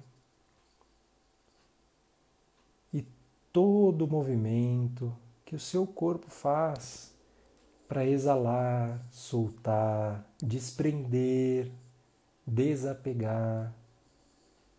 E 2.93 3.05
todo 3.53 4.05
o 4.05 4.09
movimento, 4.09 5.13
que 5.55 5.57
o 5.57 5.61
seu 5.61 5.87
corpo 5.87 6.29
faz 6.29 7.15
para 7.87 8.05
exalar, 8.05 9.01
soltar, 9.09 10.29
desprender, 10.43 11.71
desapegar, 12.45 13.73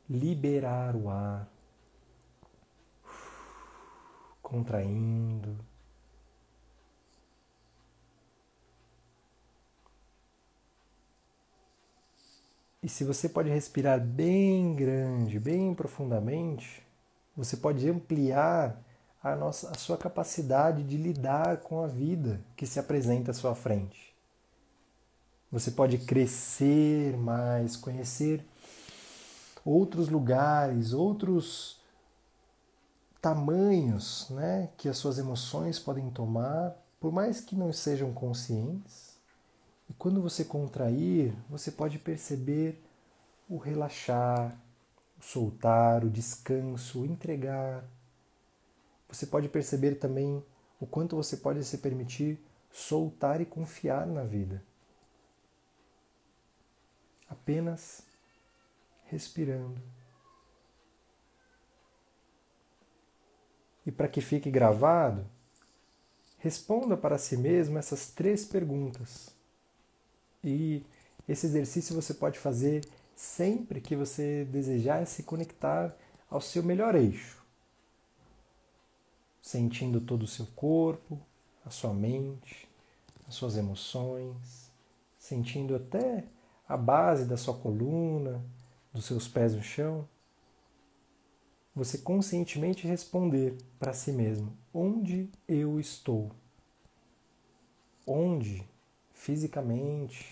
liberar 0.09 0.93
o 0.97 1.09
ar, 1.09 1.49
contraindo. 4.41 5.57
E 12.83 12.89
se 12.89 13.05
você 13.05 13.29
pode 13.29 13.49
respirar 13.49 14.01
bem 14.01 14.75
grande, 14.75 15.39
bem 15.39 15.73
profundamente, 15.73 16.85
você 17.33 17.55
pode 17.55 17.89
ampliar 17.89 18.84
a, 19.25 19.35
nossa, 19.35 19.71
a 19.71 19.73
sua 19.73 19.97
capacidade 19.97 20.83
de 20.83 20.97
lidar 20.97 21.57
com 21.57 21.83
a 21.83 21.87
vida 21.87 22.39
que 22.55 22.67
se 22.67 22.79
apresenta 22.79 23.31
à 23.31 23.33
sua 23.33 23.55
frente. 23.55 24.15
Você 25.51 25.71
pode 25.71 25.97
crescer 25.97 27.17
mais, 27.17 27.75
conhecer 27.75 28.45
outros 29.65 30.09
lugares, 30.09 30.93
outros 30.93 31.81
tamanhos 33.19 34.27
né, 34.29 34.69
que 34.77 34.87
as 34.87 34.97
suas 34.97 35.17
emoções 35.17 35.79
podem 35.79 36.07
tomar, 36.11 36.75
por 36.99 37.11
mais 37.11 37.41
que 37.41 37.55
não 37.55 37.73
sejam 37.73 38.13
conscientes. 38.13 39.17
E 39.89 39.93
quando 39.93 40.21
você 40.21 40.45
contrair, 40.45 41.33
você 41.49 41.71
pode 41.71 41.97
perceber 41.97 42.79
o 43.49 43.57
relaxar, 43.57 44.55
o 45.19 45.23
soltar, 45.23 46.05
o 46.05 46.11
descanso, 46.11 47.01
o 47.01 47.05
entregar, 47.07 47.83
você 49.15 49.25
pode 49.25 49.47
perceber 49.47 49.95
também 49.95 50.43
o 50.79 50.85
quanto 50.85 51.15
você 51.15 51.37
pode 51.37 51.63
se 51.63 51.77
permitir 51.77 52.37
soltar 52.69 53.39
e 53.39 53.45
confiar 53.45 54.05
na 54.05 54.23
vida. 54.23 54.61
Apenas 57.29 58.03
respirando. 59.05 59.81
E 63.85 63.91
para 63.91 64.09
que 64.09 64.19
fique 64.19 64.51
gravado, 64.51 65.25
responda 66.39 66.97
para 66.97 67.17
si 67.17 67.37
mesmo 67.37 67.77
essas 67.77 68.09
três 68.11 68.43
perguntas. 68.43 69.33
E 70.43 70.85
esse 71.27 71.45
exercício 71.45 71.95
você 71.95 72.13
pode 72.13 72.37
fazer 72.37 72.85
sempre 73.15 73.79
que 73.79 73.95
você 73.95 74.43
desejar 74.45 75.07
se 75.07 75.23
conectar 75.23 75.95
ao 76.29 76.41
seu 76.41 76.61
melhor 76.61 76.95
eixo 76.95 77.34
sentindo 79.45 80.01
todo 80.01 80.23
o 80.23 80.27
seu 80.27 80.47
corpo, 80.55 81.21
a 81.63 81.69
sua 81.69 81.93
mente, 81.93 82.67
as 83.27 83.35
suas 83.35 83.55
emoções, 83.55 84.71
sentindo 85.19 85.75
até 85.75 86.25
a 86.67 86.75
base 86.75 87.25
da 87.25 87.37
sua 87.37 87.53
coluna, 87.53 88.43
dos 88.91 89.05
seus 89.05 89.27
pés 89.27 89.53
no 89.53 89.61
chão. 89.61 90.09
você 91.75 91.99
conscientemente 91.99 92.87
responder 92.87 93.55
para 93.77 93.93
si 93.93 94.11
mesmo: 94.11 94.51
onde 94.73 95.29
eu 95.47 95.79
estou? 95.79 96.31
Onde? 98.07 98.67
Fisicamente? 99.13 100.25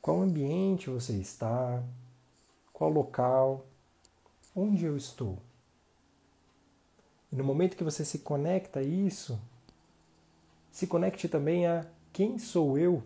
Qual 0.00 0.22
ambiente 0.22 0.88
você 0.88 1.12
está? 1.12 1.82
Qual 2.72 2.88
local? 2.88 3.66
Onde 4.54 4.86
eu 4.86 4.96
estou? 4.96 5.38
E 7.32 7.36
no 7.36 7.44
momento 7.44 7.76
que 7.76 7.84
você 7.84 8.04
se 8.04 8.20
conecta 8.20 8.80
a 8.80 8.82
isso, 8.82 9.40
se 10.70 10.86
conecte 10.86 11.28
também 11.28 11.66
a 11.66 11.86
quem 12.12 12.38
sou 12.38 12.78
eu 12.78 13.02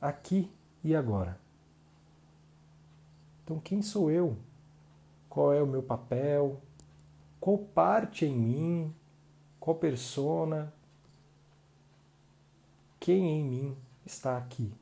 aqui 0.00 0.50
e 0.82 0.94
agora. 0.94 1.38
Então, 3.44 3.58
quem 3.58 3.82
sou 3.82 4.10
eu? 4.10 4.36
Qual 5.28 5.52
é 5.52 5.62
o 5.62 5.66
meu 5.66 5.82
papel? 5.82 6.60
Qual 7.40 7.58
parte 7.58 8.24
em 8.24 8.36
mim? 8.36 8.94
Qual 9.58 9.76
persona? 9.76 10.72
Quem 13.00 13.40
em 13.40 13.44
mim 13.44 13.76
está 14.04 14.36
aqui? 14.36 14.72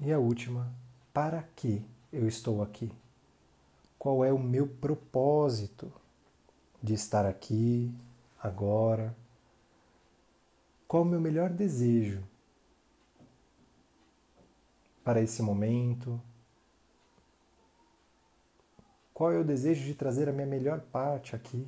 E 0.00 0.12
a 0.12 0.18
última, 0.18 0.72
para 1.12 1.42
que 1.56 1.84
eu 2.12 2.28
estou 2.28 2.62
aqui? 2.62 2.92
Qual 3.98 4.24
é 4.24 4.32
o 4.32 4.38
meu 4.38 4.66
propósito 4.66 5.92
de 6.82 6.94
estar 6.94 7.26
aqui, 7.26 7.92
agora? 8.40 9.16
Qual 10.86 11.02
o 11.02 11.06
meu 11.06 11.20
melhor 11.20 11.50
desejo 11.50 12.22
para 15.02 15.20
esse 15.20 15.42
momento? 15.42 16.20
Qual 19.12 19.32
é 19.32 19.38
o 19.38 19.44
desejo 19.44 19.84
de 19.84 19.94
trazer 19.94 20.28
a 20.28 20.32
minha 20.32 20.46
melhor 20.46 20.80
parte 20.80 21.34
aqui? 21.34 21.66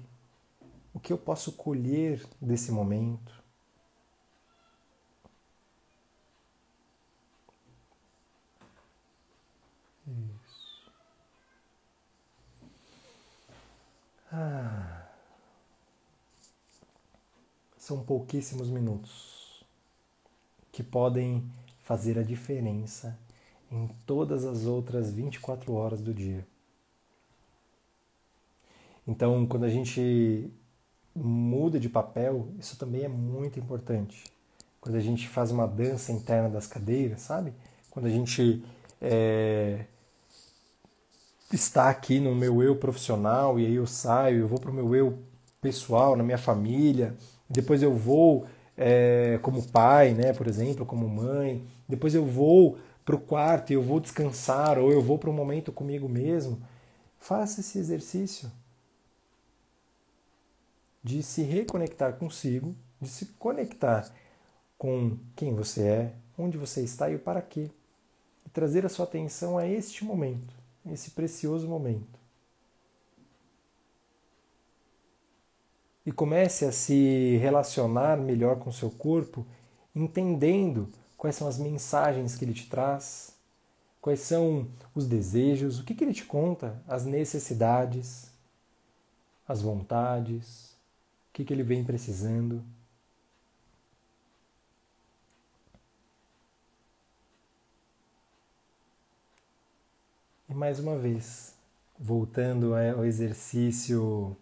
O 0.95 1.01
que 1.01 1.13
eu 1.13 1.19
posso 1.19 1.53
colher 1.53 2.25
desse 2.41 2.71
momento? 2.71 3.40
Ah. 14.33 15.07
São 17.77 18.05
pouquíssimos 18.05 18.69
minutos 18.69 19.65
que 20.71 20.83
podem 20.83 21.51
fazer 21.83 22.19
a 22.19 22.23
diferença 22.23 23.19
em 23.71 23.89
todas 24.07 24.45
as 24.45 24.65
outras 24.67 25.13
24 25.13 25.73
horas 25.73 26.01
do 26.01 26.15
dia. 26.15 26.47
Então, 29.07 29.47
quando 29.47 29.65
a 29.65 29.69
gente 29.69 30.53
muda 31.15 31.81
de 31.81 31.89
papel, 31.89 32.49
isso 32.59 32.79
também 32.79 33.03
é 33.03 33.09
muito 33.09 33.59
importante. 33.59 34.25
Quando 34.81 34.95
a 34.95 35.01
gente 35.01 35.29
faz 35.29 35.51
uma 35.51 35.67
dança 35.67 36.13
interna 36.13 36.49
das 36.49 36.67
cadeiras, 36.67 37.21
sabe? 37.21 37.53
Quando 37.91 38.07
a 38.07 38.11
gente 38.11 38.65
é, 39.01 39.85
está 41.57 41.89
aqui 41.89 42.21
no 42.21 42.35
meu 42.35 42.63
eu 42.63 42.77
profissional 42.77 43.59
e 43.59 43.67
aí 43.67 43.75
eu 43.75 43.87
saio, 43.87 44.41
eu 44.41 44.49
vou 44.49 44.59
para 44.59 44.71
o 44.71 44.75
meu 44.75 44.95
eu 44.95 45.19
pessoal, 45.61 46.17
na 46.17 46.23
minha 46.23 46.39
família, 46.39 47.15
depois 47.49 47.83
eu 47.83 47.95
vou 47.95 48.47
é, 48.77 49.39
como 49.43 49.67
pai, 49.69 50.15
né, 50.15 50.33
por 50.33 50.47
exemplo, 50.47 50.87
como 50.87 51.09
mãe, 51.09 51.65
depois 51.89 52.15
eu 52.15 52.25
vou 52.25 52.79
para 53.05 53.17
o 53.17 53.21
quarto 53.21 53.71
e 53.71 53.75
eu 53.75 53.83
vou 53.83 54.01
descansar, 54.01 54.79
ou 54.79 54.91
eu 54.91 55.03
vou 55.03 55.19
para 55.19 55.29
um 55.29 55.35
momento 55.35 55.73
comigo 55.73 56.09
mesmo, 56.09 56.63
faça 57.19 57.61
esse 57.61 57.79
exercício 57.79 58.51
de 61.03 61.23
se 61.23 61.43
reconectar 61.43 62.15
consigo, 62.15 62.75
de 63.01 63.09
se 63.09 63.27
conectar 63.39 64.11
com 64.79 65.19
quem 65.35 65.55
você 65.55 65.83
é, 65.83 66.15
onde 66.39 66.57
você 66.57 66.83
está 66.83 67.11
e 67.11 67.17
o 67.17 67.19
para 67.19 67.43
quê. 67.43 67.71
E 68.47 68.51
trazer 68.51 68.87
a 68.87 68.89
sua 68.89 69.05
atenção 69.05 69.59
a 69.59 69.67
este 69.67 70.05
momento, 70.05 70.55
esse 70.87 71.11
precioso 71.11 71.69
momento. 71.69 72.19
E 76.05 76.13
comece 76.13 76.65
a 76.65 76.73
se 76.73 77.37
relacionar 77.37 78.17
melhor 78.17 78.59
com 78.59 78.73
seu 78.73 78.91
corpo, 78.91 79.47
entendendo 79.95 80.89
quais 81.17 81.37
são 81.37 81.47
as 81.47 81.59
mensagens 81.59 82.37
que 82.37 82.45
ele 82.45 82.55
te 82.55 82.69
traz, 82.69 83.35
quais 84.01 84.21
são 84.21 84.67
os 84.95 85.07
desejos, 85.07 85.79
o 85.79 85.85
que, 85.85 85.95
que 85.95 86.03
ele 86.03 86.15
te 86.15 86.25
conta, 86.25 86.83
as 86.89 87.05
necessidades, 87.05 88.31
as 89.47 89.61
vontades, 89.61 90.71
o 91.29 91.33
que, 91.33 91.45
que 91.45 91.53
ele 91.53 91.63
vem 91.63 91.85
precisando. 91.85 92.65
E 100.51 100.55
mais 100.55 100.81
uma 100.81 100.99
vez, 100.99 101.55
voltando 101.97 102.75
ao 102.75 103.05
exercício 103.05 104.37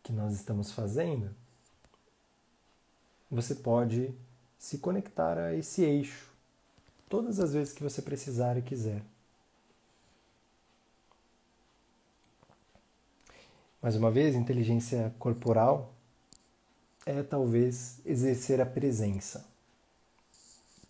que 0.00 0.12
nós 0.12 0.32
estamos 0.32 0.70
fazendo, 0.70 1.34
você 3.28 3.52
pode 3.52 4.14
se 4.60 4.78
conectar 4.78 5.36
a 5.36 5.56
esse 5.56 5.82
eixo 5.82 6.30
todas 7.08 7.40
as 7.40 7.52
vezes 7.52 7.72
que 7.72 7.82
você 7.82 8.00
precisar 8.00 8.56
e 8.56 8.62
quiser. 8.62 9.02
Mais 13.82 13.96
uma 13.96 14.12
vez, 14.12 14.36
inteligência 14.36 15.12
corporal 15.18 15.92
é 17.04 17.24
talvez 17.24 17.98
exercer 18.06 18.60
a 18.60 18.66
presença 18.66 19.55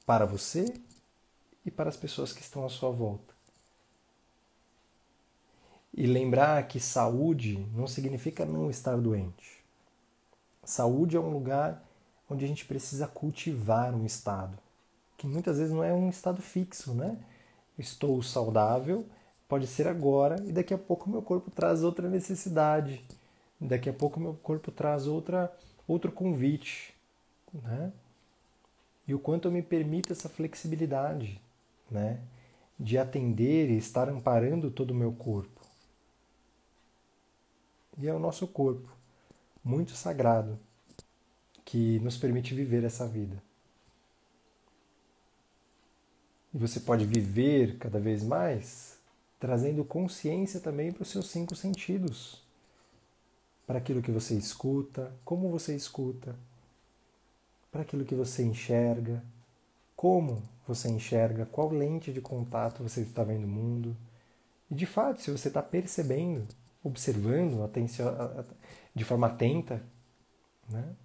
para 0.07 0.25
você 0.25 0.73
e 1.65 1.71
para 1.71 1.89
as 1.89 1.97
pessoas 1.97 2.33
que 2.33 2.41
estão 2.41 2.65
à 2.65 2.69
sua 2.69 2.91
volta. 2.91 3.35
E 5.93 6.07
lembrar 6.07 6.67
que 6.69 6.79
saúde 6.79 7.67
não 7.75 7.89
significa 7.89 8.45
não 8.45 8.71
estar 8.71 8.97
doente. 8.97 9.65
Saúde 10.63 11.17
é 11.17 11.21
um 11.21 11.33
lugar 11.33 11.83
onde 12.31 12.45
a 12.45 12.49
gente 12.49 12.65
precisa 12.65 13.09
cultivar 13.09 13.95
um 13.95 14.07
estado, 14.07 14.57
que 15.17 15.27
muitas 15.27 15.59
vezes 15.59 15.73
não 15.73 15.83
é 15.83 15.93
um 15.93 16.09
estado 16.09 16.41
fixo, 16.41 16.95
né? 16.95 17.19
Estou 17.79 18.23
saudável, 18.23 19.07
pode 19.49 19.67
ser 19.67 19.89
agora 19.89 20.37
e 20.45 20.53
daqui 20.53 20.75
a 20.75 20.79
pouco 20.79 21.09
meu 21.09 21.23
corpo 21.23 21.51
traz 21.51 21.83
outra 21.83 22.09
necessidade, 22.09 23.03
daqui 23.61 23.89
a 23.89 23.93
pouco 23.93 24.21
meu 24.21 24.35
corpo 24.35 24.71
traz 24.71 25.07
outra 25.07 25.53
outro 25.87 26.11
convite, 26.11 26.95
né? 27.53 27.93
E 29.07 29.15
o 29.15 29.19
quanto 29.19 29.49
eu 29.49 29.53
me 29.53 29.63
permito 29.63 30.13
essa 30.13 30.29
flexibilidade, 30.29 31.41
né? 31.91 32.21
De 32.79 32.99
atender 32.99 33.71
e 33.71 33.79
estar 33.79 34.09
amparando 34.09 34.71
todo 34.71 34.91
o 34.91 34.95
meu 34.95 35.13
corpo. 35.13 35.61
E 37.99 38.07
é 38.07 38.13
o 38.13 38.19
nosso 38.19 38.47
corpo, 38.47 38.89
muito 39.65 39.93
sagrado, 39.93 40.59
que 41.65 41.99
nos 42.01 42.17
permite 42.17 42.55
viver 42.55 42.85
essa 42.85 43.07
vida. 43.07 43.43
E 46.53 46.59
você 46.59 46.81
pode 46.81 47.07
viver 47.07 47.79
cada 47.79 47.99
vez 47.99 48.23
mais 48.23 48.99
trazendo 49.39 49.85
consciência 49.85 50.61
também 50.61 50.93
para 50.93 51.03
os 51.03 51.09
seus 51.09 51.29
cinco 51.29 51.55
sentidos. 51.55 52.43
Para 53.67 53.79
aquilo 53.79 54.03
que 54.03 54.11
você 54.11 54.35
escuta, 54.35 55.13
como 55.25 55.51
você 55.51 55.75
escuta, 55.75 56.37
para 57.77 57.83
aquilo 57.83 58.07
que 58.07 58.15
você 58.15 58.43
enxerga, 58.43 59.23
como 59.95 60.43
você 60.67 60.89
enxerga, 60.89 61.45
qual 61.45 61.69
lente 61.69 62.11
de 62.11 62.23
contato 62.23 62.83
você 62.83 63.03
está 63.03 63.23
vendo 63.23 63.45
o 63.45 63.49
mundo. 63.49 63.95
E 64.71 64.75
de 64.75 64.87
fato, 64.87 65.21
se 65.21 65.31
você 65.31 65.49
está 65.49 65.63
percebendo, 65.63 66.49
observando 66.83 67.71
de 68.95 69.05
forma 69.05 69.27
atenta, 69.27 69.83
né? 70.71 70.97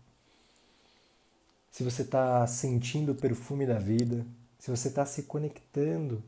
se 1.69 1.83
você 1.83 2.03
está 2.03 2.47
sentindo 2.47 3.11
o 3.11 3.15
perfume 3.15 3.65
da 3.65 3.77
vida, 3.77 4.25
se 4.57 4.71
você 4.71 4.87
está 4.87 5.05
se 5.05 5.23
conectando 5.23 6.23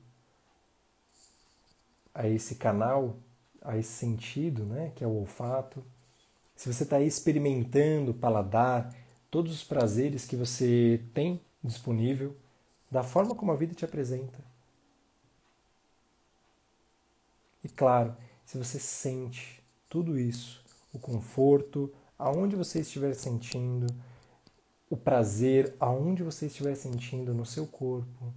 a 2.14 2.28
esse 2.28 2.56
canal, 2.56 3.16
a 3.62 3.78
esse 3.78 3.94
sentido, 3.94 4.66
né, 4.66 4.91
que 4.94 5.06
é 5.06 5.08
o 5.08 5.16
olfato, 5.16 5.82
se 6.54 6.72
você 6.72 6.84
está 6.84 7.00
experimentando 7.00 8.12
o 8.12 8.14
paladar, 8.14 8.94
todos 9.34 9.52
os 9.52 9.64
prazeres 9.64 10.28
que 10.28 10.36
você 10.36 11.04
tem 11.12 11.42
disponível, 11.64 12.38
da 12.92 13.02
forma 13.02 13.34
como 13.34 13.52
a 13.52 13.56
vida 13.56 13.74
te 13.74 13.84
apresenta. 13.84 14.40
E 17.64 17.68
claro, 17.68 18.16
se 18.46 18.60
você 18.60 18.78
sente 18.78 19.60
tudo 19.90 20.20
isso, 20.20 20.64
o 20.94 21.00
conforto, 21.00 21.92
aonde 22.16 22.56
você 22.56 22.82
estiver 22.82 23.16
sentindo, 23.16 23.88
o 24.88 24.96
prazer 24.96 25.76
aonde 25.80 26.22
você 26.22 26.46
estiver 26.46 26.76
sentindo 26.76 27.34
no 27.34 27.44
seu 27.44 27.66
corpo, 27.66 28.32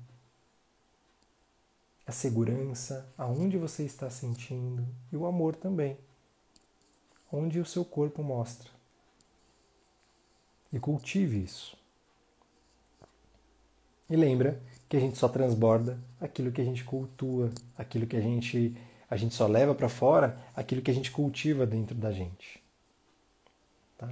a 2.07 2.13
segurança 2.13 3.07
aonde 3.19 3.59
você 3.59 3.85
está 3.85 4.09
sentindo 4.09 4.89
e 5.13 5.17
o 5.19 5.27
amor 5.27 5.57
também, 5.57 5.99
onde 7.31 7.61
o 7.61 7.67
seu 7.67 7.85
corpo 7.85 8.23
mostra. 8.23 8.76
E 10.73 10.79
cultive 10.79 11.43
isso. 11.43 11.77
E 14.09 14.17
lembra 14.17 14.61
que 14.89 14.97
a 14.97 15.01
gente 15.01 15.19
só 15.19 15.29
transborda 15.29 15.99
aquilo 16.21 16.53
que 16.53 16.61
a 16.61 16.65
gente 16.65 16.85
cultua, 16.85 17.51
aquilo 17.77 18.07
que 18.07 18.17
a 18.17 18.21
gente 18.21 18.77
a 19.09 19.17
gente 19.17 19.35
só 19.37 19.47
leva 19.47 19.73
para 19.73 19.89
fora 19.89 20.37
aquilo 20.55 20.83
que 20.83 20.91
a 20.91 20.95
gente 20.95 21.13
cultiva 21.13 21.65
dentro 21.65 21.95
da 21.95 22.11
gente. 22.11 22.61
Tá? 23.97 24.09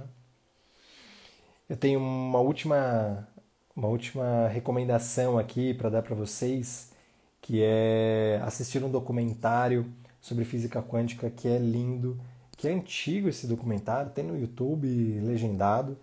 Eu 1.67 1.75
tenho 1.75 1.99
uma 1.99 2.39
última 2.39 3.27
uma 3.75 3.87
última 3.89 4.47
recomendação 4.47 5.37
aqui 5.37 5.73
para 5.73 5.89
dar 5.89 6.01
para 6.01 6.15
vocês, 6.15 6.93
que 7.41 7.61
é 7.61 8.39
assistir 8.43 8.81
um 8.83 8.89
documentário 8.89 9.91
sobre 10.21 10.45
física 10.45 10.81
quântica 10.81 11.29
que 11.29 11.47
é 11.47 11.57
lindo, 11.57 12.19
que 12.55 12.69
é 12.69 12.71
antigo 12.71 13.27
esse 13.27 13.45
documentário, 13.45 14.11
tem 14.11 14.23
no 14.23 14.39
YouTube 14.39 14.87
legendado 15.21 15.97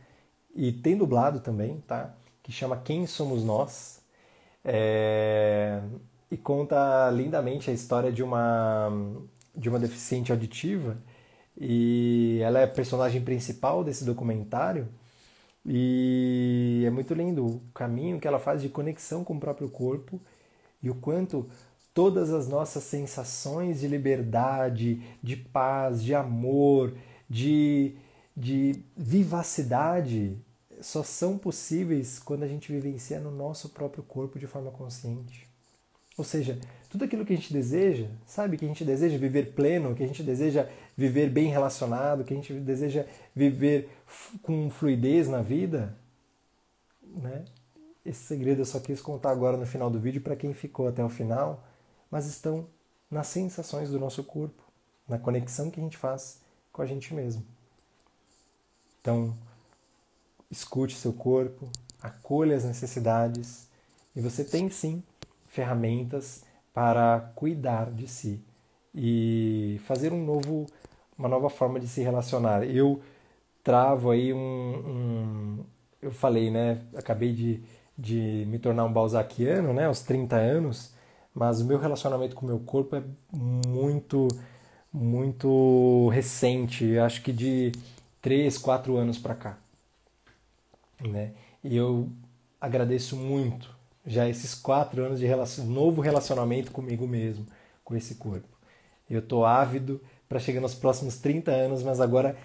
e 0.55 0.73
tem 0.73 0.97
dublado 0.97 1.41
também, 1.41 1.83
tá? 1.87 2.15
Que 2.43 2.53
chama 2.53 2.77
Quem 2.77 3.07
Somos 3.07 3.45
Nós. 3.45 4.01
É... 4.65 5.81
E 6.31 6.37
conta 6.37 7.11
lindamente 7.11 7.71
a 7.71 7.75
história 7.75 8.11
de 8.11 8.23
uma, 8.23 8.91
de 9.55 9.69
uma 9.69 9.79
deficiente 9.79 10.33
auditiva. 10.33 10.97
E 11.59 12.41
ela 12.43 12.61
é 12.61 12.65
a 12.65 12.69
personagem 12.69 13.23
principal 13.23 13.85
desse 13.85 14.05
documentário. 14.05 14.89
E 15.65 16.83
é 16.87 16.91
muito 16.91 17.15
lindo 17.15 17.47
o 17.47 17.61
caminho 17.75 18.19
que 18.19 18.27
ela 18.27 18.39
faz 18.39 18.63
de 18.63 18.69
conexão 18.69 19.23
com 19.23 19.35
o 19.35 19.41
próprio 19.41 19.69
corpo 19.69 20.21
e 20.83 20.91
o 20.91 20.95
quanto 20.95 21.49
todas 21.95 22.33
as 22.33 22.49
nossas 22.49 22.83
sensações 22.85 23.81
de 23.81 23.87
liberdade, 23.87 25.01
de 25.23 25.37
paz, 25.37 26.03
de 26.03 26.15
amor, 26.15 26.95
de, 27.29 27.95
de 28.37 28.83
vivacidade 28.97 30.37
só 30.81 31.03
são 31.03 31.39
possíveis 31.39 32.19
quando 32.19 32.43
a 32.43 32.49
gente 32.49 32.73
vivencia 32.73 33.21
no 33.21 33.31
nosso 33.31 33.69
próprio 33.69 34.03
corpo 34.03 34.39
de 34.39 34.47
forma 34.47 34.71
consciente. 34.71 35.49
Ou 36.17 36.25
seja, 36.25 36.59
tudo 36.91 37.05
aquilo 37.05 37.25
que 37.25 37.33
a 37.33 37.37
gente 37.37 37.53
deseja, 37.53 38.07
sabe? 38.27 38.59
Que 38.59 38.65
a 38.65 38.69
gente 38.69 38.85
deseja 38.85 39.17
viver 39.17 39.55
pleno, 39.55 39.95
que 39.95 40.03
a 40.03 40.07
gente 40.07 40.23
deseja 40.23 40.69
viver 40.97 41.31
bem 41.31 41.49
relacionado, 41.49 42.25
que 42.25 42.35
a 42.35 42.37
gente 42.37 42.53
deseja 42.55 43.07
viver 43.35 43.89
com 44.43 44.69
fluidez 44.69 45.29
na 45.29 45.41
vida, 45.41 45.97
né? 47.03 47.45
Esse 48.05 48.25
segredo 48.25 48.61
eu 48.61 48.65
só 48.65 48.81
quis 48.81 49.01
contar 49.01 49.31
agora 49.31 49.57
no 49.57 49.65
final 49.65 49.89
do 49.89 50.01
vídeo 50.01 50.21
para 50.21 50.37
quem 50.37 50.53
ficou 50.53 50.89
até 50.89 51.05
o 51.05 51.09
final, 51.09 51.65
mas 52.11 52.27
estão 52.27 52.67
nas 53.11 53.29
sensações 53.29 53.91
do 53.91 53.99
nosso 53.99 54.25
corpo, 54.25 54.63
na 55.09 55.19
conexão 55.19 55.71
que 55.71 55.81
a 55.81 55.83
gente 55.83 55.97
faz 55.97 56.41
com 56.73 56.83
a 56.83 56.87
gente 56.87 57.15
mesmo. 57.15 57.45
Então, 59.03 59.37
escute 60.49 60.95
seu 60.95 61.13
corpo, 61.13 61.69
acolha 62.01 62.57
as 62.57 62.65
necessidades 62.65 63.69
e 64.15 64.21
você 64.21 64.45
tem 64.45 64.71
sim 64.71 65.03
ferramentas 65.49 66.45
para 66.73 67.33
cuidar 67.35 67.91
de 67.91 68.07
si 68.07 68.41
e 68.95 69.81
fazer 69.85 70.13
um 70.13 70.25
novo, 70.25 70.67
uma 71.19 71.29
nova 71.29 71.51
forma 71.51 71.81
de 71.81 71.89
se 71.89 72.01
relacionar. 72.01 72.63
Eu 72.63 73.03
travo 73.65 74.13
aí 74.13 74.33
um, 74.33 74.39
um 74.39 75.65
eu 76.01 76.13
falei, 76.13 76.51
né? 76.51 76.83
Acabei 76.97 77.33
de, 77.33 77.63
de 77.99 78.45
me 78.47 78.59
tornar 78.59 78.85
um 78.85 78.93
balzaquiano, 78.93 79.73
né? 79.73 79.87
Aos 79.87 80.03
30 80.03 80.37
anos, 80.37 80.95
mas 81.35 81.61
o 81.61 81.65
meu 81.65 81.79
relacionamento 81.79 82.37
com 82.37 82.47
o 82.47 82.49
meu 82.49 82.61
corpo 82.61 82.95
é 82.95 83.03
muito, 83.33 84.29
muito 84.93 86.09
recente. 86.09 86.99
Acho 86.99 87.23
que 87.23 87.33
de 87.33 87.73
3, 88.23 88.57
4 88.57 88.97
anos 88.97 89.19
para 89.19 89.35
cá, 89.35 89.59
né? 91.01 91.33
E 91.63 91.77
eu 91.77 92.09
agradeço 92.61 93.17
muito 93.17 93.69
já 94.07 94.29
esses 94.29 94.55
quatro 94.55 95.05
anos 95.05 95.19
de 95.19 95.27
relacion... 95.27 95.65
novo 95.65 96.01
relacionamento 96.01 96.71
comigo 96.71 97.07
mesmo, 97.07 97.47
com 97.85 97.95
esse 97.97 98.15
corpo. 98.15 98.49
Eu 99.11 99.19
estou 99.19 99.45
ávido 99.45 100.01
para 100.29 100.39
chegar 100.39 100.61
nos 100.61 100.75
próximos 100.75 101.19
30 101.19 101.51
anos, 101.51 101.83
mas 101.83 102.01
agora 102.01 102.37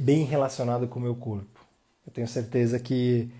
bem 0.00 0.24
relacionado 0.24 0.86
com 0.86 0.98
o 0.98 1.02
meu 1.02 1.14
corpo. 1.14 1.60
Eu 2.06 2.12
tenho 2.12 2.28
certeza 2.28 2.78
que 2.78 3.30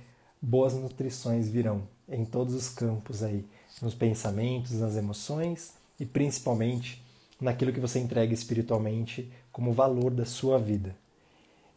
boas 0.41 0.75
nutrições 0.75 1.49
virão 1.49 1.87
em 2.09 2.25
todos 2.25 2.55
os 2.55 2.69
campos 2.69 3.23
aí, 3.23 3.45
nos 3.83 3.95
pensamentos, 3.95 4.73
nas 4.73 4.97
emoções 4.97 5.75
e 6.01 6.07
principalmente 6.07 7.05
naquilo 7.41 7.73
que 7.73 7.81
você 7.81 7.99
entrega 7.99 8.33
espiritualmente 8.33 9.31
como 9.53 9.73
valor 9.73 10.11
da 10.11 10.25
sua 10.25 10.59
vida. 10.59 10.95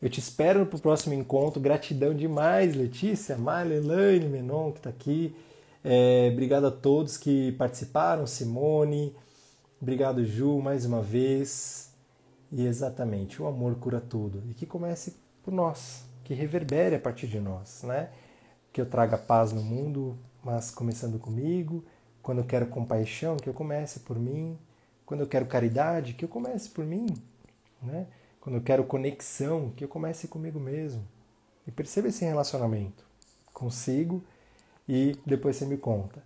Eu 0.02 0.10
te 0.10 0.20
espero 0.20 0.66
para 0.66 0.78
o 0.78 0.80
próximo 0.80 1.14
encontro. 1.14 1.60
Gratidão 1.60 2.14
demais, 2.14 2.74
Letícia, 2.74 3.38
Marla, 3.38 3.74
Elaine, 3.74 4.30
Menon, 4.30 4.72
que 4.72 4.80
está 4.80 4.90
aqui. 4.90 5.36
É, 5.84 6.30
obrigado 6.32 6.68
a 6.68 6.72
todos 6.72 7.18
que 7.18 7.52
participaram, 7.54 8.26
Simone. 8.26 9.14
Obrigado, 9.82 10.24
Ju, 10.26 10.62
mais 10.62 10.86
uma 10.86 11.02
vez. 11.02 11.94
E 12.50 12.66
exatamente, 12.66 13.42
o 13.42 13.48
amor 13.48 13.76
cura 13.76 14.00
tudo. 14.00 14.42
E 14.50 14.54
que 14.54 14.66
comece 14.66 15.18
por 15.44 15.54
nós, 15.54 16.06
que 16.24 16.34
reverbere 16.34 16.96
a 16.96 17.00
partir 17.00 17.28
de 17.28 17.40
nós, 17.40 17.84
né? 17.84 18.10
Que 18.72 18.80
eu 18.80 18.86
traga 18.86 19.18
paz 19.18 19.52
no 19.52 19.62
mundo, 19.62 20.18
mas 20.42 20.72
começando 20.72 21.20
comigo. 21.20 21.84
Quando 22.22 22.38
eu 22.40 22.46
quero 22.46 22.68
compaixão, 22.68 23.36
que 23.36 23.50
eu 23.50 23.54
comece 23.54 24.00
por 24.00 24.18
mim. 24.18 24.58
Quando 25.06 25.22
eu 25.22 25.28
quero 25.28 25.46
caridade, 25.46 26.14
que 26.14 26.24
eu 26.24 26.30
comece 26.30 26.70
por 26.70 26.86
mim, 26.86 27.08
né? 27.82 28.08
Quando 28.42 28.56
eu 28.56 28.62
quero 28.62 28.84
conexão, 28.84 29.72
que 29.76 29.84
eu 29.84 29.88
comece 29.88 30.28
comigo 30.28 30.60
mesmo. 30.60 31.06
E 31.68 31.72
perceba 31.72 32.08
esse 32.08 32.26
relacionamento 32.26 33.04
consigo 33.54 34.24
e 34.88 35.16
depois 35.26 35.56
você 35.56 35.66
me 35.66 35.78
conta. 35.78 36.24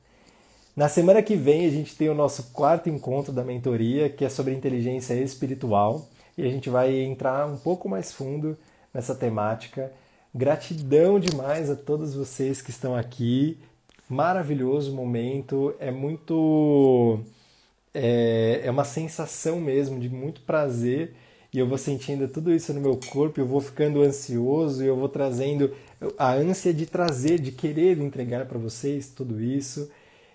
Na 0.75 0.87
semana 0.87 1.21
que 1.21 1.35
vem 1.35 1.65
a 1.65 1.69
gente 1.69 1.95
tem 1.95 2.09
o 2.09 2.15
nosso 2.15 2.51
quarto 2.51 2.89
encontro 2.89 3.33
da 3.33 3.43
mentoria, 3.43 4.09
que 4.09 4.23
é 4.23 4.29
sobre 4.29 4.53
inteligência 4.53 5.13
espiritual, 5.15 6.07
e 6.37 6.43
a 6.43 6.49
gente 6.49 6.69
vai 6.69 6.95
entrar 7.01 7.45
um 7.45 7.57
pouco 7.57 7.89
mais 7.89 8.11
fundo 8.11 8.57
nessa 8.93 9.13
temática. 9.13 9.91
Gratidão 10.33 11.19
demais 11.19 11.69
a 11.69 11.75
todos 11.75 12.15
vocês 12.15 12.61
que 12.61 12.71
estão 12.71 12.95
aqui. 12.95 13.59
Maravilhoso 14.09 14.95
momento, 14.95 15.75
é 15.79 15.91
muito 15.91 17.19
é, 17.93 18.61
é 18.63 18.71
uma 18.71 18.83
sensação 18.83 19.59
mesmo 19.59 19.99
de 19.99 20.09
muito 20.09 20.41
prazer 20.41 21.15
e 21.53 21.59
eu 21.59 21.67
vou 21.67 21.77
sentindo 21.77 22.27
tudo 22.27 22.51
isso 22.51 22.73
no 22.73 22.81
meu 22.81 22.99
corpo, 23.11 23.39
eu 23.39 23.45
vou 23.45 23.61
ficando 23.61 24.01
ansioso, 24.01 24.83
eu 24.83 24.95
vou 24.95 25.07
trazendo 25.07 25.71
a 26.17 26.31
ânsia 26.31 26.73
de 26.73 26.85
trazer, 26.85 27.39
de 27.39 27.51
querer 27.51 27.99
entregar 27.99 28.45
para 28.47 28.57
vocês 28.57 29.09
tudo 29.09 29.39
isso, 29.41 29.89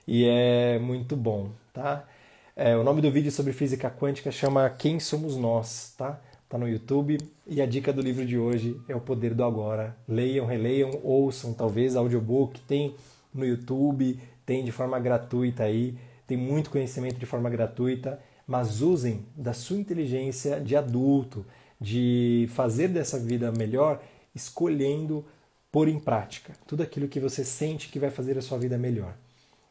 e 0.06 0.24
é 0.24 0.78
muito 0.78 1.16
bom, 1.16 1.50
tá? 1.72 2.06
É, 2.54 2.76
o 2.76 2.84
nome 2.84 3.00
do 3.00 3.10
vídeo 3.10 3.30
sobre 3.30 3.52
física 3.52 3.90
quântica 3.90 4.30
chama 4.30 4.68
Quem 4.70 4.98
Somos 4.98 5.36
Nós, 5.36 5.94
tá? 5.96 6.20
Tá 6.48 6.56
no 6.56 6.68
YouTube. 6.68 7.18
E 7.46 7.60
a 7.60 7.66
dica 7.66 7.92
do 7.92 8.00
livro 8.00 8.24
de 8.26 8.38
hoje 8.38 8.80
é 8.88 8.96
O 8.96 9.00
Poder 9.00 9.34
do 9.34 9.44
Agora. 9.44 9.94
Leiam, 10.08 10.46
releiam, 10.46 10.98
ouçam, 11.04 11.52
talvez 11.52 11.94
audiobook, 11.94 12.60
tem 12.62 12.96
no 13.32 13.44
YouTube, 13.44 14.18
tem 14.44 14.64
de 14.64 14.72
forma 14.72 14.98
gratuita 14.98 15.64
aí, 15.64 15.96
tem 16.26 16.36
muito 16.36 16.70
conhecimento 16.70 17.16
de 17.16 17.26
forma 17.26 17.48
gratuita 17.48 18.18
mas 18.49 18.80
usem 18.80 19.24
da 19.36 19.53
sua 19.53 19.76
inteligência 19.76 20.59
de 20.59 20.74
adulto, 20.74 21.44
de 21.78 22.49
fazer 22.55 22.88
dessa 22.88 23.18
vida 23.18 23.53
melhor, 23.53 24.03
escolhendo 24.34 25.22
pôr 25.70 25.86
em 25.86 26.01
prática 26.01 26.55
tudo 26.66 26.82
aquilo 26.82 27.09
que 27.09 27.20
você 27.20 27.44
sente 27.44 27.88
que 27.88 27.99
vai 27.99 28.09
fazer 28.11 28.38
a 28.38 28.42
sua 28.42 28.57
vida 28.57 28.78
melhor. 28.78 29.14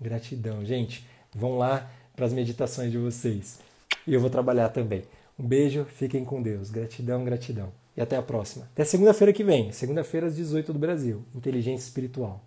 Gratidão, 0.01 0.65
gente. 0.65 1.07
Vão 1.33 1.57
lá 1.57 1.89
para 2.17 2.27
as 2.27 2.33
meditações 2.33 2.91
de 2.91 2.99
vocês. 2.99 3.61
E 4.05 4.15
eu 4.15 4.21
vou 4.21 4.31
trabalhar 4.31 4.69
também. 4.71 5.05
Um 5.39 5.47
beijo, 5.47 5.85
fiquem 5.85 6.25
com 6.25 6.43
Deus. 6.43 6.71
Gratidão, 6.71 7.25
gratidão. 7.25 7.73
e 7.97 8.01
até 8.01 8.17
a 8.17 8.23
próxima. 8.23 8.65
Até 8.73 8.85
segunda-feira 8.85 9.33
que 9.33 9.45
vem, 9.45 9.71
segunda-feira 9.71 10.27
às 10.27 10.35
18 10.35 10.73
do 10.73 10.79
Brasil. 10.81 11.23
Inteligência 11.33 11.87
espiritual. 11.87 12.41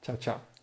Tchau, 0.00 0.16
tchau. 0.16 0.53